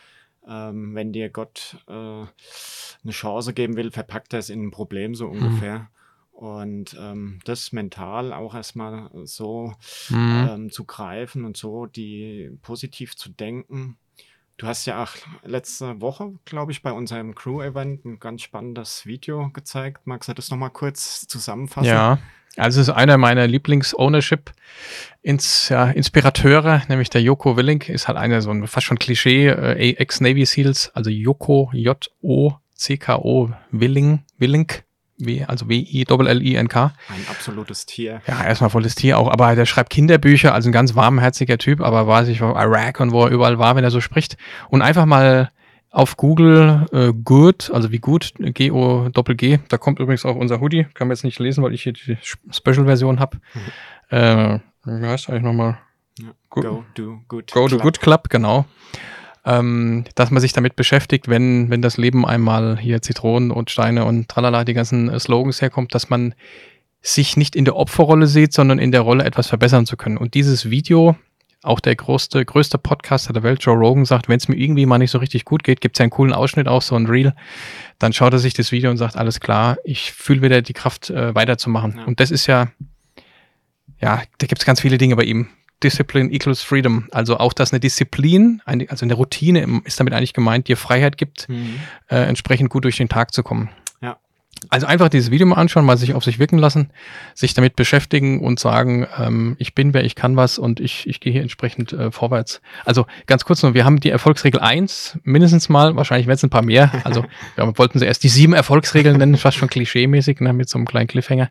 ähm, 0.48 0.96
wenn 0.96 1.14
dir 1.14 1.30
Gott 1.30 1.78
äh, 1.88 1.92
eine 1.92 3.12
Chance 3.12 3.54
geben 3.54 3.76
will, 3.76 3.92
verpackt 3.92 4.34
er 4.34 4.40
es 4.40 4.50
in 4.50 4.64
ein 4.64 4.72
Problem 4.72 5.14
so 5.14 5.28
Mhm. 5.28 5.32
ungefähr. 5.32 5.92
Und 6.32 6.98
ähm, 7.00 7.38
das 7.46 7.72
mental 7.72 8.34
auch 8.34 8.56
erstmal 8.56 9.12
so 9.26 9.76
Mhm. 10.10 10.50
ähm, 10.50 10.70
zu 10.72 10.86
greifen 10.86 11.46
und 11.46 11.56
so 11.56 11.86
die 11.86 12.50
positiv 12.64 13.16
zu 13.16 13.30
denken. 13.30 14.00
Du 14.58 14.66
hast 14.66 14.88
ja 14.88 15.04
auch 15.04 15.12
letzte 15.44 16.02
Woche, 16.02 16.34
glaube 16.46 16.72
ich, 16.72 16.82
bei 16.82 16.92
unserem 16.92 17.36
Crew-Event 17.36 18.06
ein 18.06 18.20
ganz 18.20 18.42
spannendes 18.42 19.06
Video 19.06 19.52
gezeigt. 19.52 20.08
Magst 20.08 20.30
du 20.30 20.34
das 20.34 20.50
nochmal 20.50 20.72
kurz 20.72 21.28
zusammenfassen? 21.28 21.90
Ja, 21.90 22.18
also 22.58 22.82
es 22.82 22.88
ist 22.88 22.94
einer 22.94 23.18
meiner 23.18 23.48
Lieblings-Ownership 23.48 24.52
ins, 25.22 25.70
ja, 25.70 25.90
Inspirateure, 25.90 26.84
nämlich 26.88 27.10
der 27.10 27.22
Joko 27.22 27.58
Willing, 27.58 27.82
ist 27.82 28.08
halt 28.08 28.18
einer 28.18 28.42
so 28.42 28.52
ein 28.52 28.68
fast 28.68 28.86
schon 28.86 29.00
Klischee, 29.00 29.48
äh, 29.48 29.94
Ex-Navy 29.94 30.46
Seals, 30.46 30.92
also 30.94 31.10
Joko, 31.10 31.70
J-O-C-K-O 31.74 33.52
Willing, 33.72 34.24
Willing, 34.38 34.72
wie, 35.18 35.44
also 35.44 35.68
W-I-L-L-I-N-K. 35.68 36.94
Ein 37.10 37.26
absolutes 37.30 37.86
Tier. 37.86 38.22
Ja, 38.28 38.44
erstmal 38.44 38.70
volles 38.70 38.96
Tier 38.96 39.18
auch, 39.18 39.32
aber 39.32 39.56
der 39.56 39.66
schreibt 39.66 39.90
Kinderbücher, 39.90 40.54
also 40.54 40.70
ein 40.70 40.74
ganz 40.74 40.96
warmherziger 40.96 41.58
Typ, 41.58 41.82
aber 41.82 42.08
weiß 42.08 42.28
ich, 42.28 42.42
wo 42.42 42.50
Iraq 42.50 43.00
und 43.00 43.12
wo 43.12 43.24
er 43.24 43.32
überall 43.32 43.58
war, 43.58 43.76
wenn 43.76 43.84
er 43.84 43.92
so 43.92 44.02
spricht. 44.02 44.38
Und 44.70 44.82
einfach 44.82 45.06
mal 45.06 45.52
auf 45.98 46.16
Google 46.16 46.86
äh, 46.92 47.12
Good, 47.24 47.72
also 47.74 47.92
wie 47.92 47.98
gut, 47.98 48.34
G-O-Doppel-G, 48.38 49.60
da 49.68 49.78
kommt 49.78 50.00
übrigens 50.00 50.26
auch 50.26 50.36
unser 50.36 50.62
Hoodie, 50.62 50.86
kann 50.94 51.08
man 51.08 51.16
jetzt 51.16 51.24
nicht 51.24 51.40
lesen, 51.40 51.64
weil 51.64 51.74
ich 51.74 51.82
hier 51.82 51.94
die 51.94 52.18
Special-Version 52.52 53.20
habe. 53.20 53.38
Äh, 54.10 54.60
wie 54.86 55.06
heißt 55.06 55.30
eigentlich 55.30 55.44
nochmal? 55.44 55.80
Go- 56.52 56.62
Go, 56.62 56.84
do, 56.94 57.20
good. 57.28 57.52
Go 57.52 57.66
Club. 57.66 57.82
Good 57.82 58.00
Club, 58.00 58.30
genau. 58.30 58.66
Ähm, 59.44 60.04
dass 60.14 60.30
man 60.30 60.40
sich 60.40 60.54
damit 60.54 60.76
beschäftigt, 60.76 61.30
wenn, 61.30 61.70
wenn 61.72 61.82
das 61.82 61.98
Leben 61.98 62.26
einmal 62.28 62.78
hier 62.78 63.02
Zitronen 63.02 63.50
und 63.50 63.72
Steine 63.72 64.06
und 64.06 64.28
tralala, 64.28 64.66
die 64.66 64.74
ganzen 64.74 65.10
äh, 65.10 65.20
Slogans 65.20 65.62
herkommt, 65.62 65.96
dass 65.96 66.10
man 66.12 66.36
sich 67.02 67.38
nicht 67.38 67.56
in 67.56 67.66
der 67.66 67.76
Opferrolle 67.76 68.28
sieht, 68.28 68.54
sondern 68.54 68.78
in 68.78 68.92
der 68.92 69.02
Rolle 69.02 69.24
etwas 69.24 69.48
verbessern 69.48 69.86
zu 69.88 69.98
können. 69.98 70.18
Und 70.18 70.36
dieses 70.36 70.70
Video, 70.70 71.16
auch 71.64 71.80
der 71.80 71.96
größte, 71.96 72.46
größte 72.46 72.78
Podcaster 72.78 73.34
der 73.34 73.44
Welt, 73.44 73.64
Joe 73.64 73.76
Rogan, 73.76 74.06
sagt, 74.06 74.30
wenn 74.30 74.38
es 74.38 74.48
mir 74.48 74.56
irgendwie 74.56 74.86
mal 74.86 74.98
nicht 75.00 75.12
so 75.12 75.18
richtig 75.18 75.44
gut 75.44 75.64
geht, 75.64 75.82
gibt 75.82 75.96
es 75.96 76.00
ja 76.00 76.04
einen 76.04 76.12
coolen 76.12 76.34
Ausschnitt 76.34 76.68
auch, 76.68 76.82
so 76.82 76.96
ein 76.96 77.08
Reel, 77.08 77.34
dann 78.00 78.14
schaut 78.14 78.34
er 78.34 78.40
sich 78.40 78.54
das 78.54 78.72
Video 78.72 78.92
und 78.92 78.98
sagt, 78.98 79.16
alles 79.18 79.40
klar, 79.40 79.78
ich 79.84 80.12
fühle 80.14 80.42
wieder 80.42 80.62
die 80.62 80.74
Kraft, 80.74 81.10
äh, 81.10 81.34
weiterzumachen. 81.36 81.96
Ja. 81.98 82.06
Und 82.06 82.20
das 82.20 82.32
ist 82.32 82.48
ja, 82.48 82.68
ja, 84.00 84.22
da 84.38 84.48
gibt 84.48 84.62
es 84.62 84.66
ganz 84.66 84.82
viele 84.82 84.98
Dinge 84.98 85.16
bei 85.16 85.24
ihm. 85.24 85.48
Discipline 85.84 86.32
equals 86.32 86.62
freedom. 86.62 87.08
Also 87.12 87.38
auch, 87.38 87.54
dass 87.54 87.72
eine 87.72 87.80
Disziplin, 87.80 88.62
eine, 88.66 88.90
also 88.90 89.06
eine 89.06 89.14
Routine 89.14 89.82
ist 89.86 90.00
damit 90.00 90.14
eigentlich 90.14 90.34
gemeint, 90.34 90.68
dir 90.68 90.78
Freiheit 90.78 91.18
gibt, 91.18 91.48
Mhm. 91.50 91.80
äh, 92.08 92.24
entsprechend 92.24 92.70
gut 92.70 92.84
durch 92.84 92.98
den 92.98 93.10
Tag 93.10 93.34
zu 93.34 93.44
kommen. 93.44 93.70
Also 94.70 94.88
einfach 94.88 95.10
dieses 95.10 95.32
Video 95.32 95.48
mal 95.48 95.56
anschauen, 95.56 95.86
mal 95.86 95.98
sich 95.98 96.14
auf 96.14 96.24
sich 96.24 96.40
wirken 96.40 96.58
lassen, 96.58 96.90
sich 97.34 97.54
damit 97.54 97.76
beschäftigen 97.76 98.44
und 98.44 98.60
sagen, 98.60 99.08
ähm, 99.20 99.56
ich 99.60 99.76
bin 99.76 99.94
wer, 99.94 100.04
ich 100.04 100.16
kann 100.16 100.36
was 100.36 100.58
und 100.58 100.80
ich, 100.80 101.08
ich 101.08 101.20
gehe 101.20 101.32
hier 101.32 101.42
entsprechend 101.42 101.94
äh, 101.94 102.12
vorwärts. 102.12 102.62
Also 102.86 103.06
ganz 103.26 103.46
kurz 103.46 103.64
noch, 103.64 103.74
wir 103.74 103.86
haben 103.86 104.00
die 104.00 104.10
Erfolgsregel 104.10 104.60
1, 104.60 105.20
mindestens 105.24 105.70
mal, 105.70 105.96
wahrscheinlich 105.96 106.28
werden 106.28 106.38
es 106.38 106.44
ein 106.44 106.50
paar 106.50 106.64
mehr. 106.64 106.92
Also 107.08 107.24
wir 107.56 107.78
wollten 107.78 108.00
sie 108.00 108.06
erst 108.06 108.24
die 108.24 108.30
sieben 108.30 108.54
Erfolgsregeln 108.54 109.18
nennen, 109.18 109.38
fast 109.38 109.58
schon 109.58 109.70
klischee-mäßig, 109.70 110.42
ne, 110.42 110.52
mit 110.52 110.68
so 110.68 110.78
einem 110.78 110.86
kleinen 110.86 111.08
Cliffhanger. 111.08 111.50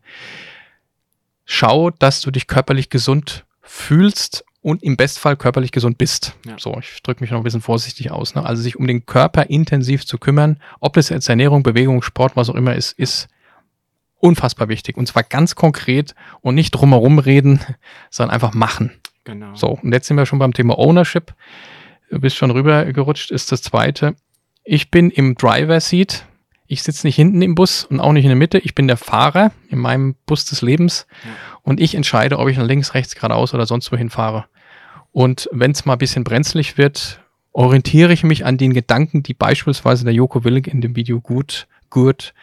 Schau, 1.47 1.91
dass 1.91 2.21
du 2.21 2.31
dich 2.31 2.47
körperlich 2.47 2.91
gesund 2.91 3.47
fühlst 3.63 4.45
und 4.67 4.83
im 4.83 4.97
Bestfall 4.97 5.37
körperlich 5.37 5.71
gesund 5.71 5.97
bist. 5.97 6.35
Ja. 6.45 6.57
So, 6.59 6.77
ich 6.81 7.01
drücke 7.05 7.23
mich 7.23 7.31
noch 7.31 7.39
ein 7.39 7.45
bisschen 7.45 7.61
vorsichtig 7.61 8.11
aus. 8.11 8.35
Ne? 8.35 8.45
Also 8.45 8.63
sich 8.63 8.75
um 8.75 8.89
den 8.89 9.07
Körper 9.07 9.49
intensiv 9.49 10.05
zu 10.05 10.19
kümmern, 10.19 10.59
ob 10.81 10.95
das 10.95 11.09
jetzt 11.09 11.29
Ernährung, 11.29 11.63
Bewegung, 11.63 12.03
Sport, 12.03 12.35
was 12.35 12.51
auch 12.51 12.57
immer 12.57 12.75
ist, 12.75 12.91
ist 12.99 13.29
unfassbar 14.19 14.69
wichtig. 14.69 14.97
Und 14.97 15.07
zwar 15.07 15.23
ganz 15.23 15.55
konkret 15.55 16.17
und 16.41 16.57
nicht 16.57 16.73
drumherum 16.73 17.21
reden, 17.21 17.61
sondern 18.11 18.35
einfach 18.35 18.55
machen. 18.55 18.91
Genau. 19.23 19.55
So, 19.55 19.79
und 19.81 19.93
jetzt 19.93 20.09
sind 20.09 20.17
wir 20.17 20.27
schon 20.27 20.41
beim 20.41 20.53
Thema 20.53 20.77
Ownership. 20.77 21.33
Du 22.11 22.19
bist 22.19 22.35
schon 22.35 22.51
rübergerutscht, 22.51 23.31
ist 23.31 23.53
das 23.53 23.63
zweite. 23.63 24.17
Ich 24.65 24.91
bin 24.91 25.11
im 25.13 25.37
Driver 25.37 25.79
Seat. 25.79 26.27
Ich 26.67 26.83
sitze 26.83 27.07
nicht 27.07 27.15
hinten 27.15 27.41
im 27.41 27.55
Bus 27.55 27.85
und 27.85 28.01
auch 28.01 28.11
nicht 28.13 28.25
in 28.25 28.31
der 28.31 28.37
Mitte. 28.37 28.59
Ich 28.59 28.75
bin 28.75 28.89
der 28.89 28.97
Fahrer 28.97 29.53
in 29.69 29.79
meinem 29.79 30.17
Bus 30.27 30.45
des 30.45 30.61
Lebens 30.61 31.07
Ja. 31.25 31.31
und 31.63 31.79
ich 31.81 31.95
entscheide, 31.95 32.41
ob 32.41 32.49
ich 32.49 32.57
nach 32.57 32.67
links, 32.67 32.95
rechts, 32.95 33.15
geradeaus 33.15 33.55
oder 33.55 33.67
sonst 33.67 33.93
wohin 33.93 34.11
fahre. 34.11 34.47
Und 35.17 35.49
wenn 35.51 35.71
es 35.71 35.87
mal 35.87 35.95
ein 35.95 35.99
bisschen 35.99 36.25
brenzlig 36.25 36.77
wird, 36.77 37.21
orientiere 37.53 38.13
ich 38.13 38.23
mich 38.23 38.45
an 38.45 38.59
den 38.59 38.75
Gedanken, 38.75 39.23
die 39.23 39.33
beispielsweise 39.33 40.05
der 40.05 40.13
Joko 40.13 40.45
Willig 40.45 40.67
in 40.67 40.83
dem 40.83 40.95
Video 40.95 41.23
gut, 41.23 41.69
gut 41.89 42.35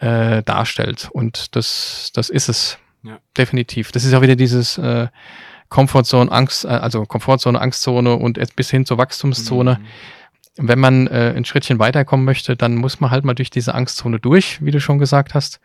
äh, 0.00 0.42
darstellt. 0.42 1.08
Und 1.12 1.54
das, 1.54 2.10
das 2.12 2.28
ist 2.28 2.48
es. 2.48 2.78
Ja. 3.04 3.20
Definitiv. 3.36 3.92
Das 3.92 4.02
ist 4.02 4.12
auch 4.14 4.20
wieder 4.20 4.34
dieses 4.34 4.78
äh, 4.78 5.06
Komfortzone, 5.68 6.32
Angst, 6.32 6.64
äh, 6.64 6.70
also 6.70 7.04
Komfortzone, 7.06 7.60
Angstzone 7.60 8.16
und 8.16 8.40
bis 8.56 8.68
hin 8.68 8.84
zur 8.84 8.98
Wachstumszone. 8.98 9.78
Mhm. 9.78 10.68
Wenn 10.68 10.80
man 10.80 11.06
äh, 11.06 11.34
ein 11.36 11.44
Schrittchen 11.44 11.78
weiterkommen 11.78 12.26
möchte, 12.26 12.56
dann 12.56 12.74
muss 12.74 12.98
man 12.98 13.12
halt 13.12 13.24
mal 13.24 13.34
durch 13.34 13.50
diese 13.50 13.76
Angstzone 13.76 14.18
durch, 14.18 14.58
wie 14.60 14.72
du 14.72 14.80
schon 14.80 14.98
gesagt 14.98 15.34
hast. 15.34 15.60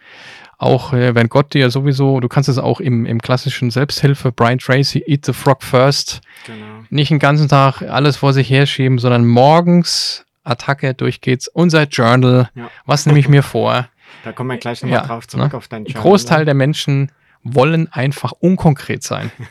Auch 0.63 0.93
äh, 0.93 1.13
wenn 1.13 1.28
Gott 1.28 1.54
dir 1.54 1.69
sowieso, 1.69 2.19
du 2.21 2.30
kannst 2.30 2.47
es 2.47 2.58
auch 2.58 2.80
im, 2.80 3.06
im 3.06 3.21
klassischen 3.21 3.69
Selbsthilfe, 3.69 4.32
Brian 4.32 4.60
Tracy, 4.60 5.04
Eat 5.06 5.26
the 5.26 5.34
Frog 5.34 5.62
First, 5.62 6.21
Genau. 6.45 6.65
nicht 6.89 7.12
den 7.12 7.19
ganzen 7.19 7.49
Tag 7.49 7.82
alles 7.82 8.15
vor 8.17 8.32
sich 8.34 8.49
herschieben, 8.49 8.97
sondern 8.97 9.26
morgens 9.26 10.26
Attacke, 10.45 10.93
durch 10.93 11.21
geht's, 11.21 11.47
unser 11.47 11.84
Journal, 11.84 12.49
Ja. 12.56 12.69
was 12.86 13.06
nehme 13.06 13.19
ich 13.19 13.28
mir 13.28 13.43
vor? 13.43 13.88
Da 14.23 14.32
kommen 14.32 14.49
wir 14.52 14.58
gleich 14.58 14.82
nochmal 14.82 14.99
Ja, 15.02 15.06
drauf 15.06 15.28
zurück 15.28 15.52
ne? 15.52 15.58
auf 15.58 15.67
deinen 15.67 15.84
Ein 15.84 15.86
Journal. 15.88 16.02
Großteil 16.04 16.45
der 16.45 16.54
Menschen 16.54 17.12
wollen 17.43 17.91
einfach 17.91 18.32
unkonkret 18.32 19.03
sein. 19.03 19.32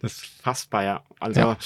Das 0.00 0.12
ist 0.12 0.24
fassbar, 0.42 0.84
ja. 0.84 1.02
Also 1.20 1.56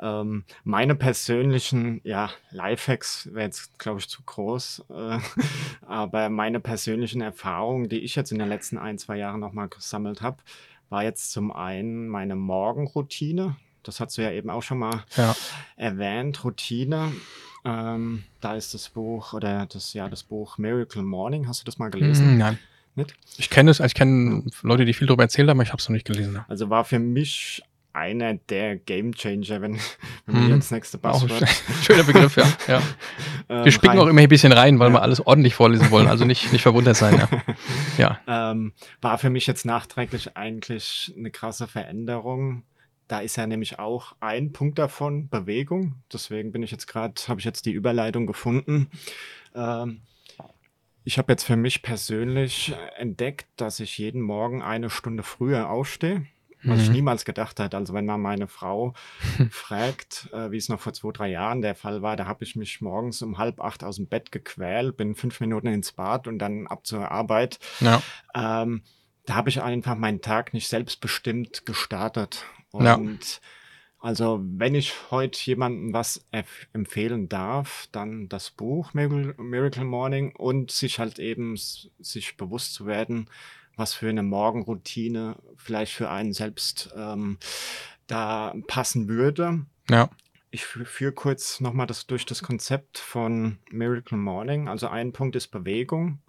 Ähm, 0.00 0.44
meine 0.64 0.94
persönlichen, 0.94 2.00
ja, 2.04 2.30
Lifehacks 2.50 3.28
wäre 3.32 3.46
jetzt, 3.46 3.78
glaube 3.78 3.98
ich, 4.00 4.08
zu 4.08 4.22
groß. 4.22 4.84
Äh, 4.90 5.18
aber 5.86 6.28
meine 6.28 6.60
persönlichen 6.60 7.20
Erfahrungen, 7.20 7.88
die 7.88 7.98
ich 8.00 8.14
jetzt 8.14 8.30
in 8.30 8.38
den 8.38 8.48
letzten 8.48 8.78
ein, 8.78 8.98
zwei 8.98 9.16
Jahren 9.16 9.40
nochmal 9.40 9.68
gesammelt 9.68 10.22
habe, 10.22 10.38
war 10.90 11.02
jetzt 11.02 11.32
zum 11.32 11.50
einen 11.50 12.08
meine 12.08 12.36
Morgenroutine. 12.36 13.56
Das 13.82 14.00
hast 14.00 14.18
du 14.18 14.22
ja 14.22 14.30
eben 14.32 14.50
auch 14.50 14.62
schon 14.62 14.78
mal 14.78 15.04
Ja. 15.16 15.34
erwähnt, 15.76 16.44
Routine. 16.44 17.12
Ähm, 17.64 18.24
da 18.40 18.54
ist 18.54 18.74
das 18.74 18.90
Buch 18.90 19.32
oder 19.32 19.66
das 19.66 19.92
ja 19.94 20.08
das 20.08 20.22
Buch 20.22 20.58
Miracle 20.58 21.02
Morning. 21.02 21.48
Hast 21.48 21.62
du 21.62 21.64
das 21.64 21.78
mal 21.78 21.90
gelesen? 21.90 22.34
Mm, 22.34 22.38
Nein. 22.38 22.58
Nicht? 22.94 23.14
Ich 23.36 23.50
kenne 23.50 23.70
es, 23.70 23.80
ich 23.80 23.94
kenne 23.94 24.42
Leute, 24.62 24.84
die 24.84 24.92
viel 24.92 25.06
darüber 25.06 25.22
erzählt 25.24 25.48
haben, 25.48 25.58
aber 25.58 25.64
ich 25.64 25.70
habe 25.72 25.80
es 25.80 25.88
noch 25.88 25.94
nicht 25.94 26.06
gelesen. 26.06 26.40
Also 26.48 26.68
war 26.70 26.84
für 26.84 26.98
mich 26.98 27.62
einer 27.92 28.34
der 28.34 28.76
Game 28.76 29.12
Changer, 29.14 29.60
wenn, 29.62 29.74
wenn 30.26 30.34
wir 30.34 30.40
Mhm. 30.42 30.46
hier 30.46 30.54
ins 30.56 30.70
nächste 30.70 30.98
Auch 31.02 31.22
ein 31.22 31.28
Buzzword. 31.28 31.48
schöner 31.82 32.02
Begriff, 32.04 32.36
ja. 32.36 32.44
ja. 32.68 32.82
ähm, 33.48 33.64
Wir 33.64 33.72
spicken 33.72 33.96
rein- 33.96 33.98
auch 33.98 34.06
immer 34.08 34.20
ein 34.20 34.28
bisschen 34.28 34.52
rein, 34.52 34.78
weil 34.78 34.88
Ja. 34.88 34.94
wir 34.94 35.02
alles 35.02 35.24
ordentlich 35.26 35.54
vorlesen 35.54 35.90
wollen. 35.90 36.06
Also 36.06 36.24
nicht, 36.24 36.52
nicht 36.52 36.62
verwundert 36.62 36.96
sein. 36.96 37.26
Ja. 37.98 38.18
ja. 38.26 38.50
ähm, 38.52 38.72
war 39.00 39.18
für 39.18 39.30
mich 39.30 39.46
jetzt 39.46 39.64
nachträglich 39.64 40.36
eigentlich 40.36 41.12
eine 41.16 41.30
krasse 41.30 41.66
Veränderung. 41.66 42.62
Da 43.08 43.20
ist 43.20 43.36
ja 43.36 43.46
nämlich 43.46 43.78
auch 43.78 44.14
ein 44.20 44.52
Punkt 44.52 44.78
davon 44.78 45.28
Bewegung. 45.30 45.94
Deswegen 46.12 46.52
bin 46.52 46.62
ich 46.62 46.70
jetzt 46.70 46.86
gerade, 46.86 47.14
habe 47.26 47.40
ich 47.40 47.46
jetzt 47.46 47.64
die 47.64 47.72
Überleitung 47.72 48.26
gefunden. 48.26 48.90
Ähm, 49.54 50.02
ich 51.04 51.18
habe 51.18 51.32
jetzt 51.32 51.44
für 51.44 51.56
mich 51.56 51.82
persönlich 51.82 52.74
entdeckt, 52.96 53.46
dass 53.56 53.80
ich 53.80 53.98
jeden 53.98 54.20
Morgen 54.20 54.62
eine 54.62 54.90
Stunde 54.90 55.22
früher 55.22 55.70
aufstehe. 55.70 56.26
Was 56.64 56.80
ich 56.82 56.88
Mhm. 56.88 56.94
niemals 56.94 57.24
gedacht 57.24 57.60
hätte. 57.60 57.76
Also 57.76 57.94
wenn 57.94 58.04
man 58.04 58.20
meine 58.20 58.48
Frau 58.48 58.92
fragt, 59.50 60.28
äh, 60.32 60.50
wie 60.50 60.56
es 60.56 60.68
noch 60.68 60.80
vor 60.80 60.92
zwei, 60.92 61.12
drei 61.12 61.28
Jahren 61.28 61.62
der 61.62 61.76
Fall 61.76 62.02
war, 62.02 62.16
da 62.16 62.26
habe 62.26 62.42
ich 62.42 62.56
mich 62.56 62.80
morgens 62.80 63.22
um 63.22 63.38
halb 63.38 63.60
acht 63.60 63.84
aus 63.84 63.94
dem 63.96 64.08
Bett 64.08 64.32
gequält, 64.32 64.96
bin 64.96 65.14
fünf 65.14 65.38
Minuten 65.40 65.68
ins 65.68 65.92
Bad 65.92 66.26
und 66.26 66.40
dann 66.40 66.66
ab 66.66 66.84
zur 66.84 67.10
Arbeit. 67.12 67.60
ja. 67.80 68.02
Ähm, 68.34 68.82
da 69.24 69.34
habe 69.34 69.50
ich 69.50 69.62
einfach 69.62 69.94
meinen 69.94 70.20
Tag 70.22 70.52
nicht 70.54 70.68
selbstbestimmt 70.68 71.64
gestartet. 71.66 72.44
Ja. 72.72 72.98
Also, 74.00 74.40
wenn 74.42 74.76
ich 74.76 74.94
heute 75.10 75.38
jemandem 75.44 75.92
was 75.92 76.24
empfehlen 76.72 77.28
darf, 77.28 77.88
dann 77.90 78.28
das 78.28 78.50
Buch 78.50 78.94
Miracle, 78.94 79.84
Morning 79.84 80.36
und 80.36 80.70
sich 80.70 81.00
halt 81.00 81.18
eben 81.18 81.56
sich 81.56 82.36
bewusst 82.36 82.74
zu 82.74 82.86
werden, 82.86 83.28
was 83.76 83.94
für 83.94 84.08
eine 84.08 84.22
Morgenroutine 84.22 85.36
vielleicht 85.56 85.92
für 85.92 86.10
einen 86.10 86.32
selbst 86.32 86.92
ähm, 86.96 87.38
da 88.06 88.54
passen 88.68 89.08
würde. 89.08 89.66
Ja. 89.90 90.10
Ich 90.50 90.62
fü- 90.62 90.84
führe 90.84 91.12
kurz 91.12 91.60
nochmal 91.60 91.86
das 91.86 92.06
durch 92.06 92.24
das 92.24 92.42
Konzept 92.42 92.98
von 92.98 93.58
Miracle 93.70 94.16
Morning. 94.16 94.68
Also 94.68 94.88
ein 94.88 95.12
Punkt 95.12 95.36
ist 95.36 95.48
Bewegung, 95.48 96.20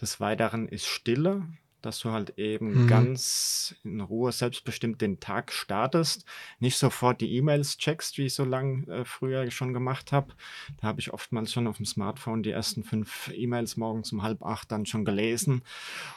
des 0.00 0.18
Weiteren 0.18 0.66
ist 0.66 0.86
Stille, 0.86 1.46
dass 1.82 1.98
du 1.98 2.10
halt 2.10 2.38
eben 2.38 2.84
Mhm. 2.84 2.86
ganz 2.86 3.74
in 3.84 4.00
Ruhe 4.00 4.32
selbstbestimmt 4.32 5.00
den 5.00 5.20
Tag 5.20 5.52
startest, 5.52 6.24
nicht 6.60 6.78
sofort 6.78 7.20
die 7.20 7.34
E-Mails 7.36 7.76
checkst, 7.76 8.16
wie 8.18 8.26
ich 8.26 8.34
so 8.34 8.44
lang 8.44 8.88
äh, 8.88 9.04
früher 9.04 9.50
schon 9.50 9.74
gemacht 9.74 10.12
habe. 10.12 10.32
Da 10.80 10.88
habe 10.88 11.00
ich 11.00 11.12
oftmals 11.12 11.52
schon 11.52 11.66
auf 11.66 11.76
dem 11.76 11.86
Smartphone 11.86 12.42
die 12.42 12.50
ersten 12.50 12.84
fünf 12.84 13.30
E-Mails 13.34 13.76
morgens 13.76 14.12
um 14.12 14.22
halb 14.22 14.42
acht 14.42 14.72
dann 14.72 14.86
schon 14.86 15.04
gelesen 15.04 15.62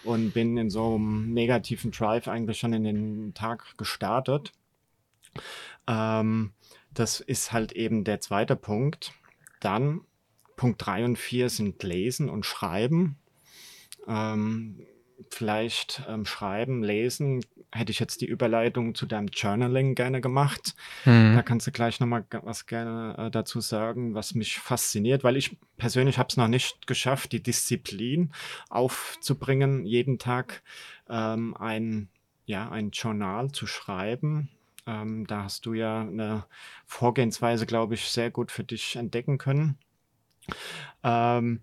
und 0.03 0.31
bin 0.33 0.57
in 0.57 0.69
so 0.69 0.95
einem 0.95 1.33
negativen 1.33 1.91
Drive 1.91 2.27
eigentlich 2.27 2.59
schon 2.59 2.73
in 2.73 2.83
den 2.83 3.33
Tag 3.33 3.77
gestartet. 3.77 4.51
Ähm, 5.87 6.53
das 6.93 7.19
ist 7.19 7.51
halt 7.51 7.73
eben 7.73 8.03
der 8.03 8.21
zweite 8.21 8.55
Punkt. 8.55 9.13
Dann 9.59 10.01
Punkt 10.55 10.85
3 10.85 11.03
und 11.05 11.17
4 11.17 11.49
sind 11.49 11.83
Lesen 11.83 12.29
und 12.29 12.45
Schreiben. 12.45 13.17
Ähm, 14.07 14.79
vielleicht 15.29 16.03
ähm, 16.07 16.25
Schreiben, 16.25 16.83
Lesen, 16.83 17.43
hätte 17.71 17.91
ich 17.91 17.99
jetzt 17.99 18.21
die 18.21 18.25
Überleitung 18.25 18.95
zu 18.95 19.05
deinem 19.05 19.27
Journaling 19.27 19.95
gerne 19.95 20.21
gemacht. 20.21 20.75
Da 21.05 21.11
Mhm. 21.11 21.45
kannst 21.45 21.67
du 21.67 21.71
gleich 21.71 21.99
nochmal 21.99 22.25
was 22.43 22.65
gerne 22.65 23.15
äh, 23.17 23.31
dazu 23.31 23.59
sagen, 23.59 24.13
was 24.13 24.35
mich 24.35 24.59
fasziniert, 24.59 25.23
weil 25.23 25.37
ich 25.37 25.57
persönlich 25.77 26.17
habe 26.17 26.27
es 26.29 26.37
noch 26.37 26.47
nicht 26.47 26.87
geschafft, 26.87 27.31
die 27.31 27.43
Disziplin 27.43 28.31
aufzubringen, 28.69 29.85
jeden 29.85 30.19
Tag 30.19 30.63
ähm, 31.09 31.55
ein, 31.57 32.09
ja, 32.45 32.69
ein 32.69 32.91
Journal 32.91 33.51
zu 33.51 33.67
schreiben. 33.67 34.49
Ähm, 34.87 35.25
da 35.27 35.43
hast 35.43 35.65
du 35.65 35.73
ja 35.73 36.01
eine 36.01 36.45
Vorgehensweise, 36.85 37.65
glaube 37.65 37.95
ich, 37.95 38.05
sehr 38.09 38.31
gut 38.31 38.51
für 38.51 38.63
dich 38.63 38.95
entdecken 38.95 39.37
können. 39.37 39.77
Ähm, 41.03 41.61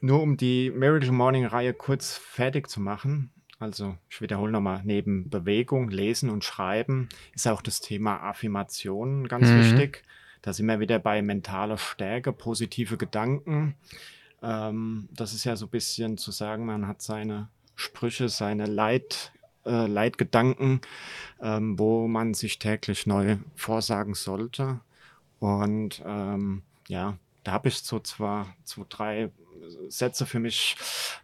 nur 0.00 0.22
um 0.22 0.36
die 0.36 0.70
Miracle 0.70 1.12
Morning 1.12 1.46
Reihe 1.46 1.74
kurz 1.74 2.16
fertig 2.16 2.68
zu 2.68 2.80
machen. 2.80 3.30
Also, 3.58 3.96
ich 4.08 4.22
wiederhole 4.22 4.50
nochmal, 4.52 4.80
neben 4.84 5.28
Bewegung, 5.28 5.90
Lesen 5.90 6.30
und 6.30 6.44
Schreiben 6.44 7.10
ist 7.34 7.46
auch 7.46 7.60
das 7.60 7.80
Thema 7.80 8.16
Affirmationen 8.22 9.28
ganz 9.28 9.50
Mhm. 9.52 9.58
wichtig. 9.58 10.02
Da 10.40 10.54
sind 10.54 10.66
wir 10.66 10.80
wieder 10.80 10.98
bei 10.98 11.20
mentaler 11.20 11.76
Stärke, 11.76 12.32
positive 12.32 12.96
Gedanken. 12.96 13.74
Ähm, 14.42 15.10
das 15.12 15.34
ist 15.34 15.44
ja 15.44 15.56
so 15.56 15.66
ein 15.66 15.70
bisschen 15.70 16.16
zu 16.16 16.30
sagen, 16.30 16.64
man 16.64 16.86
hat 16.86 17.02
seine 17.02 17.48
Sprüche, 17.76 18.30
seine 18.30 18.64
Leit, 18.64 19.32
äh, 19.66 19.86
Leitgedanken, 19.86 20.80
ähm, 21.42 21.78
wo 21.78 22.08
man 22.08 22.32
sich 22.32 22.58
täglich 22.58 23.06
neu 23.06 23.36
vorsagen 23.54 24.14
sollte. 24.14 24.80
Und 25.38 26.02
ähm, 26.06 26.62
ja, 26.88 27.18
da 27.44 27.52
habe 27.52 27.68
ich 27.68 27.76
so 27.76 28.00
zwar 28.00 28.54
zwei, 28.64 28.84
drei 28.88 29.30
Sätze 29.88 30.26
für 30.26 30.38
mich 30.40 30.76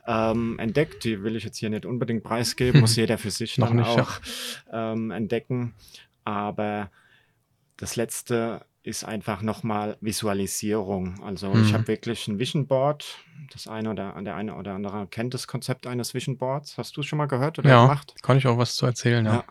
ähm, 0.06 0.58
entdeckt. 0.58 1.04
Die 1.04 1.22
will 1.22 1.36
ich 1.36 1.44
jetzt 1.44 1.58
hier 1.58 1.70
nicht 1.70 1.86
unbedingt 1.86 2.22
preisgeben, 2.24 2.80
muss 2.80 2.96
jeder 2.96 3.18
für 3.18 3.30
sich 3.30 3.58
Noch 3.58 3.68
dann 3.68 3.76
nicht, 3.78 3.96
ja. 3.96 4.02
auch 4.02 4.20
ähm, 4.72 5.10
entdecken. 5.10 5.74
Aber 6.24 6.90
das 7.76 7.96
letzte 7.96 8.64
ist 8.82 9.04
einfach 9.04 9.42
nochmal 9.42 9.96
Visualisierung. 10.00 11.20
Also 11.22 11.52
ich 11.56 11.70
Mhm. 11.70 11.74
habe 11.74 11.88
wirklich 11.88 12.28
ein 12.28 12.38
Vision 12.38 12.66
Board. 12.66 13.18
Das 13.52 13.66
eine 13.66 13.90
oder 13.90 14.14
der 14.22 14.36
eine 14.36 14.54
oder 14.54 14.74
andere 14.74 15.06
kennt 15.08 15.34
das 15.34 15.46
Konzept 15.48 15.86
eines 15.86 16.14
Vision 16.14 16.36
Boards. 16.38 16.78
Hast 16.78 16.96
du 16.96 17.00
es 17.00 17.06
schon 17.06 17.16
mal 17.16 17.26
gehört 17.26 17.58
oder 17.58 17.68
Ja, 17.70 17.82
gemacht? 17.82 18.14
kann 18.22 18.38
ich 18.38 18.46
auch 18.46 18.58
was 18.58 18.74
zu 18.76 18.86
erzählen, 18.86 19.24
ja. 19.24 19.34
Ja. 19.34 19.44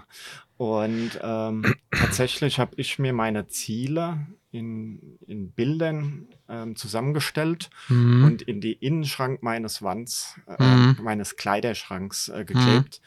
Und 0.57 1.19
ähm, 1.21 1.75
tatsächlich 1.91 2.59
habe 2.59 2.71
ich 2.77 2.97
mir 2.97 3.11
meine 3.11 3.47
Ziele 3.47 4.25
in, 4.55 5.17
in 5.27 5.51
Bildern 5.51 6.27
ähm, 6.49 6.75
zusammengestellt 6.75 7.69
Mhm. 7.89 8.23
und 8.23 8.41
in 8.41 8.61
die 8.61 8.73
Innenschrank 8.73 9.43
meines 9.43 9.81
Wands, 9.81 10.39
äh, 10.47 10.63
Mhm. 10.63 10.97
meines 11.01 11.35
Kleiderschranks 11.35 12.29
äh, 12.29 12.45
geklebt, 12.45 13.01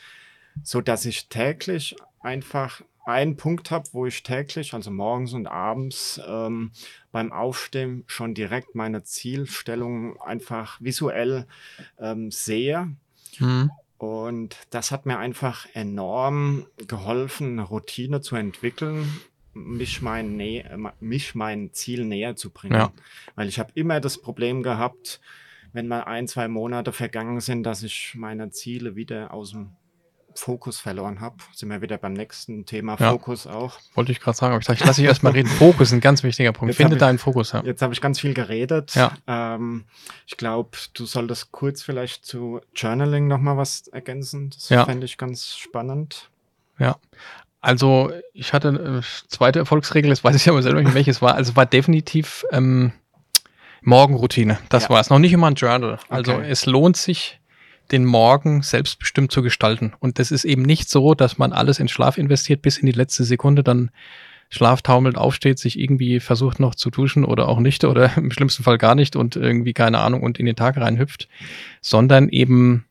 so 0.63 0.81
dass 0.81 1.05
ich 1.05 1.29
täglich 1.29 1.97
einfach 2.21 2.83
einen 3.07 3.37
Punkt 3.37 3.71
habe, 3.71 3.89
wo 3.93 4.05
ich 4.05 4.23
täglich, 4.23 4.75
also 4.75 4.91
morgens 4.91 5.33
und 5.33 5.47
abends 5.47 6.21
ähm, 6.27 6.73
beim 7.11 7.33
Aufstehen 7.33 8.05
schon 8.07 8.35
direkt 8.35 8.75
meine 8.75 9.03
Zielstellung 9.03 10.21
einfach 10.21 10.79
visuell 10.81 11.47
ähm, 11.99 12.31
sehe. 12.31 12.95
Mhm. 13.39 13.71
Und 13.97 14.57
das 14.71 14.91
hat 14.93 15.07
mir 15.07 15.19
einfach 15.19 15.67
enorm 15.75 16.67
geholfen, 16.87 17.53
eine 17.53 17.63
Routine 17.63 18.21
zu 18.21 18.37
entwickeln, 18.37 19.21
mich 19.59 20.03
mein, 20.03 20.37
Nä 20.37 20.65
mich 21.01 21.35
mein 21.35 21.73
Ziel 21.73 22.05
näher 22.05 22.37
zu 22.37 22.51
bringen. 22.51 22.75
Ja. 22.75 22.93
Weil 23.35 23.49
ich 23.49 23.59
habe 23.59 23.71
immer 23.75 24.01
das 24.01 24.19
Problem 24.21 24.63
gehabt, 24.63 25.21
wenn 25.73 25.87
mal 25.89 26.03
ein, 26.05 26.27
zwei 26.29 26.49
Monate 26.49 26.93
vergangen 26.93 27.41
sind, 27.41 27.63
dass 27.65 27.83
ich 27.83 28.15
meine 28.17 28.51
Ziele 28.51 28.97
wieder 28.97 29.33
aus 29.35 29.51
dem 29.51 29.71
Fokus 30.35 30.79
verloren 30.79 31.21
habe. 31.21 31.37
Sind 31.53 31.69
wir 31.69 31.83
wieder 31.83 31.99
beim 31.99 32.13
nächsten 32.13 32.65
Thema 32.65 32.97
Ja. 33.01 33.11
Fokus 33.11 33.47
auch. 33.49 33.77
Wollte 33.95 34.13
ich 34.13 34.21
gerade 34.21 34.37
sagen, 34.37 34.53
aber 34.53 34.61
ich 34.61 34.67
dachte, 34.67 34.81
ich 34.81 34.87
lasse 34.87 35.01
dich 35.01 35.09
erstmal 35.09 35.33
reden. 35.33 35.49
Fokus 35.49 35.89
ist 35.89 35.95
ein 35.95 36.01
ganz 36.01 36.23
wichtiger 36.23 36.53
Punkt. 36.53 36.71
Jetzt 36.73 36.77
Finde 36.77 36.95
ich- 36.95 37.01
deinen 37.01 37.19
Fokus, 37.19 37.51
ja. 37.53 37.63
Jetzt 37.65 37.83
habe 37.83 37.93
ich 37.93 38.01
ganz 38.01 38.21
viel 38.21 38.35
geredet. 38.35 38.95
Ja. 38.95 39.13
Ähm, 39.27 39.85
ich 40.27 40.37
glaube, 40.37 40.79
du 40.95 41.07
solltest 41.07 41.51
kurz 41.51 41.83
vielleicht 41.83 42.25
zu 42.25 42.61
Journaling 42.75 43.27
nochmal 43.27 43.57
was 43.57 43.89
ergänzen. 43.89 44.51
Das 44.51 44.69
Ja. 44.69 44.85
fände 44.85 45.07
ich 45.07 45.19
ganz 45.19 45.57
spannend. 45.57 46.31
Also, 47.61 48.13
ich 48.33 48.53
hatte 48.53 48.69
äh, 49.03 49.29
zweite 49.29 49.59
Erfolgsregel, 49.59 50.11
das 50.11 50.23
weiß 50.23 50.37
ich 50.37 50.49
aber 50.49 50.63
selber 50.63 50.83
nicht, 50.83 50.95
welches 50.95 51.21
war. 51.23 51.35
Also 51.35 51.57
war 51.57 51.67
definitiv 51.67 52.45
ähm, 52.53 52.93
Morgenroutine. 53.83 54.59
Das 54.69 54.85
Ja. 54.85 54.91
war 54.91 55.01
es. 55.01 55.11
Noch 55.11 55.19
nicht 55.19 55.33
immer 55.33 55.49
ein 55.49 55.55
Journal. 55.55 55.99
Also 56.09 56.35
Okay. 56.35 56.47
es 56.49 56.67
lohnt 56.67 56.97
sich, 56.97 57.41
den 57.91 58.05
Morgen 58.05 58.63
selbstbestimmt 58.63 59.33
zu 59.33 59.43
gestalten. 59.43 59.95
Und 59.99 60.19
das 60.19 60.31
ist 60.31 60.45
eben 60.45 60.63
nicht 60.63 60.91
so, 60.91 61.15
dass 61.15 61.39
man 61.39 61.53
alles 61.53 61.79
in 61.81 61.89
Schlaf 61.89 62.19
investiert, 62.19 62.61
bis 62.63 62.77
in 62.79 62.87
die 62.87 62.93
letzte 62.93 63.25
Sekunde 63.25 63.63
dann 63.65 63.91
schlaftaumelt, 64.51 65.17
aufsteht, 65.17 65.59
sich 65.59 65.79
irgendwie 65.79 66.21
versucht 66.21 66.61
noch 66.61 66.75
zu 66.75 66.91
duschen 66.91 67.25
oder 67.25 67.49
auch 67.49 67.61
nicht 67.61 67.85
oder 67.85 68.11
im 68.17 68.31
schlimmsten 68.31 68.63
Fall 68.63 68.79
gar 68.79 68.95
nicht 68.95 69.17
und 69.17 69.37
irgendwie 69.37 69.73
keine 69.75 69.99
Ahnung 70.01 70.23
und 70.23 70.39
in 70.39 70.47
den 70.47 70.57
Tag 70.57 70.77
reinhüpft, 70.77 71.29
sondern 71.81 72.29
eben 72.29 72.85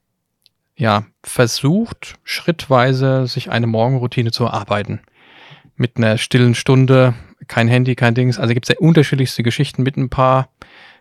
ja, 0.77 1.05
versucht 1.23 2.19
schrittweise 2.23 3.25
sich 3.27 3.49
eine 3.49 3.67
Morgenroutine 3.67 4.31
zu 4.31 4.45
erarbeiten. 4.45 5.01
Mit 5.75 5.97
einer 5.97 6.17
stillen 6.17 6.55
Stunde, 6.55 7.15
kein 7.47 7.67
Handy, 7.67 7.95
kein 7.95 8.15
Dings. 8.15 8.39
Also 8.39 8.53
gibt 8.53 8.69
es 8.69 8.75
ja 8.75 8.79
unterschiedlichste 8.79 9.43
Geschichten 9.43 9.83
mit 9.83 9.97
ein 9.97 10.09
paar 10.09 10.49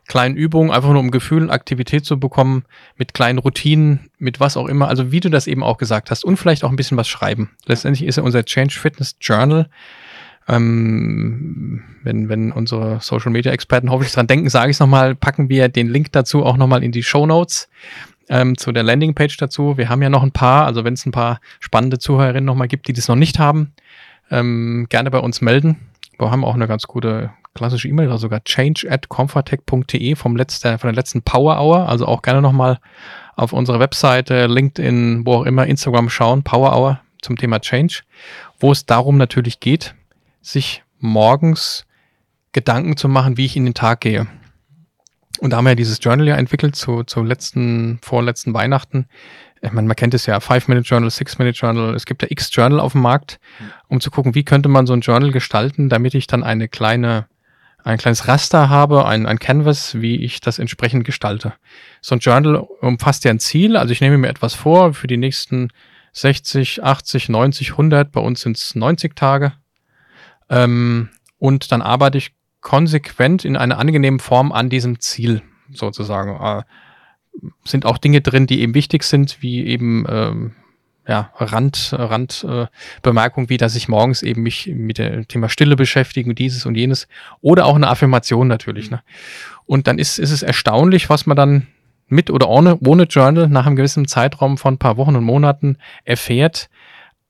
kleinen 0.07 0.37
Übungen, 0.37 0.71
einfach 0.71 0.91
nur 0.91 1.01
um 1.01 1.11
Gefühl 1.11 1.43
und 1.43 1.51
Aktivität 1.51 2.05
zu 2.05 2.19
bekommen, 2.19 2.65
mit 2.97 3.12
kleinen 3.12 3.39
Routinen, 3.39 4.11
mit 4.19 4.41
was 4.41 4.57
auch 4.57 4.67
immer. 4.67 4.89
Also 4.89 5.12
wie 5.12 5.21
du 5.21 5.29
das 5.29 5.47
eben 5.47 5.62
auch 5.62 5.79
gesagt 5.79 6.11
hast. 6.11 6.25
Und 6.25 6.37
vielleicht 6.37 6.65
auch 6.65 6.71
ein 6.71 6.77
bisschen 6.77 6.97
was 6.97 7.09
schreiben. 7.09 7.51
Letztendlich 7.67 8.07
ist 8.07 8.17
ja 8.17 8.23
unser 8.23 8.45
Change 8.45 8.79
Fitness 8.79 9.17
Journal. 9.21 9.69
Ähm, 10.49 11.83
wenn, 12.05 12.29
wenn 12.29 12.53
unsere 12.53 13.01
Social 13.01 13.33
Media 13.33 13.53
Experten 13.53 13.91
hoffentlich 13.91 14.15
dran 14.15 14.29
denken, 14.29 14.49
sage 14.49 14.71
ich 14.71 14.77
es 14.77 14.81
nochmal, 14.81 15.17
packen 15.17 15.49
wir 15.49 15.69
den 15.69 15.89
Link 15.89 16.12
dazu 16.12 16.47
auch 16.47 16.57
nochmal 16.57 16.85
in 16.85 16.93
die 16.93 17.03
Show 17.03 17.27
Notes 17.27 17.69
ähm, 18.29 18.57
zu 18.57 18.73
der 18.73 18.83
Landingpage 18.83 19.37
dazu. 19.37 19.77
Wir 19.77 19.89
haben 19.89 20.03
ja 20.03 20.11
noch 20.11 20.23
ein 20.23 20.33
paar, 20.33 20.67
also 20.67 20.85
wenn 20.85 20.95
es 20.95 21.07
ein 21.07 21.12
paar 21.12 21.41
spannende 21.61 21.99
Zuhörerinnen 21.99 22.45
nochmal 22.45 22.69
gibt, 22.69 22.89
die 22.89 22.93
das 22.93 23.09
noch 23.09 23.17
nicht 23.17 23.39
haben, 23.39 23.73
ähm, 24.31 24.87
gerne 24.89 25.11
bei 25.11 25.19
uns 25.19 25.41
melden. 25.41 25.77
Wir 26.19 26.31
haben 26.31 26.45
auch 26.45 26.55
eine 26.55 26.67
ganz 26.67 26.87
gute 26.87 27.31
klassische 27.55 27.89
E-Mail, 27.89 28.11
also 28.11 28.23
sogar 28.23 28.45
change 28.45 28.87
at 28.91 29.09
comfortech.de 29.09 30.15
vom 30.15 30.37
letzten, 30.37 30.79
von 30.79 30.89
der 30.89 30.95
letzten 30.95 31.23
Power 31.23 31.61
Hour. 31.61 31.89
Also 31.89 32.07
auch 32.07 32.23
gerne 32.23 32.43
nochmal 32.43 32.79
auf 33.35 33.53
unserer 33.53 33.81
Webseite, 33.81 34.47
LinkedIn, 34.47 35.27
wo 35.27 35.35
auch 35.35 35.47
immer, 35.47 35.67
Instagram 35.67 36.09
schauen, 36.09 36.43
Power 36.43 36.77
Hour 36.77 37.01
zum 37.23 37.37
Thema 37.37 37.61
Change, 37.61 38.03
wo 38.61 38.73
es 38.73 38.87
darum 38.87 39.17
natürlich 39.17 39.61
geht, 39.61 39.95
sich 40.41 40.83
morgens 41.01 41.87
Gedanken 42.53 42.97
zu 42.97 43.09
machen, 43.09 43.37
wie 43.37 43.45
ich 43.45 43.57
in 43.57 43.65
den 43.65 43.75
Tag 43.75 44.01
gehe. 44.01 44.27
Und 45.38 45.51
da 45.51 45.59
haben 45.59 45.64
wir 45.64 45.70
ja 45.70 45.77
dieses 45.77 45.99
Journal 46.03 46.27
ja 46.27 46.37
entwickelt 46.37 46.77
zu, 46.77 47.03
zu 47.05 47.22
letzten, 47.22 47.99
vorletzten 48.03 48.55
Weihnachten. 48.55 49.07
Ich 49.62 49.72
meine, 49.72 49.89
man 49.89 49.97
kennt 49.97 50.14
es 50.14 50.26
ja, 50.26 50.39
Five-Minute-Journal, 50.41 51.11
Six-Minute-Journal. 51.11 51.95
Es 51.95 52.07
gibt 52.07 52.22
ja 52.22 52.28
x 52.30 52.51
Journal 52.53 52.80
auf 52.80 52.93
dem 52.93 53.01
Markt, 53.03 53.41
um 53.89 54.01
zu 54.01 54.11
gucken, 54.11 54.34
wie 54.34 54.45
könnte 54.45 54.68
man 54.68 54.87
so 54.87 54.93
ein 54.93 55.01
Journal 55.01 55.32
gestalten, 55.32 55.89
damit 55.89 56.14
ich 56.14 56.26
dann 56.26 56.45
eine 56.45 56.68
kleine, 56.68 57.26
ein 57.82 57.99
kleines 57.99 58.28
Raster 58.28 58.68
habe, 58.68 59.07
ein, 59.07 59.26
ein 59.26 59.39
Canvas, 59.39 60.01
wie 60.01 60.16
ich 60.16 60.41
das 60.41 60.59
entsprechend 60.59 61.05
gestalte. 61.05 61.55
So 62.01 62.14
ein 62.14 62.20
Journal 62.20 62.57
umfasst 62.57 63.24
ja 63.24 63.30
ein 63.30 63.41
Ziel. 63.41 63.76
Also 63.76 63.93
ich 63.93 64.01
nehme 64.01 64.18
mir 64.18 64.28
etwas 64.28 64.55
vor 64.55 64.95
für 64.95 65.07
die 65.07 65.16
nächsten 65.16 65.70
60, 66.12 66.84
80, 66.84 67.28
90, 67.28 67.72
100. 67.72 68.12
Bei 68.12 68.20
uns 68.20 68.43
sind 68.43 68.57
es 68.57 68.74
90 68.74 69.16
Tage. 69.16 69.53
Ähm, 70.49 71.09
und 71.39 71.72
dann 71.72 71.82
arbeite 71.82 72.18
ich 72.18 72.36
konsequent 72.67 73.45
in 73.45 73.57
einer 73.57 73.79
angenehmen 73.79 74.19
Form 74.19 74.51
an 74.51 74.69
diesem 74.69 74.99
Ziel 74.99 75.41
sozusagen. 75.73 76.37
Äh, 76.45 76.64
sind 77.64 77.87
auch 77.87 77.97
Dinge 77.97 78.23
drin, 78.23 78.49
die 78.49 78.61
eben 78.61 78.75
wichtig 78.75 79.05
sind, 79.05 79.41
wie 79.41 79.64
eben 79.64 80.05
ähm, 80.09 80.53
ja, 81.07 81.31
Rand, 81.37 81.95
Rand 81.97 82.45
äh, 82.49 82.67
wie 83.05 83.57
dass 83.57 83.77
ich 83.77 83.87
morgens 83.87 84.23
eben 84.23 84.43
mich 84.43 84.67
mit 84.67 84.99
dem 84.99 85.29
Thema 85.29 85.49
Stille 85.49 85.77
beschäftige, 85.77 86.35
dieses 86.35 86.67
und 86.67 86.75
jenes. 86.75 87.07
Oder 87.41 87.67
auch 87.67 87.77
eine 87.77 87.87
Affirmation 87.87 88.49
natürlich. 88.49 88.91
Ne? 88.91 89.01
Und 89.67 89.87
dann 89.87 90.01
ist, 90.01 90.19
ist 90.19 90.33
es 90.33 90.43
erstaunlich, 90.43 91.09
was 91.09 91.25
man 91.25 91.37
dann 91.37 91.69
mit 92.09 92.31
oder 92.31 92.49
ohne, 92.49 92.81
ohne 92.85 93.05
Journal 93.05 93.47
nach 93.47 93.67
einem 93.67 93.77
gewissen 93.77 94.09
Zeitraum 94.09 94.59
von 94.59 94.75
ein 94.75 94.79
paar 94.79 94.97
Wochen 94.97 95.14
und 95.14 95.23
Monaten 95.23 95.79
erfährt, 96.05 96.69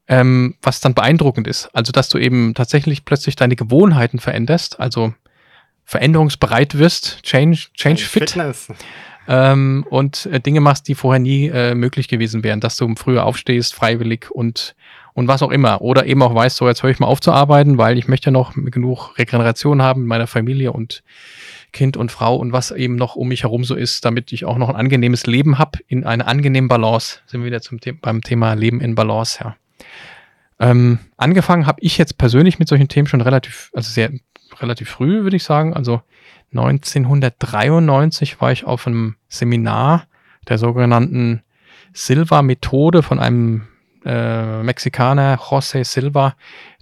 ähm, 0.08 0.54
was 0.62 0.80
dann 0.80 0.94
beeindruckend 0.94 1.46
ist. 1.46 1.68
Also, 1.74 1.92
dass 1.92 2.08
du 2.08 2.16
eben 2.16 2.54
tatsächlich 2.54 3.04
plötzlich 3.04 3.36
deine 3.36 3.56
Gewohnheiten 3.56 4.18
veränderst, 4.18 4.80
also 4.80 5.12
veränderungsbereit 5.86 6.76
wirst, 6.76 7.22
change, 7.22 7.68
change 7.74 8.02
fit. 8.02 8.30
Fitness. 8.30 8.68
Ähm, 9.28 9.86
und 9.88 10.26
äh, 10.26 10.40
Dinge 10.40 10.60
machst, 10.60 10.86
die 10.88 10.94
vorher 10.94 11.20
nie 11.20 11.48
äh, 11.48 11.74
möglich 11.74 12.08
gewesen 12.08 12.44
wären, 12.44 12.60
dass 12.60 12.76
du 12.76 12.92
früher 12.96 13.24
aufstehst, 13.24 13.74
freiwillig 13.74 14.30
und, 14.30 14.74
und 15.14 15.28
was 15.28 15.42
auch 15.42 15.50
immer. 15.50 15.80
Oder 15.80 16.06
eben 16.06 16.22
auch 16.22 16.34
weißt, 16.34 16.56
so 16.56 16.68
jetzt 16.68 16.82
höre 16.82 16.90
ich 16.90 16.98
mal 16.98 17.06
auf 17.06 17.20
zu 17.20 17.32
arbeiten, 17.32 17.78
weil 17.78 17.98
ich 17.98 18.08
möchte 18.08 18.30
noch 18.30 18.54
genug 18.54 19.16
Regeneration 19.18 19.80
haben 19.80 20.02
mit 20.02 20.08
meiner 20.08 20.26
Familie 20.26 20.72
und 20.72 21.02
Kind 21.72 21.96
und 21.96 22.12
Frau 22.12 22.36
und 22.36 22.52
was 22.52 22.70
eben 22.70 22.96
noch 22.96 23.16
um 23.16 23.28
mich 23.28 23.42
herum 23.42 23.64
so 23.64 23.74
ist, 23.74 24.04
damit 24.04 24.32
ich 24.32 24.44
auch 24.44 24.58
noch 24.58 24.68
ein 24.68 24.76
angenehmes 24.76 25.26
Leben 25.26 25.58
habe 25.58 25.80
in 25.88 26.04
einer 26.04 26.26
angenehmen 26.26 26.68
Balance. 26.68 27.18
Sind 27.26 27.40
wir 27.40 27.46
wieder 27.46 27.62
zum 27.62 27.78
The 27.82 27.92
beim 27.92 28.22
Thema 28.22 28.54
Leben 28.54 28.80
in 28.80 28.94
Balance, 28.94 29.38
ja. 29.42 29.56
Ähm, 30.58 31.00
angefangen 31.16 31.66
habe 31.66 31.80
ich 31.82 31.98
jetzt 31.98 32.16
persönlich 32.16 32.58
mit 32.58 32.68
solchen 32.68 32.88
Themen 32.88 33.06
schon 33.06 33.20
relativ, 33.20 33.70
also 33.74 33.90
sehr 33.90 34.10
relativ 34.60 34.88
früh, 34.88 35.22
würde 35.22 35.36
ich 35.36 35.44
sagen. 35.44 35.74
Also 35.74 36.02
1993 36.52 38.40
war 38.40 38.52
ich 38.52 38.64
auf 38.64 38.86
einem 38.86 39.16
Seminar 39.28 40.06
der 40.48 40.58
sogenannten 40.58 41.42
Silva-Methode 41.92 43.02
von 43.02 43.18
einem 43.18 43.68
äh, 44.04 44.62
Mexikaner, 44.62 45.38
José 45.38 45.84
Silva. 45.84 46.36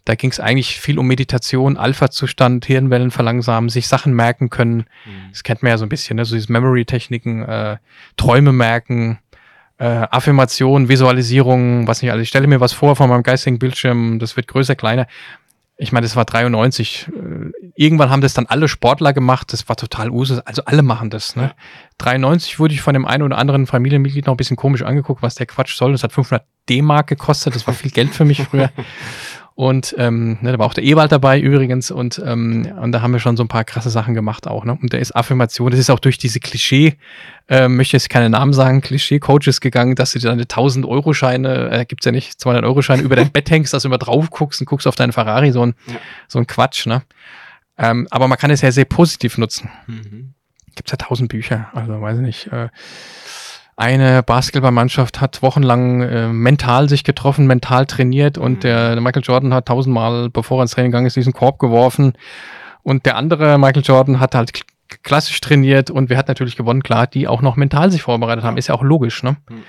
Da 0.05 0.15
ging 0.17 0.31
es 0.31 0.41
eigentlich 0.41 0.81
viel 0.81 0.99
um 0.99 1.07
Meditation, 1.07 1.79
Alpha-Zustand, 1.79 2.67
Hirnwellen 2.67 3.11
verlangsamen, 3.11 3.71
sich 3.71 3.89
Sachen 3.89 4.13
merken 4.13 4.51
können. 4.51 4.85
Mhm. 5.07 5.31
Das 5.31 5.43
kennt 5.45 5.63
man 5.63 5.71
ja 5.71 5.79
so 5.79 5.87
ein 5.87 5.89
bisschen, 5.89 6.17
ne? 6.17 6.25
so 6.27 6.35
diese 6.35 6.53
Memory-Techniken, 6.53 7.43
äh, 7.43 7.77
Träume 8.17 8.53
merken, 8.53 9.19
äh, 9.79 10.07
Affirmation, 10.11 10.89
Visualisierung, 10.89 11.87
was 11.87 12.03
nicht 12.03 12.13
alles. 12.13 12.25
Ich 12.25 12.29
stelle 12.29 12.47
mir 12.47 12.61
was 12.61 12.75
vor 12.75 12.97
von 12.97 13.09
meinem 13.09 13.23
geistigen 13.23 13.59
Bildschirm, 13.59 14.19
das 14.19 14.37
wird 14.37 14.47
größer, 14.47 14.77
kleiner. 14.77 15.07
Ich 15.77 15.91
meine, 15.91 16.05
das 16.07 16.15
war 16.15 16.25
93. 16.25 17.09
Äh, 17.09 17.51
irgendwann 17.75 18.11
haben 18.11 18.21
das 18.21 18.35
dann 18.35 18.47
alle 18.47 18.69
Sportler 18.69 19.13
gemacht. 19.13 19.53
Das 19.53 19.69
war 19.69 19.77
total 19.77 20.11
Usus. 20.11 20.39
Also 20.41 20.63
alle 20.67 20.83
machen 20.83 21.11
das. 21.11 21.35
Ne? 21.35 21.43
Ja. 21.43 21.55
93 21.99 22.59
wurde 22.59 22.75
ich 22.75 22.81
von 22.81 22.95
dem 22.95 23.07
einen 23.07 23.23
oder 23.25 23.39
anderen 23.39 23.67
Familienmitglied 23.67 24.27
noch 24.27 24.35
ein 24.35 24.37
bisschen 24.37 24.57
komisch 24.57 24.83
angeguckt, 24.83 25.23
was 25.23 25.35
der 25.35 25.47
Quatsch 25.47 25.77
soll. 25.77 25.93
Das 25.93 26.05
hat 26.05 26.13
500 26.13 26.45
D-Mark 26.69 27.09
gekostet. 27.09 27.55
Das 27.55 27.67
war 27.67 27.75
viel 27.75 27.91
Geld 27.91 28.15
für 28.15 28.25
mich 28.25 28.43
früher. 28.43 28.71
Und 29.57 29.95
ähm, 29.99 30.39
ne, 30.41 30.51
da 30.51 30.59
war 30.59 30.67
auch 30.67 30.75
der 30.75 30.83
Ewald 30.83 31.13
dabei 31.13 31.39
übrigens 31.39 31.93
und, 31.93 32.21
ähm, 32.25 32.73
und 32.81 32.91
da 32.91 33.03
haben 33.03 33.13
wir 33.13 33.21
schon 33.21 33.37
so 33.37 33.45
ein 33.45 33.49
paar 33.49 33.63
krasse 33.63 33.89
Sachen 33.89 34.13
gemacht 34.13 34.49
auch. 34.49 34.65
Ne? 34.65 34.77
Und 34.83 34.93
da 34.93 34.99
ist 34.99 35.15
Affirmation, 35.15 35.71
das 35.71 35.79
ist 35.79 35.91
auch 35.91 36.01
durch 36.01 36.19
diese 36.19 36.41
Klischee, 36.41 36.97
äh, 37.49 37.69
möchte 37.69 37.97
jetzt 37.97 38.11
keine 38.11 38.31
Namen 38.31 38.53
sagen, 38.53 38.81
Klischee-Coaches 38.81 39.61
gegangen, 39.61 39.95
dass 39.95 40.13
du 40.13 40.19
deine 40.19 40.49
1000 40.49 40.85
Euro-Scheine, 40.85 41.71
äh, 41.71 41.85
gibt's 41.85 42.05
ja 42.05 42.11
nicht, 42.11 42.41
200 42.41 42.65
Euro-Scheine 42.65 43.03
über 43.03 43.15
dein 43.15 43.31
Bett 43.31 43.49
hängst, 43.49 43.73
dass 43.73 43.85
du 43.85 43.89
immer 43.89 43.99
drauf 43.99 44.29
guckst 44.31 44.61
und 44.61 44.67
guckst 44.67 44.89
auf 44.89 44.97
deinen 44.97 45.13
Ferrari, 45.13 45.53
so 45.53 45.65
ein, 45.65 45.75
ja. 45.87 45.95
so 46.27 46.41
ein 46.41 46.49
Quatsch. 46.49 46.87
Ne? 46.87 47.03
Ähm, 47.79 48.09
aber 48.11 48.27
man 48.27 48.39
kann 48.39 48.51
es 48.51 48.61
ja 48.61 48.73
sehr 48.73 48.87
positiv 48.87 49.39
nutzen. 49.39 49.71
Mhm. 49.87 50.35
Gibt's 50.75 50.91
ja 50.91 50.97
tausend 50.97 51.29
Bücher, 51.29 51.69
also 51.75 52.01
weiß 52.01 52.19
ich 52.19 52.25
nicht. 52.25 52.47
Äh, 52.49 52.71
eine 53.77 54.23
Basketballmannschaft 54.23 55.21
hat 55.21 55.43
wochenlang 55.43 56.03
äh, 56.03 56.29
mental 56.29 56.89
sich 56.89 57.05
getroffen, 57.05 57.47
mental 57.47 57.87
trainiert 57.87 58.39
und 58.39 58.59
mhm. 58.59 58.61
der, 58.61 59.01
Michael 59.01 59.23
Jordan 59.25 59.53
hat 59.53 59.67
tausendmal, 59.67 60.31
bevor 60.31 60.61
er 60.61 60.63
ins 60.63 60.73
Training 60.73 60.93
gegangen 60.93 61.07
ist, 61.07 61.17
diesen 61.17 61.33
Korb 61.33 61.59
geworfen. 61.59 62.13
Und 62.83 63.07
der 63.07 63.17
andere 63.17 63.59
Michael 63.59 63.83
Jordan 63.83 64.21
hat 64.21 64.35
halt 64.35 64.53
klassisch 65.03 65.41
trainiert 65.41 65.91
und 65.91 66.11
wer 66.11 66.19
hat 66.19 66.29
natürlich 66.29 66.57
gewonnen? 66.57 66.83
Klar, 66.83 67.07
die 67.07 67.27
auch 67.27 67.43
noch 67.43 67.57
mental 67.57 67.91
sich 67.91 68.03
vorbereitet 68.03 68.45
haben. 68.45 68.57
Ist 68.57 68.69
ja 68.69 68.75
auch 68.75 68.83
logisch, 68.83 69.23
ne? 69.23 69.37
Mhm. 69.49 69.63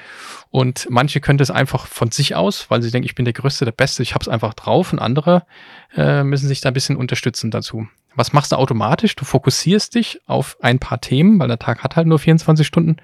Und 0.51 0.88
manche 0.89 1.20
können 1.20 1.38
das 1.38 1.51
einfach 1.51 1.86
von 1.86 2.12
sich 2.12 2.36
aus, 2.36 2.70
weil 2.70 2.82
sie 2.82 2.91
denken, 2.91 3.06
ich 3.06 3.16
bin 3.16 3.26
der 3.26 3.34
Größte, 3.34 3.66
der 3.66 3.74
Beste, 3.74 4.03
ich 4.03 4.14
habe 4.14 4.22
es 4.22 4.30
einfach 4.30 4.53
drauf. 4.53 4.93
Und 4.93 4.99
andere 4.99 5.45
äh, 5.97 6.24
müssen 6.24 6.47
sich 6.47 6.62
da 6.62 6.70
ein 6.70 6.74
bisschen 6.74 6.95
unterstützen 6.95 7.51
dazu. 7.51 7.88
Was 8.16 8.32
machst 8.32 8.53
du 8.53 8.56
automatisch? 8.56 9.18
Du 9.18 9.26
fokussierst 9.26 9.95
dich 9.95 10.22
auf 10.28 10.56
ein 10.62 10.80
paar 10.80 11.01
Themen, 11.01 11.39
weil 11.39 11.49
der 11.49 11.60
Tag 11.60 11.84
hat 11.84 11.97
halt 11.97 12.08
nur 12.08 12.20
24 12.20 12.66
Stunden 12.66 12.97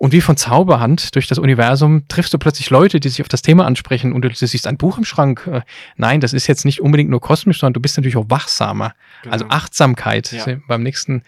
und 0.00 0.12
wie 0.12 0.22
von 0.22 0.38
Zauberhand 0.38 1.14
durch 1.14 1.26
das 1.26 1.36
Universum 1.36 2.08
triffst 2.08 2.32
du 2.32 2.38
plötzlich 2.38 2.70
Leute, 2.70 3.00
die 3.00 3.10
sich 3.10 3.20
auf 3.20 3.28
das 3.28 3.42
Thema 3.42 3.66
ansprechen 3.66 4.14
und 4.14 4.22
du 4.22 4.30
siehst 4.32 4.66
ein 4.66 4.78
Buch 4.78 4.96
im 4.96 5.04
Schrank. 5.04 5.46
Äh, 5.46 5.60
nein, 5.96 6.20
das 6.20 6.32
ist 6.32 6.46
jetzt 6.46 6.64
nicht 6.64 6.80
unbedingt 6.80 7.10
nur 7.10 7.20
kosmisch, 7.20 7.60
sondern 7.60 7.74
du 7.74 7.80
bist 7.80 7.98
natürlich 7.98 8.16
auch 8.16 8.30
wachsamer. 8.30 8.94
Genau. 9.20 9.34
Also 9.34 9.48
Achtsamkeit 9.50 10.32
ja. 10.32 10.56
beim 10.66 10.82
nächsten 10.82 11.22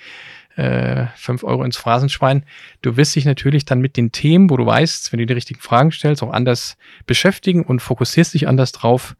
äh, 0.57 1.05
5 1.17 1.45
Euro 1.45 1.65
ins 1.65 1.77
Phrasenschwein. 1.77 2.47
Du 2.81 2.97
wirst 2.97 3.15
dich 3.15 3.27
natürlich 3.27 3.67
dann 3.67 3.83
mit 3.83 3.99
den 3.99 4.11
Themen, 4.11 4.49
wo 4.49 4.57
du 4.57 4.65
weißt, 4.65 5.13
wenn 5.13 5.19
du 5.19 5.27
die 5.27 5.35
richtigen 5.35 5.61
Fragen 5.61 5.93
stellst, 5.93 6.23
auch 6.23 6.33
anders 6.33 6.79
beschäftigen 7.05 7.67
und 7.67 7.81
fokussierst 7.81 8.33
dich 8.33 8.49
anders 8.49 8.73
drauf. 8.73 9.17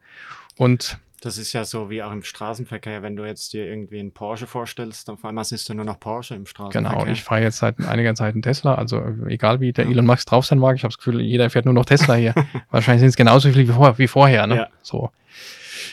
Und 0.55 0.97
das 1.23 1.37
ist 1.37 1.53
ja 1.53 1.63
so 1.63 1.89
wie 1.89 2.03
auch 2.03 2.11
im 2.11 2.21
Straßenverkehr, 2.21 3.01
wenn 3.01 3.15
du 3.15 3.23
jetzt 3.23 3.53
dir 3.53 3.65
irgendwie 3.65 3.99
einen 3.99 4.11
Porsche 4.11 4.45
vorstellst, 4.45 5.07
dann 5.07 5.15
auf 5.15 5.23
einmal 5.23 5.45
siehst 5.45 5.69
du 5.69 5.73
nur 5.73 5.85
noch 5.85 5.97
Porsche 5.97 6.35
im 6.35 6.45
Straßenverkehr. 6.45 6.97
Genau, 6.99 7.09
ich 7.09 7.23
fahre 7.23 7.41
jetzt 7.41 7.59
seit 7.59 7.79
einiger 7.79 8.13
Zeit 8.13 8.33
einen 8.33 8.41
Tesla, 8.41 8.75
also 8.75 9.01
egal 9.27 9.61
wie 9.61 9.71
der 9.71 9.85
Elon 9.85 10.05
Musk 10.05 10.27
drauf 10.27 10.45
sein 10.45 10.59
mag, 10.59 10.75
ich 10.75 10.83
habe 10.83 10.91
das 10.91 10.97
Gefühl, 10.97 11.21
jeder 11.21 11.49
fährt 11.49 11.63
nur 11.63 11.73
noch 11.73 11.85
Tesla 11.85 12.15
hier. 12.15 12.35
Wahrscheinlich 12.71 12.99
sind 12.99 13.09
es 13.09 13.15
genauso 13.15 13.49
viele 13.49 13.69
wie, 13.69 13.71
vor, 13.71 13.97
wie 13.97 14.07
vorher, 14.07 14.47
ne? 14.47 14.55
Ja. 14.55 14.67
So. 14.81 15.11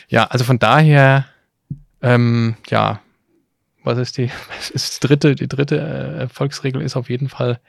Ja, 0.09 0.25
also 0.25 0.43
von 0.43 0.59
daher, 0.59 1.25
ähm, 2.01 2.55
ja, 2.67 2.99
was 3.85 3.97
ist 3.99 4.17
die, 4.17 4.29
was 4.57 4.69
ist 4.69 5.01
die 5.01 5.07
dritte, 5.07 5.35
die 5.35 5.47
dritte 5.47 5.77
äh, 5.77 6.19
Erfolgsregel 6.23 6.81
ist 6.81 6.97
auf 6.97 7.09
jeden 7.09 7.29
Fall, 7.29 7.61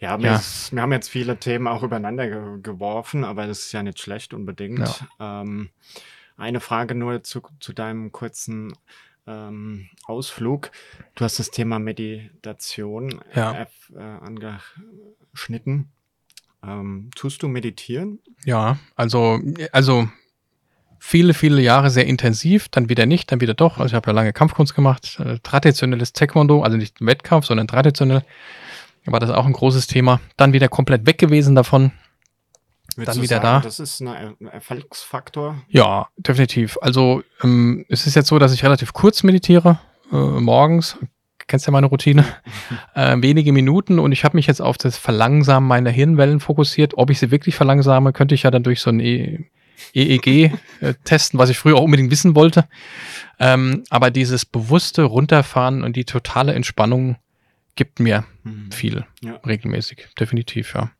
ja, 0.00 0.18
ja. 0.18 0.36
Ist, 0.36 0.72
wir 0.72 0.82
haben 0.82 0.92
jetzt 0.92 1.08
viele 1.08 1.38
Themen 1.38 1.66
auch 1.66 1.82
übereinander 1.82 2.28
ge 2.28 2.60
geworfen, 2.62 3.24
aber 3.24 3.46
das 3.46 3.60
ist 3.60 3.72
ja 3.72 3.82
nicht 3.82 3.98
schlecht 3.98 4.34
unbedingt. 4.34 5.02
Ja. 5.18 5.40
Ähm, 5.40 5.70
eine 6.36 6.60
Frage 6.60 6.94
nur 6.94 7.22
zu, 7.22 7.42
zu 7.60 7.72
deinem 7.72 8.12
kurzen 8.12 8.72
ähm, 9.26 9.88
Ausflug. 10.06 10.70
Du 11.14 11.24
hast 11.24 11.38
das 11.38 11.50
Thema 11.50 11.78
Meditation 11.78 13.20
ja. 13.34 13.66
äh, 13.94 13.98
angeschnitten. 13.98 15.90
Ähm, 16.62 17.10
tust 17.14 17.42
du 17.42 17.48
meditieren? 17.48 18.18
Ja, 18.44 18.78
also, 18.96 19.40
also 19.72 20.08
viele, 20.98 21.34
viele 21.34 21.60
Jahre 21.60 21.90
sehr 21.90 22.06
intensiv, 22.06 22.68
dann 22.68 22.88
wieder 22.88 23.06
nicht, 23.06 23.30
dann 23.30 23.40
wieder 23.40 23.54
doch. 23.54 23.78
Also 23.78 23.88
ich 23.88 23.94
habe 23.94 24.10
ja 24.10 24.14
lange 24.14 24.32
Kampfkunst 24.32 24.74
gemacht, 24.74 25.20
äh, 25.20 25.38
traditionelles 25.42 26.12
Taekwondo, 26.12 26.62
also 26.62 26.76
nicht 26.76 27.04
Wettkampf, 27.04 27.46
sondern 27.46 27.68
traditionell 27.68 28.24
war 29.06 29.20
das 29.20 29.30
auch 29.30 29.44
ein 29.44 29.52
großes 29.52 29.86
Thema. 29.86 30.20
Dann 30.38 30.54
wieder 30.54 30.68
komplett 30.68 31.06
weg 31.06 31.18
gewesen 31.18 31.54
davon, 31.54 31.92
Würdest 32.96 33.16
dann 33.16 33.22
wieder 33.22 33.36
sagen, 33.36 33.44
da. 33.44 33.60
Das 33.60 33.80
ist 33.80 34.00
ein 34.00 34.36
Erfolgsfaktor? 34.46 35.56
Ja, 35.68 36.08
definitiv. 36.16 36.78
Also 36.80 37.22
ähm, 37.42 37.84
es 37.88 38.06
ist 38.06 38.14
jetzt 38.14 38.28
so, 38.28 38.38
dass 38.38 38.52
ich 38.52 38.64
relativ 38.64 38.92
kurz 38.92 39.22
meditiere, 39.22 39.78
äh, 40.12 40.16
morgens. 40.16 40.98
Kennst 41.46 41.66
ja 41.66 41.72
meine 41.72 41.86
Routine. 41.86 42.24
äh, 42.94 43.16
wenige 43.20 43.52
Minuten 43.52 43.98
und 43.98 44.12
ich 44.12 44.24
habe 44.24 44.36
mich 44.36 44.46
jetzt 44.46 44.62
auf 44.62 44.78
das 44.78 44.96
Verlangsamen 44.96 45.68
meiner 45.68 45.90
Hirnwellen 45.90 46.40
fokussiert. 46.40 46.96
Ob 46.96 47.10
ich 47.10 47.18
sie 47.18 47.30
wirklich 47.30 47.54
verlangsame, 47.54 48.12
könnte 48.12 48.34
ich 48.34 48.44
ja 48.44 48.50
dann 48.50 48.62
durch 48.62 48.80
so 48.80 48.90
ein 48.90 49.00
e 49.00 49.44
EEG 49.92 50.52
äh, 50.80 50.94
testen, 51.04 51.38
was 51.38 51.50
ich 51.50 51.58
früher 51.58 51.76
auch 51.76 51.82
unbedingt 51.82 52.10
wissen 52.10 52.34
wollte. 52.34 52.66
Ähm, 53.38 53.84
aber 53.90 54.10
dieses 54.10 54.46
bewusste 54.46 55.02
Runterfahren 55.02 55.82
und 55.82 55.96
die 55.96 56.04
totale 56.04 56.54
Entspannung 56.54 57.16
gibt 57.76 58.00
mir 58.00 58.24
mhm. 58.44 58.70
viel 58.72 59.04
ja. 59.20 59.34
regelmäßig. 59.46 60.08
Definitiv, 60.18 60.74
ja. 60.74 60.90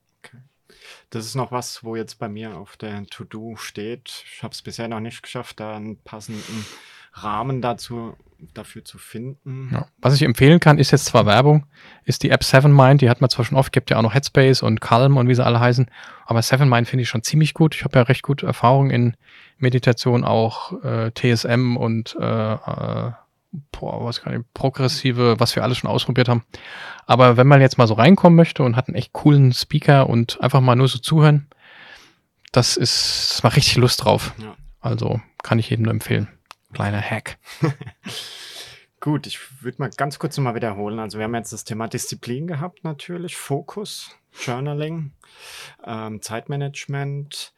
Das 1.10 1.26
ist 1.26 1.34
noch 1.34 1.52
was, 1.52 1.84
wo 1.84 1.96
jetzt 1.96 2.18
bei 2.18 2.28
mir 2.28 2.56
auf 2.56 2.76
der 2.76 3.04
To-Do 3.06 3.56
steht. 3.56 4.24
Ich 4.26 4.42
habe 4.42 4.52
es 4.52 4.62
bisher 4.62 4.88
noch 4.88 5.00
nicht 5.00 5.22
geschafft, 5.22 5.60
da 5.60 5.76
einen 5.76 5.96
passenden 5.98 6.64
Rahmen 7.12 7.62
dazu 7.62 8.16
dafür 8.52 8.84
zu 8.84 8.98
finden. 8.98 9.70
Ja. 9.72 9.86
Was 10.00 10.14
ich 10.14 10.22
empfehlen 10.22 10.60
kann, 10.60 10.78
ist 10.78 10.90
jetzt 10.90 11.06
zwar 11.06 11.24
Werbung, 11.26 11.66
ist 12.04 12.22
die 12.22 12.30
App 12.30 12.44
Seven 12.44 12.74
Mind, 12.74 13.00
die 13.00 13.08
hat 13.08 13.20
man 13.20 13.30
zwar 13.30 13.44
schon 13.44 13.56
oft, 13.56 13.72
gibt 13.72 13.90
ja 13.90 13.96
auch 13.96 14.02
noch 14.02 14.14
Headspace 14.14 14.62
und 14.62 14.80
Calm 14.80 15.16
und 15.16 15.28
wie 15.28 15.34
sie 15.34 15.44
alle 15.44 15.60
heißen, 15.60 15.90
aber 16.26 16.42
Seven 16.42 16.68
Mind 16.68 16.88
finde 16.88 17.02
ich 17.04 17.08
schon 17.08 17.22
ziemlich 17.22 17.54
gut. 17.54 17.74
Ich 17.74 17.84
habe 17.84 17.98
ja 17.98 18.02
recht 18.02 18.22
gute 18.22 18.46
Erfahrung 18.46 18.90
in 18.90 19.16
Meditation, 19.58 20.24
auch 20.24 20.82
äh, 20.82 21.12
TSM 21.12 21.76
und 21.76 22.16
äh, 22.20 22.52
äh, 22.54 23.12
boah, 23.72 24.04
was 24.04 24.20
kann 24.22 24.40
ich, 24.40 24.46
progressive, 24.54 25.38
was 25.38 25.54
wir 25.56 25.62
alles 25.62 25.78
schon 25.78 25.90
ausprobiert 25.90 26.28
haben. 26.28 26.44
Aber 27.06 27.36
wenn 27.36 27.46
man 27.46 27.60
jetzt 27.60 27.78
mal 27.78 27.86
so 27.86 27.94
reinkommen 27.94 28.36
möchte 28.36 28.62
und 28.62 28.76
hat 28.76 28.88
einen 28.88 28.96
echt 28.96 29.12
coolen 29.12 29.52
Speaker 29.52 30.08
und 30.08 30.40
einfach 30.40 30.60
mal 30.60 30.76
nur 30.76 30.88
so 30.88 30.98
zuhören, 30.98 31.48
das 32.52 32.76
ist, 32.76 33.30
das 33.30 33.42
macht 33.42 33.56
richtig 33.56 33.76
Lust 33.76 34.04
drauf. 34.04 34.32
Ja. 34.38 34.56
Also 34.80 35.20
kann 35.42 35.58
ich 35.58 35.70
jedem 35.70 35.84
nur 35.84 35.92
empfehlen. 35.92 36.28
Kleiner 36.72 37.00
Hack. 37.00 37.38
Gut, 39.00 39.26
ich 39.26 39.62
würde 39.62 39.76
mal 39.78 39.90
ganz 39.90 40.18
kurz 40.18 40.36
nochmal 40.36 40.54
wiederholen. 40.54 40.98
Also 40.98 41.18
wir 41.18 41.24
haben 41.24 41.34
jetzt 41.34 41.52
das 41.52 41.64
Thema 41.64 41.88
Disziplin 41.88 42.46
gehabt 42.46 42.84
natürlich, 42.84 43.36
Fokus, 43.36 44.16
Journaling, 44.32 45.12
ähm, 45.84 46.22
Zeitmanagement. 46.22 47.52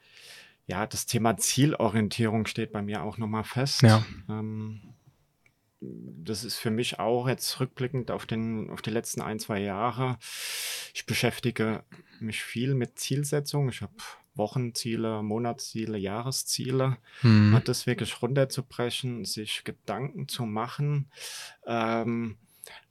Ja, 0.65 0.85
das 0.85 1.05
Thema 1.05 1.37
Zielorientierung 1.37 2.47
steht 2.47 2.73
bei 2.73 2.81
mir 2.81 3.01
auch 3.01 3.17
nochmal 3.17 3.45
fest. 3.45 3.81
Ja. 3.83 4.03
Ähm, 4.27 4.81
das 5.79 6.43
ist 6.43 6.57
für 6.57 6.71
mich 6.71 6.99
auch 6.99 7.27
jetzt 7.27 7.59
rückblickend 7.59 8.11
auf, 8.11 8.25
den, 8.25 8.69
auf 8.69 8.81
die 8.81 8.89
letzten 8.89 9.21
ein, 9.21 9.39
zwei 9.39 9.59
Jahre. 9.59 10.17
ich 10.93 11.05
beschäftige 11.05 11.83
mich 12.19 12.43
viel 12.43 12.73
mit 12.73 12.97
Zielsetzung. 12.97 13.69
Ich 13.69 13.81
habe 13.81 13.93
Wochenziele, 14.35 15.23
Monatsziele, 15.23 15.97
Jahresziele. 15.97 16.97
Hm. 17.21 17.53
Hat 17.53 17.67
das 17.67 17.85
wirklich 17.85 18.21
runterzubrechen, 18.21 19.25
sich 19.25 19.63
Gedanken 19.63 20.27
zu 20.27 20.43
machen, 20.43 21.09
ähm, 21.65 22.37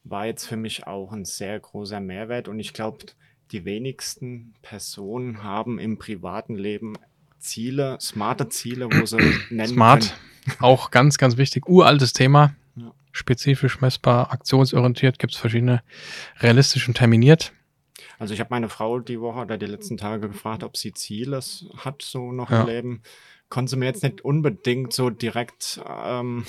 war 0.04 0.26
jetzt 0.26 0.46
für 0.46 0.56
mich 0.56 0.86
auch 0.86 1.12
ein 1.12 1.24
sehr 1.24 1.58
großer 1.58 2.00
Mehrwert. 2.00 2.48
Und 2.48 2.58
ich 2.60 2.72
glaube, 2.72 3.06
die 3.52 3.64
wenigsten 3.64 4.54
Personen 4.62 5.42
haben 5.42 5.78
im 5.78 5.98
privaten 5.98 6.54
Leben 6.54 6.94
Ziele, 7.38 7.98
smarte 8.00 8.48
Ziele, 8.48 8.88
wo 8.90 9.06
sie 9.06 9.18
nennen 9.50 9.74
Smart, 9.74 10.16
können. 10.44 10.56
auch 10.60 10.90
ganz, 10.90 11.18
ganz 11.18 11.36
wichtig. 11.36 11.68
Uraltes 11.68 12.12
Thema. 12.12 12.54
Spezifisch 13.16 13.80
messbar, 13.80 14.30
aktionsorientiert, 14.30 15.18
gibt 15.18 15.32
es 15.32 15.38
verschiedene 15.38 15.82
realistisch 16.40 16.86
und 16.86 16.98
terminiert. 16.98 17.52
Also 18.18 18.34
ich 18.34 18.40
habe 18.40 18.48
meine 18.50 18.68
Frau 18.68 18.98
die 19.00 19.20
Woche 19.22 19.40
oder 19.40 19.56
die 19.56 19.64
letzten 19.64 19.96
Tage 19.96 20.28
gefragt, 20.28 20.62
ob 20.62 20.76
sie 20.76 20.92
Ziele 20.92 21.40
hat, 21.78 22.02
so 22.02 22.30
noch 22.30 22.50
Ja. 22.50 22.60
im 22.60 22.66
Leben. 22.66 23.02
Konnte 23.48 23.70
sie 23.70 23.76
mir 23.76 23.86
jetzt 23.86 24.02
nicht 24.02 24.20
unbedingt 24.22 24.92
so 24.92 25.08
direkt 25.08 25.80
ähm, 25.88 26.44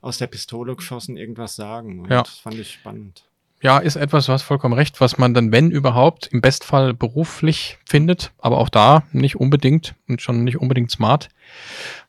aus 0.00 0.16
der 0.16 0.28
Pistole 0.28 0.74
geschossen 0.74 1.18
irgendwas 1.18 1.54
sagen. 1.54 2.00
Und 2.00 2.10
Ja. 2.10 2.22
Das 2.22 2.38
fand 2.38 2.56
ich 2.58 2.72
spannend. 2.72 3.28
Ja, 3.62 3.78
ist 3.78 3.96
etwas, 3.96 4.26
du 4.26 4.32
hast 4.32 4.42
vollkommen 4.42 4.74
recht, 4.74 5.00
was 5.00 5.16
man 5.16 5.32
dann, 5.32 5.50
wenn 5.50 5.70
überhaupt, 5.70 6.26
im 6.26 6.40
Bestfall 6.40 6.92
beruflich 6.92 7.78
findet, 7.86 8.32
aber 8.38 8.58
auch 8.58 8.68
da 8.68 9.02
nicht 9.12 9.36
unbedingt 9.36 9.94
und 10.08 10.20
schon 10.20 10.44
nicht 10.44 10.58
unbedingt 10.58 10.90
smart. 10.90 11.30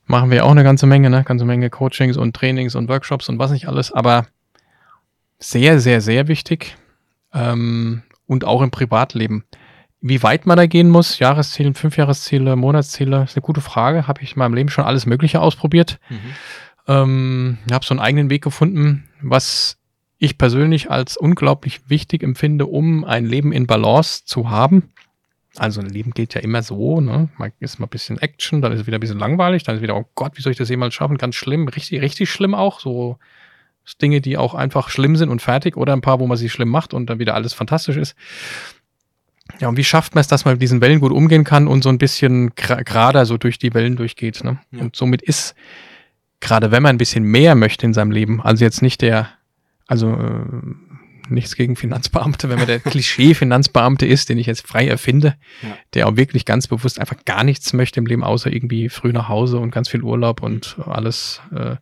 Machen 0.06 0.30
wir 0.30 0.44
auch 0.44 0.50
eine 0.50 0.64
ganze 0.64 0.86
Menge, 0.86 1.10
ne? 1.10 1.24
Ganze 1.24 1.44
Menge 1.44 1.70
Coachings 1.70 2.16
und 2.16 2.36
Trainings 2.36 2.74
und 2.74 2.88
Workshops 2.88 3.28
und 3.28 3.38
was 3.38 3.50
nicht 3.50 3.66
alles, 3.66 3.92
aber 3.92 4.26
sehr, 5.38 5.80
sehr, 5.80 6.00
sehr 6.00 6.28
wichtig. 6.28 6.76
Ähm, 7.32 8.02
und 8.26 8.44
auch 8.44 8.62
im 8.62 8.70
Privatleben. 8.70 9.44
Wie 10.00 10.22
weit 10.22 10.46
man 10.46 10.56
da 10.56 10.66
gehen 10.66 10.90
muss, 10.90 11.18
Jahresziele, 11.18 11.74
Fünfjahresziele, 11.74 12.54
Monatsziele, 12.56 13.24
ist 13.24 13.36
eine 13.36 13.42
gute 13.42 13.60
Frage. 13.60 14.06
Habe 14.06 14.22
ich 14.22 14.32
in 14.32 14.38
meinem 14.38 14.54
Leben 14.54 14.68
schon 14.68 14.84
alles 14.84 15.06
Mögliche 15.06 15.40
ausprobiert. 15.40 15.98
Ähm, 16.86 17.58
ich 17.66 17.72
habe 17.72 17.84
so 17.84 17.94
einen 17.94 18.00
eigenen 18.00 18.30
Weg 18.30 18.42
gefunden, 18.42 19.08
was 19.20 19.77
ich 20.18 20.38
persönlich 20.38 20.90
als 20.90 21.16
unglaublich 21.16 21.88
wichtig 21.88 22.22
empfinde, 22.22 22.66
um 22.66 23.04
ein 23.04 23.24
Leben 23.24 23.52
in 23.52 23.66
Balance 23.66 24.24
zu 24.24 24.50
haben. 24.50 24.90
Also 25.56 25.80
ein 25.80 25.88
Leben 25.88 26.12
geht 26.12 26.34
ja 26.34 26.40
immer 26.40 26.62
so, 26.62 27.00
ne? 27.00 27.28
Man 27.36 27.52
ist 27.58 27.78
mal 27.78 27.86
ein 27.86 27.90
bisschen 27.90 28.18
Action, 28.18 28.60
dann 28.60 28.72
ist 28.72 28.80
es 28.80 28.86
wieder 28.86 28.98
ein 28.98 29.00
bisschen 29.00 29.18
langweilig, 29.18 29.62
dann 29.62 29.76
ist 29.76 29.82
wieder, 29.82 29.96
oh 29.96 30.06
Gott, 30.14 30.36
wie 30.36 30.42
soll 30.42 30.52
ich 30.52 30.58
das 30.58 30.68
jemals 30.68 30.94
schaffen? 30.94 31.18
Ganz 31.18 31.34
schlimm, 31.34 31.66
richtig, 31.68 32.00
richtig 32.00 32.30
schlimm 32.30 32.54
auch. 32.54 32.80
So 32.80 33.18
Dinge, 34.02 34.20
die 34.20 34.36
auch 34.36 34.54
einfach 34.54 34.90
schlimm 34.90 35.16
sind 35.16 35.30
und 35.30 35.40
fertig 35.40 35.76
oder 35.76 35.94
ein 35.94 36.00
paar, 36.00 36.20
wo 36.20 36.26
man 36.26 36.36
sie 36.36 36.50
schlimm 36.50 36.68
macht 36.68 36.92
und 36.92 37.08
dann 37.08 37.18
wieder 37.18 37.34
alles 37.34 37.54
fantastisch 37.54 37.96
ist. 37.96 38.14
Ja, 39.60 39.68
und 39.68 39.76
wie 39.76 39.84
schafft 39.84 40.14
man 40.14 40.20
es, 40.20 40.28
dass 40.28 40.44
man 40.44 40.54
mit 40.54 40.62
diesen 40.62 40.80
Wellen 40.80 41.00
gut 41.00 41.12
umgehen 41.12 41.44
kann 41.44 41.66
und 41.66 41.82
so 41.82 41.88
ein 41.88 41.98
bisschen 41.98 42.52
gerader 42.54 43.24
so 43.24 43.38
durch 43.38 43.58
die 43.58 43.72
Wellen 43.72 43.96
durchgeht. 43.96 44.44
Ne? 44.44 44.58
Ja. 44.72 44.82
Und 44.82 44.94
somit 44.94 45.22
ist, 45.22 45.54
gerade 46.40 46.70
wenn 46.70 46.82
man 46.82 46.96
ein 46.96 46.98
bisschen 46.98 47.24
mehr 47.24 47.54
möchte 47.54 47.86
in 47.86 47.94
seinem 47.94 48.10
Leben, 48.10 48.42
also 48.42 48.64
jetzt 48.64 48.82
nicht 48.82 49.00
der, 49.00 49.30
also 49.88 50.12
äh, 50.12 50.44
nichts 51.30 51.56
gegen 51.56 51.74
Finanzbeamte, 51.76 52.48
wenn 52.48 52.58
man 52.58 52.66
der 52.68 52.78
Klischee-Finanzbeamte 52.78 54.06
ist, 54.14 54.28
den 54.28 54.38
ich 54.38 54.46
jetzt 54.46 54.66
frei 54.66 54.86
erfinde, 54.86 55.34
Ja. 55.62 55.76
der 55.94 56.08
auch 56.08 56.16
wirklich 56.16 56.44
ganz 56.44 56.68
bewusst 56.68 57.00
einfach 57.00 57.16
gar 57.24 57.42
nichts 57.44 57.72
möchte 57.72 57.98
im 57.98 58.06
Leben, 58.06 58.22
außer 58.22 58.52
irgendwie 58.52 58.88
früh 58.88 59.12
nach 59.12 59.28
Hause 59.28 59.58
und 59.58 59.70
ganz 59.72 59.88
viel 59.88 60.02
Urlaub 60.02 60.42
und 60.42 60.76
alles 60.86 61.40
äh, 61.52 61.76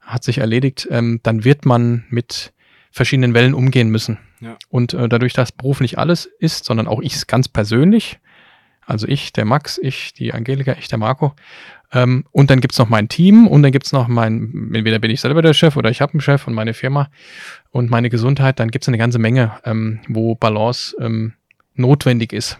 hat 0.00 0.24
sich 0.24 0.38
erledigt, 0.38 0.88
ähm, 0.90 1.20
dann 1.22 1.44
wird 1.44 1.66
man 1.66 2.04
mit 2.08 2.52
verschiedenen 2.90 3.34
Wellen 3.34 3.54
umgehen 3.54 3.90
müssen. 3.90 4.18
Ja. 4.40 4.56
Und 4.70 4.94
äh, 4.94 5.08
dadurch, 5.08 5.34
dass 5.34 5.52
Beruf 5.52 5.80
nicht 5.80 5.98
alles 5.98 6.24
ist, 6.40 6.64
sondern 6.64 6.88
auch 6.88 7.00
ich 7.00 7.26
ganz 7.28 7.46
persönlich, 7.46 8.18
also 8.86 9.06
ich, 9.06 9.32
der 9.32 9.44
Max, 9.44 9.78
ich, 9.78 10.14
die 10.14 10.32
Angelika, 10.32 10.74
ich, 10.78 10.88
der 10.88 10.98
Marco, 10.98 11.34
ähm, 11.92 12.24
und 12.30 12.50
dann 12.50 12.60
gibt's 12.60 12.78
noch 12.78 12.88
mein 12.88 13.08
Team 13.08 13.46
und 13.48 13.62
dann 13.62 13.72
gibt's 13.72 13.92
noch 13.92 14.08
mein, 14.08 14.70
entweder 14.74 14.98
bin 14.98 15.10
ich 15.10 15.20
selber 15.20 15.42
der 15.42 15.54
Chef 15.54 15.76
oder 15.76 15.90
ich 15.90 16.00
habe 16.00 16.12
einen 16.12 16.20
Chef 16.20 16.46
und 16.46 16.54
meine 16.54 16.74
Firma 16.74 17.10
und 17.70 17.90
meine 17.90 18.10
Gesundheit, 18.10 18.60
dann 18.60 18.70
gibt's 18.70 18.88
eine 18.88 18.98
ganze 18.98 19.18
Menge, 19.18 19.52
ähm, 19.64 20.00
wo 20.08 20.34
Balance 20.34 20.96
ähm, 21.00 21.34
notwendig 21.74 22.32
ist. 22.32 22.58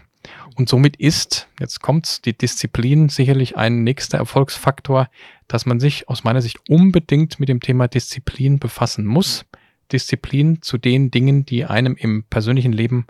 Und 0.55 0.69
somit 0.69 0.97
ist, 0.97 1.47
jetzt 1.59 1.81
kommt's, 1.81 2.21
die 2.21 2.37
Disziplin 2.37 3.09
sicherlich 3.09 3.57
ein 3.57 3.83
nächster 3.83 4.17
Erfolgsfaktor, 4.17 5.09
dass 5.47 5.65
man 5.65 5.79
sich 5.79 6.09
aus 6.09 6.23
meiner 6.23 6.41
Sicht 6.41 6.59
unbedingt 6.69 7.39
mit 7.39 7.49
dem 7.49 7.61
Thema 7.61 7.87
Disziplin 7.87 8.59
befassen 8.59 9.05
muss. 9.05 9.45
Disziplin 9.91 10.61
zu 10.61 10.77
den 10.77 11.09
Dingen, 11.09 11.45
die 11.45 11.65
einem 11.65 11.95
im 11.95 12.23
persönlichen 12.23 12.73
Leben 12.73 13.07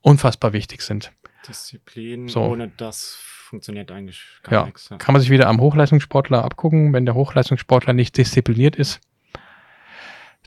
unfassbar 0.00 0.52
wichtig 0.52 0.82
sind. 0.82 1.12
Disziplin, 1.48 2.28
So. 2.28 2.42
ohne 2.42 2.68
das 2.68 3.18
funktioniert 3.44 3.90
eigentlich 3.90 4.22
gar 4.42 4.52
Ja, 4.60 4.64
nichts. 4.66 4.88
Ja. 4.90 4.96
kann 4.96 5.12
man 5.12 5.20
sich 5.22 5.30
wieder 5.30 5.48
am 5.48 5.60
Hochleistungssportler 5.60 6.44
abgucken, 6.44 6.92
wenn 6.92 7.04
der 7.06 7.14
Hochleistungssportler 7.14 7.92
nicht 7.92 8.16
diszipliniert 8.16 8.76
ist. 8.76 9.00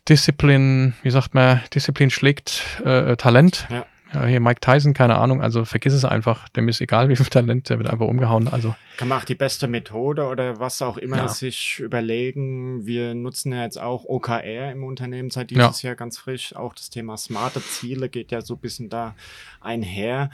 Disziplin, 0.10 0.94
wie 1.04 1.10
sagt 1.10 1.34
man, 1.34 1.62
Disziplin 1.74 2.10
schlägt 2.10 2.82
äh, 2.84 3.16
Talent. 3.18 3.68
Ja. 3.70 3.86
Ja, 4.14 4.26
hier 4.26 4.40
Mike 4.40 4.62
Tyson, 4.62 4.94
keine 4.94 5.18
Ahnung, 5.18 5.42
also 5.42 5.66
vergiss 5.66 5.92
es 5.92 6.06
einfach, 6.06 6.48
dem 6.48 6.70
ist 6.70 6.80
egal, 6.80 7.10
wie 7.10 7.18
viel 7.18 7.26
Talent, 7.26 7.68
der 7.70 7.78
wird 7.78 7.90
einfach 7.90 8.08
umgehauen. 8.08 8.48
Also 8.48 8.74
Kann 8.96 9.10
man 9.10 9.20
auch 9.20 9.26
die 9.26 9.36
beste 9.36 9.68
Methode 9.68 10.28
oder 10.28 10.62
was 10.62 10.82
auch 10.82 10.96
immer 10.98 11.18
Ja. 11.18 11.28
sich 11.28 11.80
überlegen. 11.82 12.86
Wir 12.86 13.14
nutzen 13.16 13.52
ja 13.52 13.64
jetzt 13.64 13.78
auch 13.78 14.06
OKR 14.06 14.72
im 14.72 14.86
Unternehmen 14.86 15.30
seit 15.30 15.50
dieses 15.50 15.82
Jahr 15.82 15.96
ganz 15.96 16.18
frisch. 16.18 16.56
Auch 16.56 16.74
das 16.74 16.90
Thema 16.90 17.18
smarte 17.18 17.62
Ziele 17.62 18.08
geht 18.08 18.32
ja 18.32 18.40
so 18.40 18.54
ein 18.54 18.62
bisschen 18.62 18.88
da 18.88 19.14
einher. 19.60 20.30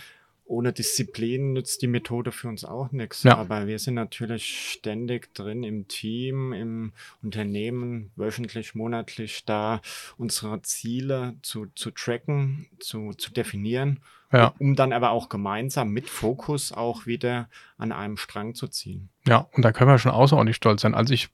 Ohne 0.54 0.74
Disziplin 0.74 1.54
nützt 1.54 1.82
die 1.82 1.88
Methode 1.88 2.32
für 2.32 2.48
uns 2.48 2.64
auch 2.64 2.92
nichts. 2.92 3.24
Ja. 3.24 3.38
Aber 3.38 3.68
wir 3.68 3.80
sind 3.80 3.96
natürlich 3.96 4.72
ständig 4.72 5.34
drin 5.34 5.64
im 5.64 5.88
Team, 5.88 6.54
im 6.54 6.94
Unternehmen, 7.22 8.12
wöchentlich, 8.16 8.76
monatlich 8.76 9.46
da 9.46 9.82
unsere 10.18 10.62
Ziele 10.62 11.36
zu, 11.42 11.68
zu 11.76 11.92
tracken, 11.92 12.68
zu, 12.80 13.14
zu 13.14 13.32
definieren 13.32 14.00
ja, 14.34 14.52
um 14.58 14.76
dann 14.76 14.94
aber 14.94 15.12
auch 15.12 15.30
gemeinsam 15.30 15.90
mit 15.90 16.10
Fokus 16.10 16.72
auch 16.72 17.06
wieder 17.06 17.50
an 17.78 17.92
einem 17.92 18.18
Strang 18.18 18.56
zu 18.56 18.68
ziehen. 18.68 19.10
ja, 19.28 19.48
und 19.52 19.64
da 19.64 19.72
können 19.72 19.92
wir 19.92 20.00
schon 20.00 20.12
außerordentlich 20.12 20.56
stolz 20.56 20.82
sein. 20.82 20.96
Also 20.96 21.14
ich 21.14 21.30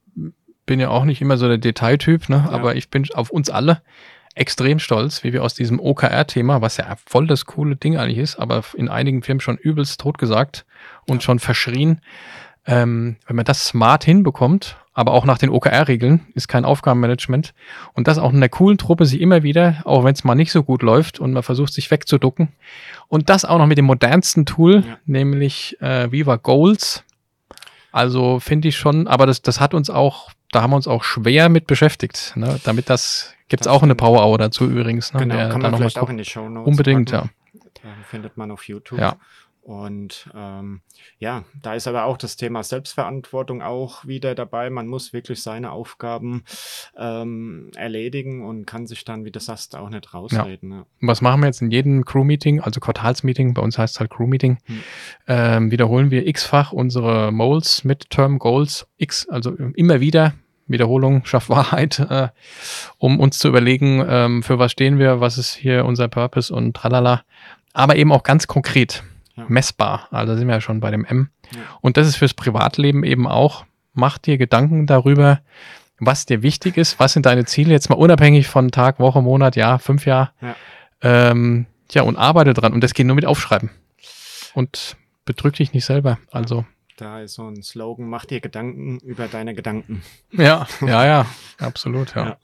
bin 0.66 0.78
ja 0.78 0.90
auch 0.90 1.04
nicht 1.04 1.22
immer 1.22 1.38
so 1.38 1.48
der 1.48 1.58
Detailtyp, 1.58 2.28
ne? 2.28 2.44
Ja. 2.46 2.50
aber 2.50 2.76
ich 2.76 2.90
bin 2.90 3.06
auf 3.14 3.30
uns 3.30 3.48
alle 3.48 3.82
extrem 4.34 4.78
stolz, 4.78 5.24
wie 5.24 5.32
wir 5.32 5.42
aus 5.42 5.54
diesem 5.54 5.80
OKR-Thema, 5.80 6.60
was 6.62 6.76
ja 6.76 6.96
voll 7.06 7.26
das 7.26 7.46
coole 7.46 7.76
Ding 7.76 7.96
eigentlich 7.96 8.18
ist, 8.18 8.36
aber 8.36 8.62
in 8.74 8.88
einigen 8.88 9.22
Firmen 9.22 9.40
schon 9.40 9.56
übelst 9.58 10.00
totgesagt 10.00 10.64
und 11.06 11.22
schon 11.22 11.38
verschrien. 11.38 12.00
Ähm, 12.66 13.16
wenn 13.26 13.36
man 13.36 13.44
das 13.44 13.64
smart 13.66 14.04
hinbekommt, 14.04 14.76
aber 14.92 15.12
auch 15.12 15.24
nach 15.24 15.38
den 15.38 15.50
OKR-Regeln, 15.50 16.26
ist 16.34 16.46
kein 16.46 16.64
Aufgabenmanagement. 16.64 17.54
Und 17.94 18.06
das 18.06 18.18
auch 18.18 18.30
in 18.30 18.36
einer 18.36 18.48
coolen 18.50 18.76
Truppe 18.76 19.06
sich 19.06 19.20
immer 19.20 19.42
wieder, 19.42 19.80
auch 19.84 20.04
wenn 20.04 20.12
es 20.12 20.24
mal 20.24 20.34
nicht 20.34 20.52
so 20.52 20.62
gut 20.62 20.82
läuft 20.82 21.18
und 21.20 21.32
man 21.32 21.42
versucht 21.42 21.72
sich 21.72 21.90
wegzuducken. 21.90 22.48
Und 23.08 23.30
das 23.30 23.44
auch 23.44 23.58
noch 23.58 23.66
mit 23.66 23.78
dem 23.78 23.86
modernsten 23.86 24.46
Tool, 24.46 24.84
Ja. 24.86 24.98
nämlich 25.06 25.80
äh, 25.80 26.12
Viva 26.12 26.36
Goals. 26.36 27.02
Also 27.92 28.40
finde 28.40 28.68
ich 28.68 28.76
schon, 28.76 29.08
aber 29.08 29.26
das, 29.26 29.42
das 29.42 29.58
hat 29.58 29.74
uns 29.74 29.90
auch, 29.90 30.30
da 30.52 30.62
haben 30.62 30.70
wir 30.70 30.76
uns 30.76 30.86
auch 30.86 31.02
schwer 31.02 31.48
mit 31.48 31.66
beschäftigt. 31.66 32.34
Ne? 32.36 32.60
Damit 32.64 32.90
das, 32.90 33.34
gibt's 33.50 33.64
Das 33.66 33.72
auch 33.74 33.82
eine. 33.82 33.94
Power 33.94 34.24
Hour 34.24 34.38
dazu 34.38 34.64
übrigens. 34.64 35.12
Ne? 35.12 35.20
genau, 35.20 35.34
Wer 35.34 35.48
kann 35.50 35.60
man 35.60 35.76
vielleicht 35.76 35.98
auch 35.98 36.08
in 36.08 36.16
die 36.16 36.24
Show 36.24 36.48
Notes 36.48 36.66
Unbedingt, 36.68 37.10
ja. 37.10 37.26
Da 37.82 37.88
findet 38.08 38.36
man 38.38 38.50
auf 38.50 38.66
YouTube. 38.66 38.98
Ja. 38.98 39.16
Und 39.62 40.28
ähm, 40.34 40.80
ja, 41.18 41.44
da 41.62 41.74
ist 41.74 41.86
aber 41.86 42.04
auch 42.04 42.16
das 42.16 42.36
Thema 42.36 42.62
Selbstverantwortung 42.62 43.60
auch 43.62 44.06
wieder 44.06 44.34
dabei. 44.34 44.70
Man 44.70 44.86
muss 44.86 45.12
wirklich 45.12 45.42
seine 45.42 45.70
Aufgaben 45.70 46.44
ähm, 46.96 47.70
erledigen 47.76 48.44
und 48.44 48.66
kann 48.66 48.86
sich 48.86 49.04
dann, 49.04 49.24
wie 49.24 49.30
du 49.30 49.38
sagst, 49.38 49.76
auch 49.76 49.90
nicht 49.90 50.12
rausreden. 50.14 50.72
Ja. 50.72 50.78
Und 50.78 51.08
was 51.08 51.20
machen 51.20 51.42
wir 51.42 51.46
jetzt 51.46 51.60
in 51.60 51.70
jedem 51.70 52.04
Crew-Meeting, 52.06 52.60
also 52.60 52.80
Quartalsmeeting, 52.80 53.52
bei 53.54 53.62
uns 53.62 53.76
heißt 53.78 53.94
es 53.96 54.00
halt 54.00 54.10
Crew-Meeting, 54.10 54.58
Hm. 54.64 54.80
ähm, 55.28 55.70
wiederholen 55.70 56.10
wir 56.10 56.26
x-fach 56.26 56.72
unsere 56.72 57.30
Moles, 57.30 57.84
Midterm 57.84 58.38
Goals, 58.38 58.86
x, 58.96 59.28
also 59.28 59.54
immer 59.74 60.00
wieder, 60.00 60.34
Wiederholung 60.70 61.24
schafft 61.24 61.48
Wahrheit, 61.50 61.98
äh, 61.98 62.28
um 62.98 63.20
uns 63.20 63.38
zu 63.38 63.48
überlegen, 63.48 64.04
ähm, 64.08 64.42
für 64.42 64.58
was 64.58 64.72
stehen 64.72 64.98
wir, 64.98 65.20
was 65.20 65.36
ist 65.38 65.54
hier 65.54 65.84
unser 65.84 66.08
Purpose 66.08 66.54
und 66.54 66.74
tralala, 66.74 67.22
aber 67.72 67.96
eben 67.96 68.12
auch 68.12 68.22
ganz 68.22 68.46
konkret, 68.46 69.02
Ja. 69.36 69.44
messbar, 69.48 70.08
also 70.10 70.36
sind 70.36 70.48
wir 70.48 70.54
ja 70.54 70.60
schon 70.60 70.80
bei 70.80 70.90
dem 70.90 71.04
M. 71.04 71.30
Ja. 71.52 71.60
Und 71.80 71.96
das 71.96 72.06
ist 72.06 72.16
fürs 72.16 72.34
Privatleben 72.34 73.04
eben 73.04 73.26
auch, 73.26 73.64
mach 73.92 74.18
dir 74.18 74.38
Gedanken 74.38 74.86
darüber, 74.86 75.40
was 75.98 76.24
dir 76.24 76.42
wichtig 76.42 76.76
ist, 76.76 76.98
was 76.98 77.12
sind 77.12 77.26
deine 77.26 77.44
Ziele, 77.44 77.72
jetzt 77.72 77.90
mal 77.90 77.96
unabhängig 77.96 78.46
von 78.48 78.70
Tag, 78.70 78.98
Woche, 79.00 79.20
Monat, 79.20 79.54
Jahr, 79.56 79.78
fünf 79.78 80.06
Jahr. 80.06 80.32
Ja. 80.40 80.56
Ähm, 81.02 81.66
ja, 81.92 82.02
und 82.02 82.16
arbeite 82.16 82.54
dran. 82.54 82.72
Und 82.72 82.82
das 82.82 82.94
geht 82.94 83.06
nur 83.06 83.16
mit 83.16 83.26
Aufschreiben. 83.26 83.70
Und 84.54 84.96
bedrück 85.24 85.54
dich 85.56 85.72
nicht 85.72 85.84
selber. 85.84 86.18
Also, 86.30 86.64
Da 87.00 87.20
ist 87.22 87.34
so 87.34 87.48
ein 87.48 87.62
Slogan, 87.62 88.08
mach 88.08 88.26
dir 88.26 88.40
Gedanken 88.40 88.98
über 88.98 89.26
deine 89.26 89.54
Gedanken. 89.54 90.02
ja, 90.32 90.66
ja, 90.82 91.06
ja, 91.06 91.26
absolut, 91.58 92.14
ja. 92.14 92.24
Ja. 92.26 92.38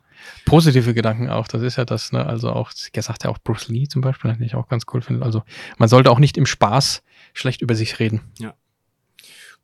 positive 0.46 0.94
Gedanken 0.94 1.28
auch. 1.28 1.46
Das 1.46 1.60
ist 1.60 1.76
ja 1.76 1.84
das, 1.84 2.10
ne? 2.12 2.24
Also 2.24 2.50
auch, 2.50 2.72
er 2.92 3.02
sagt 3.02 3.24
ja 3.24 3.30
auch 3.30 3.38
Bruce 3.38 3.68
Lee 3.68 3.86
zum 3.86 4.00
Beispiel, 4.00 4.32
den 4.32 4.42
ich 4.42 4.54
auch 4.54 4.68
ganz 4.68 4.84
cool 4.94 5.02
finde. 5.02 5.24
Also 5.24 5.42
man 5.76 5.88
sollte 5.90 6.10
auch 6.10 6.18
nicht 6.18 6.38
im 6.38 6.46
Spaß 6.46 7.02
schlecht 7.34 7.60
über 7.60 7.74
sich 7.74 7.98
reden. 7.98 8.22
Ja. 8.38 8.54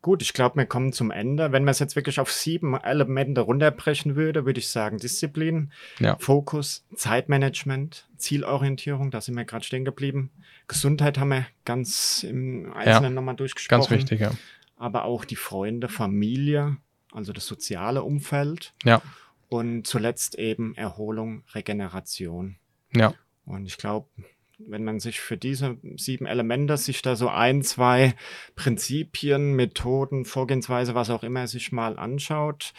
Gut, 0.02 0.20
ich 0.20 0.32
glaube, 0.32 0.56
wir 0.56 0.66
kommen 0.66 0.92
zum 0.92 1.10
Ende. 1.12 1.52
Wenn 1.52 1.62
man 1.64 1.70
es 1.70 1.78
jetzt 1.78 1.94
wirklich 1.94 2.18
auf 2.18 2.30
sieben 2.32 2.74
Elemente 2.74 3.40
runterbrechen 3.40 4.16
würde, 4.16 4.44
würde 4.44 4.58
ich 4.58 4.68
sagen 4.68 4.98
Disziplin, 4.98 5.72
Ja. 6.00 6.16
Fokus, 6.18 6.84
Zeitmanagement, 6.96 8.08
Zielorientierung, 8.16 9.10
da 9.12 9.20
sind 9.20 9.36
wir 9.36 9.44
gerade 9.44 9.64
stehen 9.64 9.84
geblieben. 9.84 10.32
Gesundheit 10.66 11.18
haben 11.18 11.28
wir 11.28 11.46
ganz 11.64 12.24
im 12.28 12.72
Einzelnen 12.74 13.14
nochmal 13.14 13.36
durchgesprochen. 13.36 13.80
Ganz 13.80 13.90
wichtig, 13.90 14.20
ja. 14.20 14.32
Aber 14.76 15.04
auch 15.04 15.24
die 15.24 15.36
Freunde, 15.36 15.88
Familie, 15.88 16.76
also 17.12 17.32
das 17.32 17.46
soziale 17.46 18.02
Umfeld. 18.02 18.74
Ja. 18.84 19.02
Und 19.48 19.86
zuletzt 19.86 20.38
eben 20.38 20.74
Erholung, 20.76 21.44
Regeneration. 21.54 22.56
Ja. 22.94 23.14
Und 23.44 23.66
ich 23.66 23.76
glaube, 23.76 24.08
wenn 24.58 24.84
man 24.84 25.00
sich 25.00 25.20
für 25.20 25.36
diese 25.36 25.78
sieben 25.96 26.26
Elemente 26.26 26.76
sich 26.76 27.02
da 27.02 27.16
so 27.16 27.28
ein, 27.28 27.62
zwei 27.62 28.14
Prinzipien, 28.54 29.54
Methoden, 29.54 30.24
Vorgehensweise, 30.24 30.94
was 30.94 31.10
auch 31.10 31.22
immer 31.22 31.46
sich 31.46 31.72
mal 31.72 31.98
anschaut, 31.98 32.72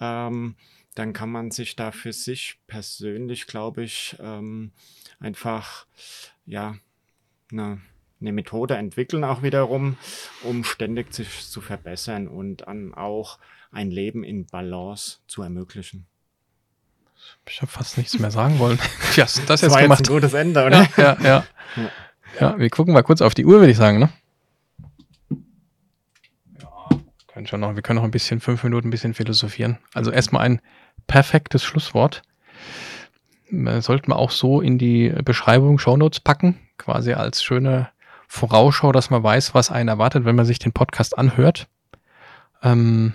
ähm, 0.00 0.56
dann 0.94 1.12
kann 1.12 1.30
man 1.30 1.50
sich 1.50 1.74
da 1.74 1.90
für 1.90 2.12
sich 2.12 2.58
persönlich, 2.66 3.46
glaube 3.46 3.82
ich, 3.82 4.16
ähm, 4.20 4.72
einfach 5.20 5.86
ja 6.44 6.76
eine, 7.50 7.80
eine 8.22 8.32
Methode 8.32 8.76
entwickeln 8.76 9.24
auch 9.24 9.42
wiederum, 9.42 9.96
um 10.42 10.64
ständig 10.64 11.12
sich 11.14 11.48
zu 11.48 11.60
verbessern 11.60 12.28
und 12.28 12.58
dann 12.66 12.94
auch 12.94 13.38
ein 13.70 13.90
Leben 13.90 14.24
in 14.24 14.46
Balance 14.46 15.18
zu 15.26 15.42
ermöglichen. 15.42 16.06
Ich 17.48 17.60
habe 17.62 17.70
fast 17.70 17.98
nichts 17.98 18.18
mehr 18.18 18.30
sagen 18.30 18.58
wollen. 18.58 18.78
ja, 19.16 19.24
das 19.24 19.44
Das 19.46 19.60
jetzt 19.60 19.70
war 19.72 19.80
jetzt 19.80 19.82
gemacht. 19.84 20.08
ein 20.08 20.12
gutes 20.14 20.32
Ende, 20.34 20.64
oder? 20.64 20.88
Ja, 20.96 21.02
ja, 21.02 21.16
ja. 21.22 21.44
Ja. 21.76 21.90
Ja, 22.40 22.58
wir 22.58 22.70
gucken 22.70 22.94
mal 22.94 23.02
kurz 23.02 23.20
auf 23.20 23.34
die 23.34 23.44
Uhr, 23.44 23.58
würde 23.60 23.70
ich 23.70 23.76
sagen, 23.76 23.98
ne? 23.98 24.08
Ja, 26.60 26.88
können 27.26 27.46
schon 27.46 27.60
noch, 27.60 27.74
wir 27.74 27.82
können 27.82 27.98
noch 27.98 28.04
ein 28.04 28.10
bisschen, 28.10 28.40
fünf 28.40 28.62
Minuten 28.64 28.88
ein 28.88 28.90
bisschen 28.90 29.14
philosophieren. 29.14 29.78
Also 29.92 30.10
erstmal 30.10 30.42
ein 30.42 30.60
perfektes 31.06 31.62
Schlusswort. 31.62 32.22
Äh, 33.50 33.80
Sollten 33.82 34.08
wir 34.10 34.16
auch 34.16 34.30
so 34.30 34.60
in 34.60 34.78
die 34.78 35.10
Beschreibung 35.24 35.78
Shownotes 35.78 36.20
packen, 36.20 36.58
quasi 36.78 37.12
als 37.12 37.42
schöne 37.42 37.90
Vorausschau, 38.32 38.92
dass 38.92 39.10
man 39.10 39.22
weiß, 39.22 39.54
was 39.54 39.70
einen 39.70 39.90
erwartet, 39.90 40.24
wenn 40.24 40.34
man 40.34 40.46
sich 40.46 40.58
den 40.58 40.72
Podcast 40.72 41.18
anhört. 41.18 41.68
Ähm, 42.62 43.12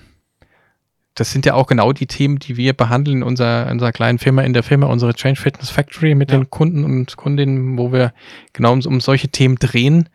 das 1.15 1.31
sind 1.31 1.47
ja 1.47 1.55
auch 1.55 1.65
genau 1.65 1.91
die 1.91 2.05
Themen, 2.05 2.37
die 2.37 2.55
wir 2.55 2.73
behandeln 2.73 3.17
in 3.17 3.23
unserer, 3.23 3.71
unserer 3.71 3.91
kleinen 3.91 4.19
Firma, 4.19 4.43
in 4.43 4.53
der 4.53 4.61
Firma, 4.61 4.85
unsere 4.85 5.15
Change 5.15 5.41
Fitness 5.41 5.71
Factory 5.71 6.13
mit 6.13 6.29
Ja. 6.29 6.37
den 6.37 6.51
Kunden 6.51 6.83
und 6.83 7.17
Kundinnen, 7.17 7.79
wo 7.79 7.91
wir 7.91 8.13
genau 8.53 8.73
um, 8.73 8.81
um 8.85 9.01
solche 9.01 9.29
Themen 9.29 9.55
drehen. 9.55 10.07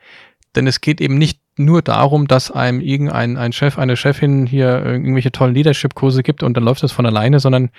Denn 0.55 0.69
es 0.69 0.81
geht 0.81 1.01
eben 1.01 1.19
nicht 1.19 1.41
nur 1.57 1.83
darum, 1.83 2.29
dass 2.29 2.53
einem 2.53 2.81
irgendein 2.81 3.37
ein 3.37 3.53
Chef, 3.53 3.79
eine 3.81 3.97
Chefin 3.97 4.47
hier 4.47 4.85
irgendwelche 4.85 5.33
tollen 5.33 5.55
Leadership-Kurse 5.55 6.23
gibt 6.23 6.45
und 6.45 6.57
dann 6.57 6.63
läuft 6.63 6.85
das 6.85 6.93
von 6.93 7.07
alleine, 7.07 7.41
sondern 7.41 7.71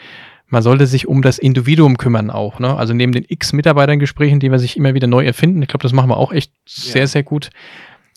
man 0.47 0.61
sollte 0.61 0.85
sich 0.87 1.07
um 1.07 1.21
das 1.21 1.39
Individuum 1.39 1.97
kümmern 1.97 2.29
auch. 2.29 2.59
Ne? 2.59 2.75
Also 2.75 2.93
neben 2.93 3.11
den 3.11 3.25
x 3.27 3.53
Mitarbeitergesprächen, 3.53 4.39
die 4.39 4.51
wir 4.51 4.59
sich 4.59 4.77
immer 4.77 4.93
wieder 4.93 5.07
neu 5.07 5.25
erfinden, 5.25 5.61
ich 5.61 5.67
glaube, 5.67 5.83
das 5.83 5.93
machen 5.93 6.09
wir 6.09 6.17
auch 6.17 6.31
echt 6.31 6.51
sehr, 6.67 7.01
Ja. 7.01 7.07
sehr 7.07 7.23
gut. 7.23 7.49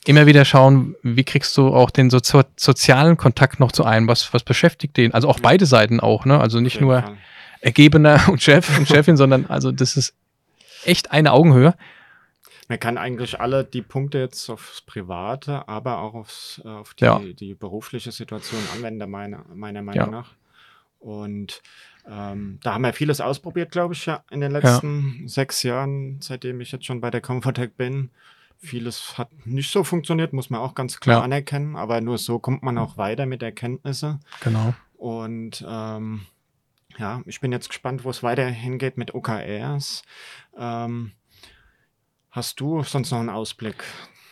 Immer 0.04 0.26
wieder 0.26 0.44
schauen, 0.44 0.94
wie 1.02 1.24
kriegst 1.24 1.56
du 1.56 1.68
auch 1.74 1.90
den 1.90 2.10
sozo 2.10 2.42
sozialen 2.56 3.16
Kontakt 3.16 3.58
noch 3.58 3.72
zu 3.72 3.84
einem, 3.84 4.06
was, 4.06 4.32
was 4.32 4.44
beschäftigt 4.44 4.96
den, 4.96 5.14
also 5.14 5.28
auch 5.28 5.38
Ja. 5.38 5.42
beide 5.42 5.66
Seiten 5.66 5.98
auch, 5.98 6.24
ne? 6.26 6.38
Also 6.38 6.60
nicht 6.60 6.80
nur 6.80 7.02
Fall. 7.02 7.16
Ergebener 7.60 8.20
und 8.28 8.40
Chef 8.42 8.78
und 8.78 8.86
Chefin, 8.86 9.16
sondern 9.16 9.46
also 9.46 9.72
das 9.72 9.96
ist 9.96 10.14
echt 10.84 11.10
eine 11.10 11.32
Augenhöhe. 11.32 11.74
Man 12.68 12.78
kann 12.80 12.98
eigentlich 12.98 13.40
alle 13.40 13.64
die 13.64 13.82
Punkte 13.82 14.18
jetzt 14.18 14.48
aufs 14.50 14.82
Private, 14.82 15.68
aber 15.68 15.98
auch 15.98 16.14
aufs, 16.14 16.60
äh, 16.64 16.68
auf 16.68 16.94
die, 16.94 17.04
Ja. 17.04 17.18
die 17.20 17.54
berufliche 17.54 18.12
Situation 18.12 18.60
anwenden, 18.76 19.08
meiner, 19.10 19.44
meiner 19.54 19.82
Meinung 19.82 20.10
nach. 20.10 20.32
Und 21.00 21.62
ähm, 22.08 22.58
da 22.62 22.74
haben 22.74 22.82
wir 22.82 22.92
vieles 22.92 23.20
ausprobiert, 23.20 23.70
glaube 23.72 23.94
ich, 23.94 24.06
ja, 24.06 24.22
in 24.30 24.40
den 24.40 24.52
letzten 24.52 25.26
sechs 25.28 25.62
Jahren, 25.62 26.18
seitdem 26.20 26.60
ich 26.60 26.72
jetzt 26.72 26.84
schon 26.84 27.00
bei 27.00 27.10
der 27.10 27.20
Comfortech 27.20 27.72
bin. 27.76 28.10
Vieles 28.58 29.18
hat 29.18 29.28
nicht 29.44 29.70
so 29.70 29.84
funktioniert, 29.84 30.32
muss 30.32 30.48
man 30.50 30.60
auch 30.60 30.74
ganz 30.74 30.98
klar 31.00 31.18
Ja. 31.18 31.24
anerkennen, 31.24 31.76
aber 31.76 32.00
nur 32.00 32.16
so 32.18 32.38
kommt 32.38 32.62
man 32.62 32.78
auch 32.78 32.96
weiter 32.96 33.26
mit 33.26 33.42
Erkenntnisse. 33.42 34.18
Genau. 34.42 34.74
Und 34.96 35.64
ähm, 35.68 36.22
ja, 36.96 37.20
ich 37.26 37.40
bin 37.40 37.52
jetzt 37.52 37.68
gespannt, 37.68 38.04
wo 38.04 38.10
es 38.10 38.22
weiter 38.22 38.46
hingeht 38.46 38.96
mit 38.96 39.14
OKRs. 39.14 40.02
Ähm, 40.58 41.12
hast 42.30 42.60
du 42.60 42.82
sonst 42.82 43.10
noch 43.10 43.18
einen 43.20 43.28
Ausblick? 43.28 43.84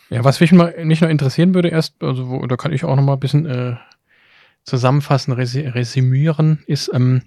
Ja, 0.09 0.23
was 0.23 0.39
mich 0.39 0.51
mal 0.51 0.85
nicht 0.85 1.01
nur 1.01 1.09
interessieren 1.09 1.53
würde, 1.53 1.69
erst, 1.69 2.01
also 2.01 2.29
wo, 2.29 2.45
da 2.47 2.57
kann 2.57 2.71
ich 2.73 2.83
auch 2.83 2.95
noch 2.95 3.03
mal 3.03 3.13
ein 3.13 3.19
bisschen 3.19 3.45
äh, 3.45 3.75
zusammenfassen, 4.63 5.33
resümieren, 5.33 6.63
ist, 6.67 6.89
ähm, 6.93 7.23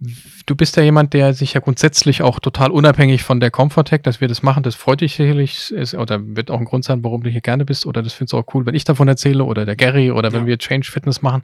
du 0.00 0.54
bist 0.54 0.76
ja 0.76 0.82
jemand, 0.82 1.12
der 1.12 1.34
sich 1.34 1.54
ja 1.54 1.60
grundsätzlich 1.60 2.22
auch 2.22 2.38
total 2.38 2.70
unabhängig 2.70 3.24
von 3.24 3.40
der 3.40 3.50
Comfortech, 3.50 4.02
dass 4.02 4.20
wir 4.20 4.28
das 4.28 4.42
machen, 4.42 4.62
das 4.62 4.74
freut 4.76 5.00
dich 5.00 5.16
sicherlich, 5.16 5.72
ist, 5.72 5.94
oder 5.94 6.20
wird 6.36 6.50
auch 6.50 6.58
ein 6.60 6.64
Grund 6.64 6.84
sein, 6.84 7.02
warum 7.02 7.22
du 7.24 7.30
hier 7.30 7.40
gerne 7.40 7.64
bist, 7.64 7.84
oder 7.84 8.02
das 8.02 8.12
findest 8.12 8.32
du 8.32 8.38
auch 8.38 8.54
cool, 8.54 8.64
wenn 8.66 8.74
ich 8.76 8.84
davon 8.84 9.08
erzähle, 9.08 9.44
oder 9.44 9.66
der 9.66 9.74
Gary, 9.76 10.10
oder 10.12 10.32
wenn 10.32 10.42
Ja. 10.42 10.46
wir 10.46 10.58
Change 10.58 10.88
Fitness 10.90 11.20
machen. 11.22 11.42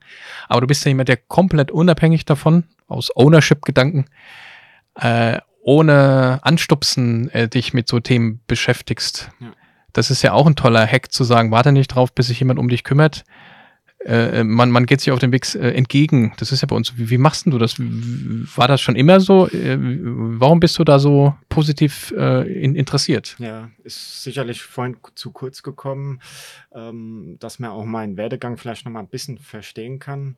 Aber 0.49 0.61
du 0.61 0.67
bist 0.69 0.85
ja 0.85 0.91
jemand, 0.91 1.09
der 1.09 1.17
komplett 1.17 1.71
unabhängig 1.73 2.25
davon, 2.25 2.65
aus 2.87 3.11
Ownership-Gedanken, 3.17 4.05
äh, 5.01 5.39
ohne 5.63 6.41
Anstupsen 6.43 7.31
äh, 7.31 7.49
dich 7.49 7.73
mit 7.75 7.89
so 7.89 7.99
Themen 7.99 8.41
beschäftigst. 8.47 9.31
Ja. 9.41 9.53
Das 9.93 10.11
ist 10.11 10.23
ja 10.23 10.33
auch 10.33 10.47
ein 10.47 10.57
toller 10.57 10.87
Hack 10.87 11.11
zu 11.13 11.25
sagen, 11.25 11.51
warte 11.51 11.73
nicht 11.73 11.89
drauf, 11.89 12.13
bis 12.13 12.27
sich 12.29 12.39
jemand 12.41 12.59
um 12.59 12.69
dich 12.69 12.85
kümmert. 12.85 13.25
Äh, 14.05 14.45
man, 14.45 14.71
man 14.71 14.87
geht 14.87 15.01
sich 15.01 15.11
auf 15.13 15.19
den 15.19 15.33
Weg 15.33 15.55
äh, 15.55 15.71
entgegen. 15.73 16.33
Das 16.39 16.53
ist 16.53 16.61
ja 16.61 16.67
bei 16.67 16.77
uns. 16.77 16.97
Wie, 16.99 17.11
wie 17.11 17.19
machst 17.19 17.47
du 17.47 17.59
das? 17.59 17.77
War 17.79 18.69
das 18.69 18.81
schon 18.81 18.97
immer 18.97 19.21
so? 19.21 19.49
Äh, 19.49 19.79
warum 19.81 20.61
bist 20.61 20.79
du 20.79 20.85
da 20.85 20.99
so 20.99 21.35
positiv 21.49 22.13
äh, 22.17 22.43
in, 22.53 22.75
interessiert? 22.77 23.37
Ja, 23.39 23.71
ist 23.83 24.23
sicherlich 24.23 24.63
vorhin 24.63 24.97
zu 25.15 25.31
kurz 25.31 25.63
gekommen, 25.63 26.21
ähm, 26.75 27.37
dass 27.41 27.59
man 27.59 27.71
auch 27.71 27.85
meinen 27.85 28.17
Werdegang 28.17 28.57
vielleicht 28.57 28.85
noch 28.85 28.93
mal 28.93 29.01
ein 29.01 29.09
bisschen 29.09 29.39
verstehen 29.39 29.99
kann. 29.99 30.37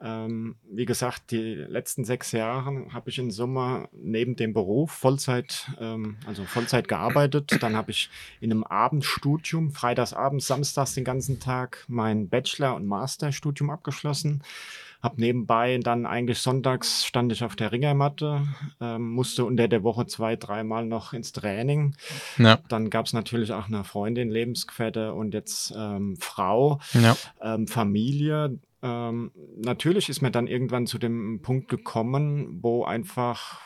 Ähm, 0.00 0.56
wie 0.70 0.84
gesagt, 0.84 1.30
die 1.30 1.54
letzten 1.54 2.04
sechs 2.04 2.32
Jahre 2.32 2.86
habe 2.92 3.10
ich 3.10 3.18
in 3.18 3.30
Summe 3.30 3.88
neben 3.92 4.36
dem 4.36 4.52
Beruf 4.52 4.92
Vollzeit, 4.92 5.70
ähm, 5.80 6.16
also 6.26 6.44
Vollzeit 6.44 6.86
gearbeitet. 6.86 7.56
Dann 7.60 7.74
habe 7.74 7.90
ich 7.90 8.10
in 8.40 8.52
einem 8.52 8.64
Abendstudium, 8.64 9.72
freitags 9.72 10.12
abends, 10.12 10.46
samstags 10.46 10.94
den 10.94 11.04
ganzen 11.04 11.40
Tag 11.40 11.84
mein 11.88 12.28
Bachelor- 12.28 12.76
und 12.76 12.86
Masterstudium 13.08 13.70
abgeschlossen. 13.70 14.42
Hab 15.02 15.16
nebenbei 15.16 15.78
dann 15.78 16.06
eigentlich 16.06 16.38
sonntags 16.40 17.06
stand 17.06 17.30
ich 17.32 17.44
auf 17.44 17.54
der 17.54 17.70
Ringermatte, 17.70 18.46
ähm, 18.80 19.10
musste 19.12 19.44
unter 19.44 19.68
der 19.68 19.84
Woche 19.84 20.06
zwei, 20.06 20.34
dreimal 20.36 20.84
noch 20.86 21.12
ins 21.12 21.32
Training. 21.32 21.94
Ja. 22.36 22.58
Dann 22.68 22.90
gab 22.90 23.06
es 23.06 23.12
natürlich 23.12 23.52
auch 23.52 23.68
eine 23.68 23.84
Freundin, 23.84 24.28
Lebensgefährte 24.28 25.14
und 25.14 25.34
jetzt 25.34 25.72
ähm, 25.76 26.16
Frau, 26.18 26.80
Ja. 26.94 27.16
ähm, 27.40 27.68
Familie. 27.68 28.58
Ähm, 28.82 29.30
natürlich 29.56 30.08
ist 30.08 30.20
man 30.20 30.32
dann 30.32 30.48
irgendwann 30.48 30.86
zu 30.86 30.98
dem 30.98 31.40
Punkt 31.42 31.68
gekommen, 31.68 32.58
wo 32.60 32.84
einfach, 32.84 33.60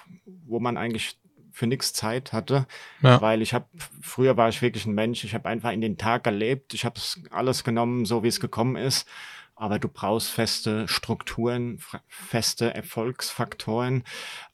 wo 0.47 0.61
man 0.61 0.77
eigentlich 0.77 1.17
für 1.53 1.67
nichts 1.67 1.93
Zeit 1.93 2.33
hatte, 2.33 2.67
Ja. 3.03 3.21
weil 3.21 3.43
ich 3.43 3.55
habe, 3.55 3.67
früher 4.01 4.37
war 4.37 4.49
ich 4.49 4.63
wirklich 4.63 4.87
ein 4.87 4.95
Mensch, 4.95 5.25
ich 5.25 5.35
habe 5.35 5.49
einfach 5.49 5.71
in 5.73 5.81
den 5.81 5.99
Tag 5.99 6.25
gelebt, 6.25 6.75
ich 6.75 6.85
habe 6.85 7.01
alles 7.31 7.63
genommen, 7.65 8.05
so 8.05 8.23
wie 8.23 8.29
es 8.29 8.41
gekommen 8.41 8.77
ist, 8.77 9.07
aber 9.55 9.79
du 9.79 9.89
brauchst 9.89 10.31
feste 10.31 10.89
Strukturen, 10.89 11.79
feste 12.09 12.75
Erfolgsfaktoren, 12.75 14.05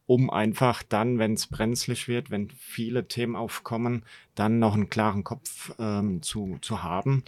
um 0.07 0.30
einfach 0.30 0.82
dann, 0.82 1.18
wenn 1.18 1.34
es 1.34 1.46
brenzlig 1.46 2.09
wird, 2.09 2.30
wenn 2.30 2.51
viele 2.51 3.09
Themen 3.09 3.36
aufkommen, 3.36 4.05
dann 4.34 4.59
noch 4.59 4.74
einen 4.74 4.90
klaren 4.90 5.24
Kopf 5.24 5.72
ähm, 5.78 6.22
zu, 6.22 6.59
zu 6.61 6.82
haben. 6.82 7.24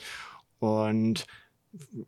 Und, 0.59 1.27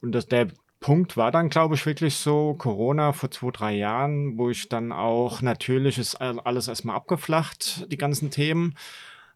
und 0.00 0.12
das, 0.12 0.26
der 0.26 0.48
Punkt 0.82 1.16
war 1.16 1.30
dann, 1.30 1.48
glaube 1.48 1.76
ich, 1.76 1.86
wirklich 1.86 2.16
so 2.16 2.54
Corona 2.54 3.12
vor 3.12 3.30
zwei, 3.30 3.50
drei 3.50 3.72
Jahren, 3.76 4.36
wo 4.36 4.50
ich 4.50 4.68
dann 4.68 4.92
auch, 4.92 5.40
natürlich 5.40 5.96
ist 5.96 6.16
all- 6.16 6.40
alles 6.40 6.68
erstmal 6.68 6.96
abgeflacht, 6.96 7.90
die 7.90 7.96
ganzen 7.96 8.30
Themen. 8.30 8.74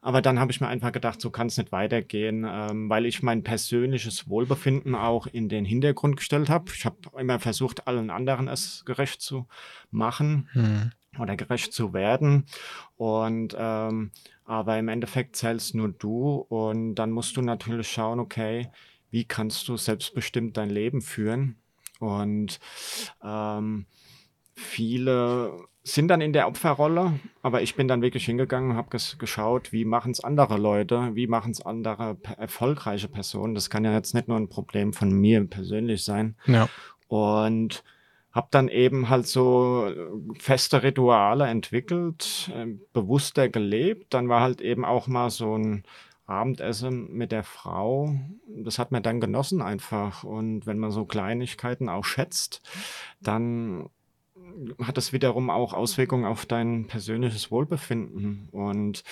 Aber 0.02 0.22
dann 0.22 0.38
habe 0.38 0.52
ich 0.52 0.60
mir 0.60 0.68
einfach 0.68 0.92
gedacht, 0.92 1.20
so 1.20 1.30
kann 1.30 1.46
es 1.46 1.56
nicht 1.56 1.72
weitergehen, 1.72 2.46
ähm, 2.48 2.88
weil 2.90 3.06
ich 3.06 3.22
mein 3.22 3.42
persönliches 3.42 4.28
Wohlbefinden 4.28 4.94
auch 4.94 5.26
in 5.26 5.48
den 5.48 5.64
Hintergrund 5.64 6.16
gestellt 6.16 6.48
habe. 6.50 6.70
Ich 6.74 6.84
habe 6.84 6.96
immer 7.18 7.40
versucht, 7.40 7.88
allen 7.88 8.10
anderen 8.10 8.46
es 8.46 8.84
gerecht 8.84 9.20
zu 9.22 9.46
machen 9.90 10.48
Hm. 10.52 10.92
oder 11.18 11.36
gerecht 11.36 11.72
zu 11.72 11.92
werden. 11.92 12.44
Und 12.96 13.56
ähm, 13.58 14.10
aber 14.44 14.78
im 14.78 14.88
Endeffekt 14.88 15.34
zählst 15.34 15.74
nur 15.74 15.88
du 15.88 16.34
und 16.48 16.94
dann 16.96 17.10
musst 17.10 17.36
du 17.36 17.42
natürlich 17.42 17.90
schauen, 17.90 18.20
okay, 18.20 18.68
wie 19.16 19.24
kannst 19.24 19.66
du 19.68 19.78
selbstbestimmt 19.78 20.58
dein 20.58 20.68
Leben 20.68 21.00
führen? 21.00 21.56
Und 22.00 22.60
ähm, 23.24 23.86
viele 24.52 25.54
sind 25.84 26.08
dann 26.08 26.20
in 26.20 26.34
der 26.34 26.46
Opferrolle, 26.48 27.18
aber 27.40 27.62
ich 27.62 27.76
bin 27.76 27.88
dann 27.88 28.02
wirklich 28.02 28.26
hingegangen 28.26 28.72
und 28.72 28.76
habe 28.76 28.90
ges 28.90 29.16
geschaut, 29.16 29.72
wie 29.72 29.86
machen 29.86 30.12
es 30.12 30.22
andere 30.22 30.58
Leute, 30.58 31.12
wie 31.14 31.28
machen 31.28 31.52
es 31.52 31.64
andere 31.64 32.18
erfolgreiche 32.36 33.08
Personen. 33.08 33.54
Das 33.54 33.70
kann 33.70 33.86
ja 33.86 33.94
jetzt 33.94 34.12
nicht 34.12 34.28
nur 34.28 34.36
ein 34.36 34.50
Problem 34.50 34.92
von 34.92 35.10
mir 35.10 35.42
persönlich 35.46 36.04
sein. 36.04 36.36
Ja. 36.44 36.68
Und 37.08 37.84
habe 38.32 38.48
dann 38.50 38.68
eben 38.68 39.08
halt 39.08 39.26
so 39.26 39.90
feste 40.38 40.82
Rituale 40.82 41.46
entwickelt, 41.46 42.50
äh, 42.54 42.66
bewusster 42.92 43.48
gelebt. 43.48 44.12
Dann 44.12 44.28
war 44.28 44.42
halt 44.42 44.60
eben 44.60 44.84
auch 44.84 45.06
mal 45.06 45.30
so 45.30 45.56
ein 45.56 45.84
Abendessen 46.26 47.12
mit 47.12 47.32
der 47.32 47.44
Frau. 47.44 48.14
Das 48.48 48.78
hat 48.78 48.92
man 48.92 49.02
dann 49.02 49.20
genossen 49.20 49.62
einfach. 49.62 50.24
Und 50.24 50.66
wenn 50.66 50.78
man 50.78 50.90
so 50.90 51.04
Kleinigkeiten 51.04 51.88
auch 51.88 52.04
schätzt, 52.04 52.62
dann 53.20 53.88
hat 54.82 54.96
das 54.96 55.12
wiederum 55.12 55.50
auch 55.50 55.72
Auswirkungen 55.72 56.24
auf 56.24 56.46
dein 56.46 56.86
persönliches 56.86 57.50
Wohlbefinden. 57.50 58.48
Und 58.50 59.04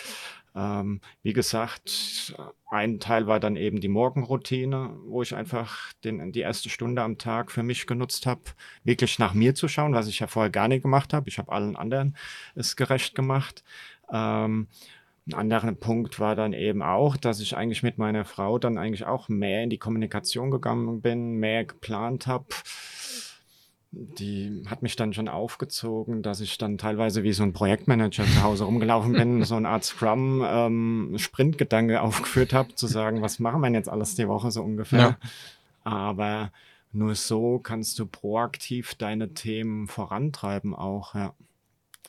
ähm, 0.55 1.01
wie 1.23 1.33
gesagt, 1.33 2.35
ein 2.71 3.01
Teil 3.01 3.27
war 3.27 3.41
dann 3.41 3.57
eben 3.57 3.81
die 3.81 3.89
Morgenroutine, 3.89 4.97
wo 5.07 5.23
ich 5.23 5.35
einfach 5.35 5.93
den, 6.05 6.33
die 6.33 6.41
erste 6.41 6.69
Stunde 6.69 7.03
am 7.03 7.19
Tag 7.19 7.51
für 7.51 7.63
mich 7.63 7.87
genutzt 7.87 8.27
habe, 8.27 8.43
wirklich 8.85 9.19
nach 9.19 9.35
mir 9.35 9.55
zu 9.55 9.69
schauen, 9.69 9.95
was 9.95 10.07
ich 10.07 10.21
ja 10.21 10.27
vorher 10.27 10.51
gar 10.51 10.69
nicht 10.69 10.83
gemacht 10.83 11.13
habe. 11.13 11.29
Ich 11.29 11.39
habe 11.39 11.53
allen 11.53 11.77
anderen 11.77 12.17
es 12.55 12.77
gerecht 12.77 13.15
gemacht. 13.15 13.65
Ähm, 14.13 14.69
ein 15.27 15.35
anderer 15.35 15.73
Punkt 15.73 16.21
war 16.21 16.37
dann 16.37 16.53
eben 16.53 16.83
auch, 16.83 17.17
dass 17.17 17.41
ich 17.41 17.57
eigentlich 17.57 17.83
mit 17.83 17.97
meiner 17.97 18.25
Frau 18.25 18.59
dann 18.59 18.77
eigentlich 18.77 19.07
auch 19.07 19.29
mehr 19.29 19.63
in 19.63 19.71
die 19.71 19.79
Kommunikation 19.79 20.51
gegangen 20.51 21.01
bin, 21.01 21.35
mehr 21.35 21.65
geplant 21.65 22.27
habe 22.27 22.47
die 23.97 24.65
hat 24.67 24.83
mich 24.83 24.97
dann 24.97 25.13
schon 25.13 25.29
aufgezogen, 25.29 26.23
dass 26.23 26.41
ich 26.41 26.59
dann 26.59 26.79
teilweise 26.79 27.23
wie 27.23 27.33
so 27.33 27.45
ein 27.45 27.53
Projektmanager 27.53 28.25
zu 28.25 28.43
Hause 28.43 28.65
rumgelaufen 28.65 29.13
bin, 29.13 29.45
so 29.45 29.55
eine 29.57 29.69
Art 29.69 29.85
Scrum-Sprint-Gedanke 29.85 31.95
ähm, 31.95 32.01
aufgeführt 32.01 32.53
habe, 32.53 32.75
zu 32.75 32.89
sagen, 32.89 33.23
was 33.23 33.39
machen 33.39 33.61
wir 33.61 33.71
jetzt 33.71 33.89
alles 33.89 34.15
die 34.15 34.29
Woche 34.29 34.51
so 34.51 34.63
ungefähr. 34.63 35.01
Ja. 35.01 35.17
Aber 35.85 36.53
nur 36.93 37.15
so 37.15 37.59
kannst 37.59 37.99
du 37.99 38.05
proaktiv 38.07 38.95
deine 38.95 39.33
Themen 39.35 39.89
vorantreiben 39.89 40.75
auch, 40.75 41.15
ja. 41.15 41.35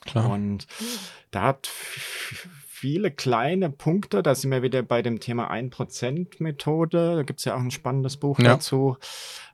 Klar. 0.02 0.30
Und 0.30 0.66
da 1.30 1.42
hat 1.42 1.70
viele 2.78 3.10
kleine 3.10 3.70
Punkte, 3.70 4.22
da 4.22 4.34
sind 4.34 4.50
wir 4.50 4.62
wieder 4.62 4.82
bei 4.82 5.00
dem 5.00 5.18
Thema 5.18 5.50
1%-Methode. 5.50 7.16
Da 7.16 7.22
gibt 7.22 7.38
es 7.38 7.46
ja 7.46 7.54
auch 7.54 7.60
ein 7.60 7.70
spannendes 7.70 8.18
Buch 8.18 8.38
ja. 8.38 8.44
dazu. 8.44 8.98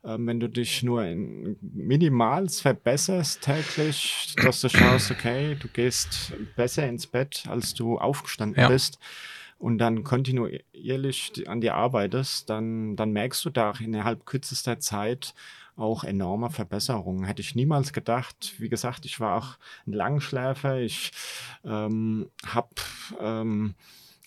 Ähm, 0.04 0.26
wenn 0.26 0.40
du 0.40 0.48
dich 0.48 0.82
nur 0.82 1.04
in 1.04 1.56
minimals 1.60 2.60
verbesserst 2.60 3.42
täglich, 3.42 4.34
dass 4.42 4.60
du 4.60 4.68
schaust, 4.68 5.12
okay, 5.12 5.54
du 5.54 5.68
gehst 5.68 6.32
besser 6.56 6.88
ins 6.88 7.06
Bett, 7.06 7.44
als 7.48 7.74
du 7.74 7.96
aufgestanden 7.96 8.60
ja. 8.60 8.68
bist 8.68 8.98
und 9.58 9.78
dann 9.78 10.02
kontinuierlich 10.02 11.32
an 11.46 11.60
dir 11.60 11.76
arbeitest, 11.76 12.50
dann, 12.50 12.96
dann 12.96 13.12
merkst 13.12 13.44
du 13.44 13.50
da 13.50 13.72
innerhalb 13.78 14.26
kürzester 14.26 14.80
Zeit, 14.80 15.32
auch 15.82 16.04
enorme 16.04 16.50
Verbesserungen. 16.50 17.24
Hätte 17.24 17.42
ich 17.42 17.54
niemals 17.54 17.92
gedacht. 17.92 18.54
Wie 18.58 18.68
gesagt, 18.68 19.04
ich 19.04 19.20
war 19.20 19.36
auch 19.36 19.58
ein 19.86 19.92
Langschläfer. 19.92 20.80
Ich 20.80 21.12
ähm, 21.64 22.30
habe 22.46 22.70
ähm, 23.20 23.74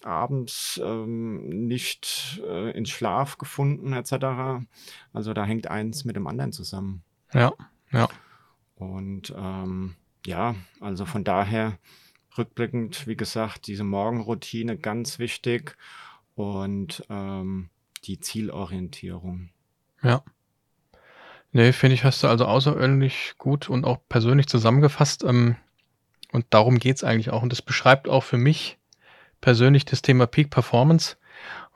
abends 0.04 0.80
ähm, 0.84 1.68
nicht 1.68 2.42
äh, 2.46 2.72
in 2.72 2.86
Schlaf 2.86 3.38
gefunden 3.38 3.94
etc. 3.94 4.66
Also 5.14 5.34
da 5.34 5.46
hängt 5.46 5.68
eins 5.68 6.06
mit 6.06 6.16
dem 6.16 6.28
anderen 6.28 6.52
zusammen. 6.52 7.04
Ja, 7.34 7.54
ja. 7.92 8.08
Und 8.76 9.34
ähm, 9.36 9.96
ja, 10.26 10.56
also 10.82 11.06
von 11.06 11.24
daher 11.24 11.80
rückblickend, 12.38 13.08
wie 13.08 13.16
gesagt, 13.16 13.68
diese 13.68 13.84
Morgenroutine 13.84 14.78
ganz 14.78 15.20
wichtig 15.20 15.78
und 16.36 17.06
ähm, 17.10 17.70
die 18.04 18.20
Zielorientierung. 18.20 19.50
Ja. 20.04 20.22
Nee, 21.56 21.72
finde 21.72 21.94
ich, 21.94 22.04
hast 22.04 22.22
du 22.22 22.28
also 22.28 22.44
außerordentlich 22.48 23.36
gut 23.38 23.70
und 23.70 23.86
auch 23.86 24.00
persönlich 24.10 24.48
zusammengefasst. 24.48 25.24
Ähm, 25.24 25.56
und 26.34 26.46
darum 26.50 26.80
geht 26.80 26.98
es 26.98 27.06
eigentlich 27.06 27.30
auch. 27.30 27.44
Und 27.44 27.50
das 27.54 27.62
beschreibt 27.62 28.10
auch 28.10 28.26
für 28.26 28.38
mich 28.38 28.78
persönlich 29.40 29.86
das 29.86 30.02
Thema 30.02 30.28
Peak 30.28 30.50
Performance. 30.50 31.16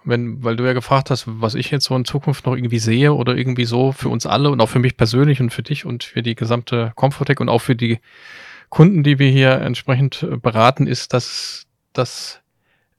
Wenn, 0.04 0.44
weil 0.44 0.58
du 0.58 0.66
ja 0.66 0.74
gefragt 0.74 1.12
hast, 1.12 1.24
was 1.28 1.56
ich 1.56 1.72
jetzt 1.72 1.86
so 1.86 1.96
in 1.96 2.04
Zukunft 2.04 2.46
noch 2.46 2.58
irgendwie 2.58 2.80
sehe 2.80 3.14
oder 3.14 3.38
irgendwie 3.38 3.64
so 3.64 3.94
für 3.94 4.10
uns 4.10 4.26
alle 4.26 4.50
und 4.50 4.60
auch 4.60 4.68
für 4.68 4.80
mich 4.80 4.98
persönlich 4.98 5.40
und 5.40 5.54
für 5.54 5.64
dich 5.64 5.86
und 5.86 6.04
für 6.04 6.24
die 6.24 6.36
gesamte 6.36 6.92
Comfortech 6.96 7.40
und 7.40 7.48
auch 7.48 7.60
für 7.60 7.78
die 7.78 8.00
Kunden, 8.68 9.04
die 9.04 9.18
wir 9.18 9.32
hier 9.32 9.62
entsprechend 9.62 10.24
äh, 10.24 10.36
beraten, 10.36 10.88
ist, 10.88 11.14
dass, 11.14 11.68
dass 11.94 12.42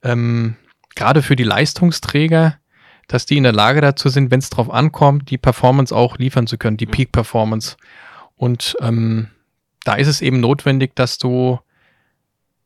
ähm, 0.01 0.55
gerade 0.95 1.21
für 1.21 1.35
die 1.35 1.43
Leistungsträger 1.43 2.57
dass 3.11 3.25
die 3.25 3.35
in 3.35 3.43
der 3.43 3.51
Lage 3.51 3.81
dazu 3.81 4.07
sind, 4.07 4.31
wenn 4.31 4.39
es 4.39 4.49
drauf 4.49 4.71
ankommt, 4.71 5.29
die 5.29 5.37
Performance 5.37 5.93
auch 5.93 6.17
liefern 6.17 6.47
zu 6.47 6.57
können, 6.57 6.77
die 6.77 6.85
mhm. 6.85 6.91
Peak 6.91 7.11
Performance. 7.11 7.75
Und 8.37 8.77
ähm, 8.79 9.27
da 9.83 9.95
ist 9.95 10.07
es 10.07 10.21
eben 10.21 10.39
notwendig, 10.39 10.95
dass 10.95 11.17
du 11.17 11.59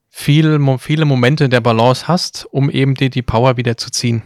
viel, 0.10 0.60
viele 0.78 1.06
Momente 1.06 1.50
der 1.50 1.62
Balance 1.62 2.08
hast, 2.08 2.46
um 2.52 2.70
eben 2.70 2.94
dir 2.94 3.10
die 3.10 3.24
Power 3.24 3.58
wieder 3.58 3.76
zu 3.76 3.90
ziehen. 3.90 4.22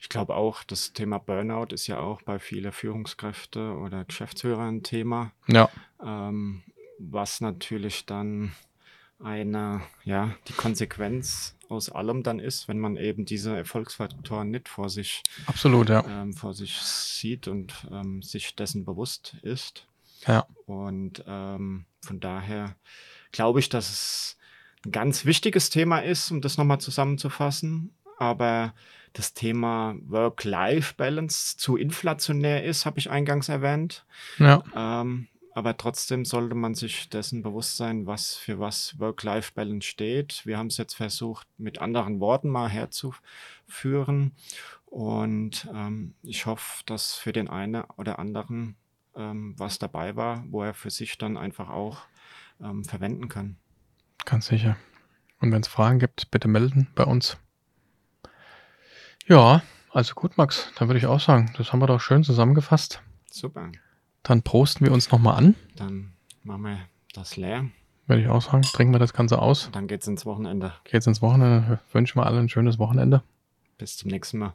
Ich 0.00 0.08
glaube 0.08 0.34
auch, 0.34 0.64
das 0.64 0.92
Thema 0.94 1.18
Burnout 1.18 1.72
ist 1.72 1.86
ja 1.86 2.00
auch 2.00 2.22
bei 2.22 2.40
vielen 2.40 2.72
Führungskräften 2.72 3.76
oder 3.76 4.04
Geschäftsführern 4.04 4.78
ein 4.78 4.82
Thema. 4.82 5.30
Ja. 5.46 5.68
Ähm, 6.04 6.64
was 6.98 7.40
natürlich 7.40 8.04
dann 8.04 8.52
eine, 9.22 9.82
ja, 10.04 10.34
die 10.48 10.52
Konsequenz 10.52 11.56
aus 11.68 11.88
allem 11.90 12.22
dann 12.22 12.38
ist, 12.38 12.68
wenn 12.68 12.78
man 12.78 12.96
eben 12.96 13.24
diese 13.24 13.56
Erfolgsfaktoren 13.56 14.50
nicht 14.50 14.68
vor 14.68 14.88
sich, 14.88 15.22
Absolut, 15.46 15.88
ja. 15.88 16.04
ähm, 16.06 16.34
vor 16.34 16.54
sich 16.54 16.76
sieht 16.76 17.48
und 17.48 17.74
ähm, 17.90 18.22
sich 18.22 18.54
dessen 18.54 18.84
bewusst 18.84 19.36
ist. 19.42 19.86
Ja. 20.26 20.46
Und 20.66 21.24
ähm, 21.26 21.86
von 22.00 22.20
daher 22.20 22.76
glaube 23.32 23.60
ich, 23.60 23.68
dass 23.68 23.90
es 23.90 24.38
ein 24.84 24.92
ganz 24.92 25.24
wichtiges 25.24 25.70
Thema 25.70 26.00
ist, 26.00 26.30
um 26.30 26.40
das 26.40 26.58
nochmal 26.58 26.80
zusammenzufassen. 26.80 27.94
Aber 28.18 28.74
das 29.14 29.34
Thema 29.34 29.96
Work-Life-Balance 30.06 31.56
zu 31.56 31.76
inflationär 31.76 32.64
ist, 32.64 32.86
habe 32.86 32.98
ich 32.98 33.10
eingangs 33.10 33.48
erwähnt. 33.48 34.04
Ja. 34.38 34.62
Ähm, 34.74 35.28
aber 35.54 35.76
trotzdem 35.76 36.24
sollte 36.24 36.54
man 36.54 36.74
sich 36.74 37.08
dessen 37.08 37.42
bewusst 37.42 37.76
sein, 37.76 38.06
was 38.06 38.34
für 38.34 38.58
was 38.58 38.98
Work-Life-Balance 38.98 39.86
steht. 39.86 40.46
Wir 40.46 40.58
haben 40.58 40.68
es 40.68 40.76
jetzt 40.76 40.94
versucht, 40.94 41.46
mit 41.58 41.80
anderen 41.80 42.20
Worten 42.20 42.48
mal 42.48 42.68
herzuführen. 42.68 44.32
Und 44.86 45.68
ähm, 45.74 46.14
ich 46.22 46.46
hoffe, 46.46 46.82
dass 46.86 47.14
für 47.14 47.32
den 47.32 47.48
einen 47.48 47.82
oder 47.96 48.18
anderen 48.18 48.76
ähm, 49.14 49.54
was 49.58 49.78
dabei 49.78 50.16
war, 50.16 50.44
wo 50.48 50.62
er 50.62 50.74
für 50.74 50.90
sich 50.90 51.18
dann 51.18 51.36
einfach 51.36 51.68
auch 51.68 51.98
ähm, 52.62 52.84
verwenden 52.84 53.28
kann. 53.28 53.56
Ganz 54.24 54.46
sicher. 54.46 54.76
Und 55.40 55.52
wenn 55.52 55.62
es 55.62 55.68
Fragen 55.68 55.98
gibt, 55.98 56.30
bitte 56.30 56.48
melden 56.48 56.88
bei 56.94 57.04
uns. 57.04 57.36
Ja, 59.26 59.62
also 59.90 60.14
gut, 60.14 60.38
Max, 60.38 60.70
dann 60.76 60.88
würde 60.88 60.98
ich 60.98 61.06
auch 61.06 61.20
sagen, 61.20 61.52
das 61.56 61.72
haben 61.72 61.80
wir 61.80 61.86
doch 61.86 62.00
schön 62.00 62.24
zusammengefasst. 62.24 63.02
Super. 63.30 63.72
Dann 64.22 64.42
prosten 64.42 64.84
wir 64.84 64.92
uns 64.92 65.10
nochmal 65.10 65.36
an. 65.36 65.54
Dann 65.76 66.12
machen 66.44 66.62
wir 66.62 66.78
das 67.14 67.36
leer. 67.36 67.66
Würde 68.06 68.22
ich 68.22 68.28
auch 68.28 68.42
sagen. 68.42 68.62
Trinken 68.62 68.94
wir 68.94 68.98
das 68.98 69.12
Ganze 69.12 69.40
aus. 69.40 69.68
Dann 69.72 69.86
geht's 69.86 70.06
ins 70.06 70.26
Wochenende. 70.26 70.74
Geht's 70.84 71.06
ins 71.06 71.22
Wochenende. 71.22 71.80
Wünschen 71.92 72.20
wir 72.20 72.26
allen 72.26 72.44
ein 72.44 72.48
schönes 72.48 72.78
Wochenende. 72.78 73.22
Bis 73.78 73.96
zum 73.96 74.10
nächsten 74.10 74.38
Mal. 74.38 74.54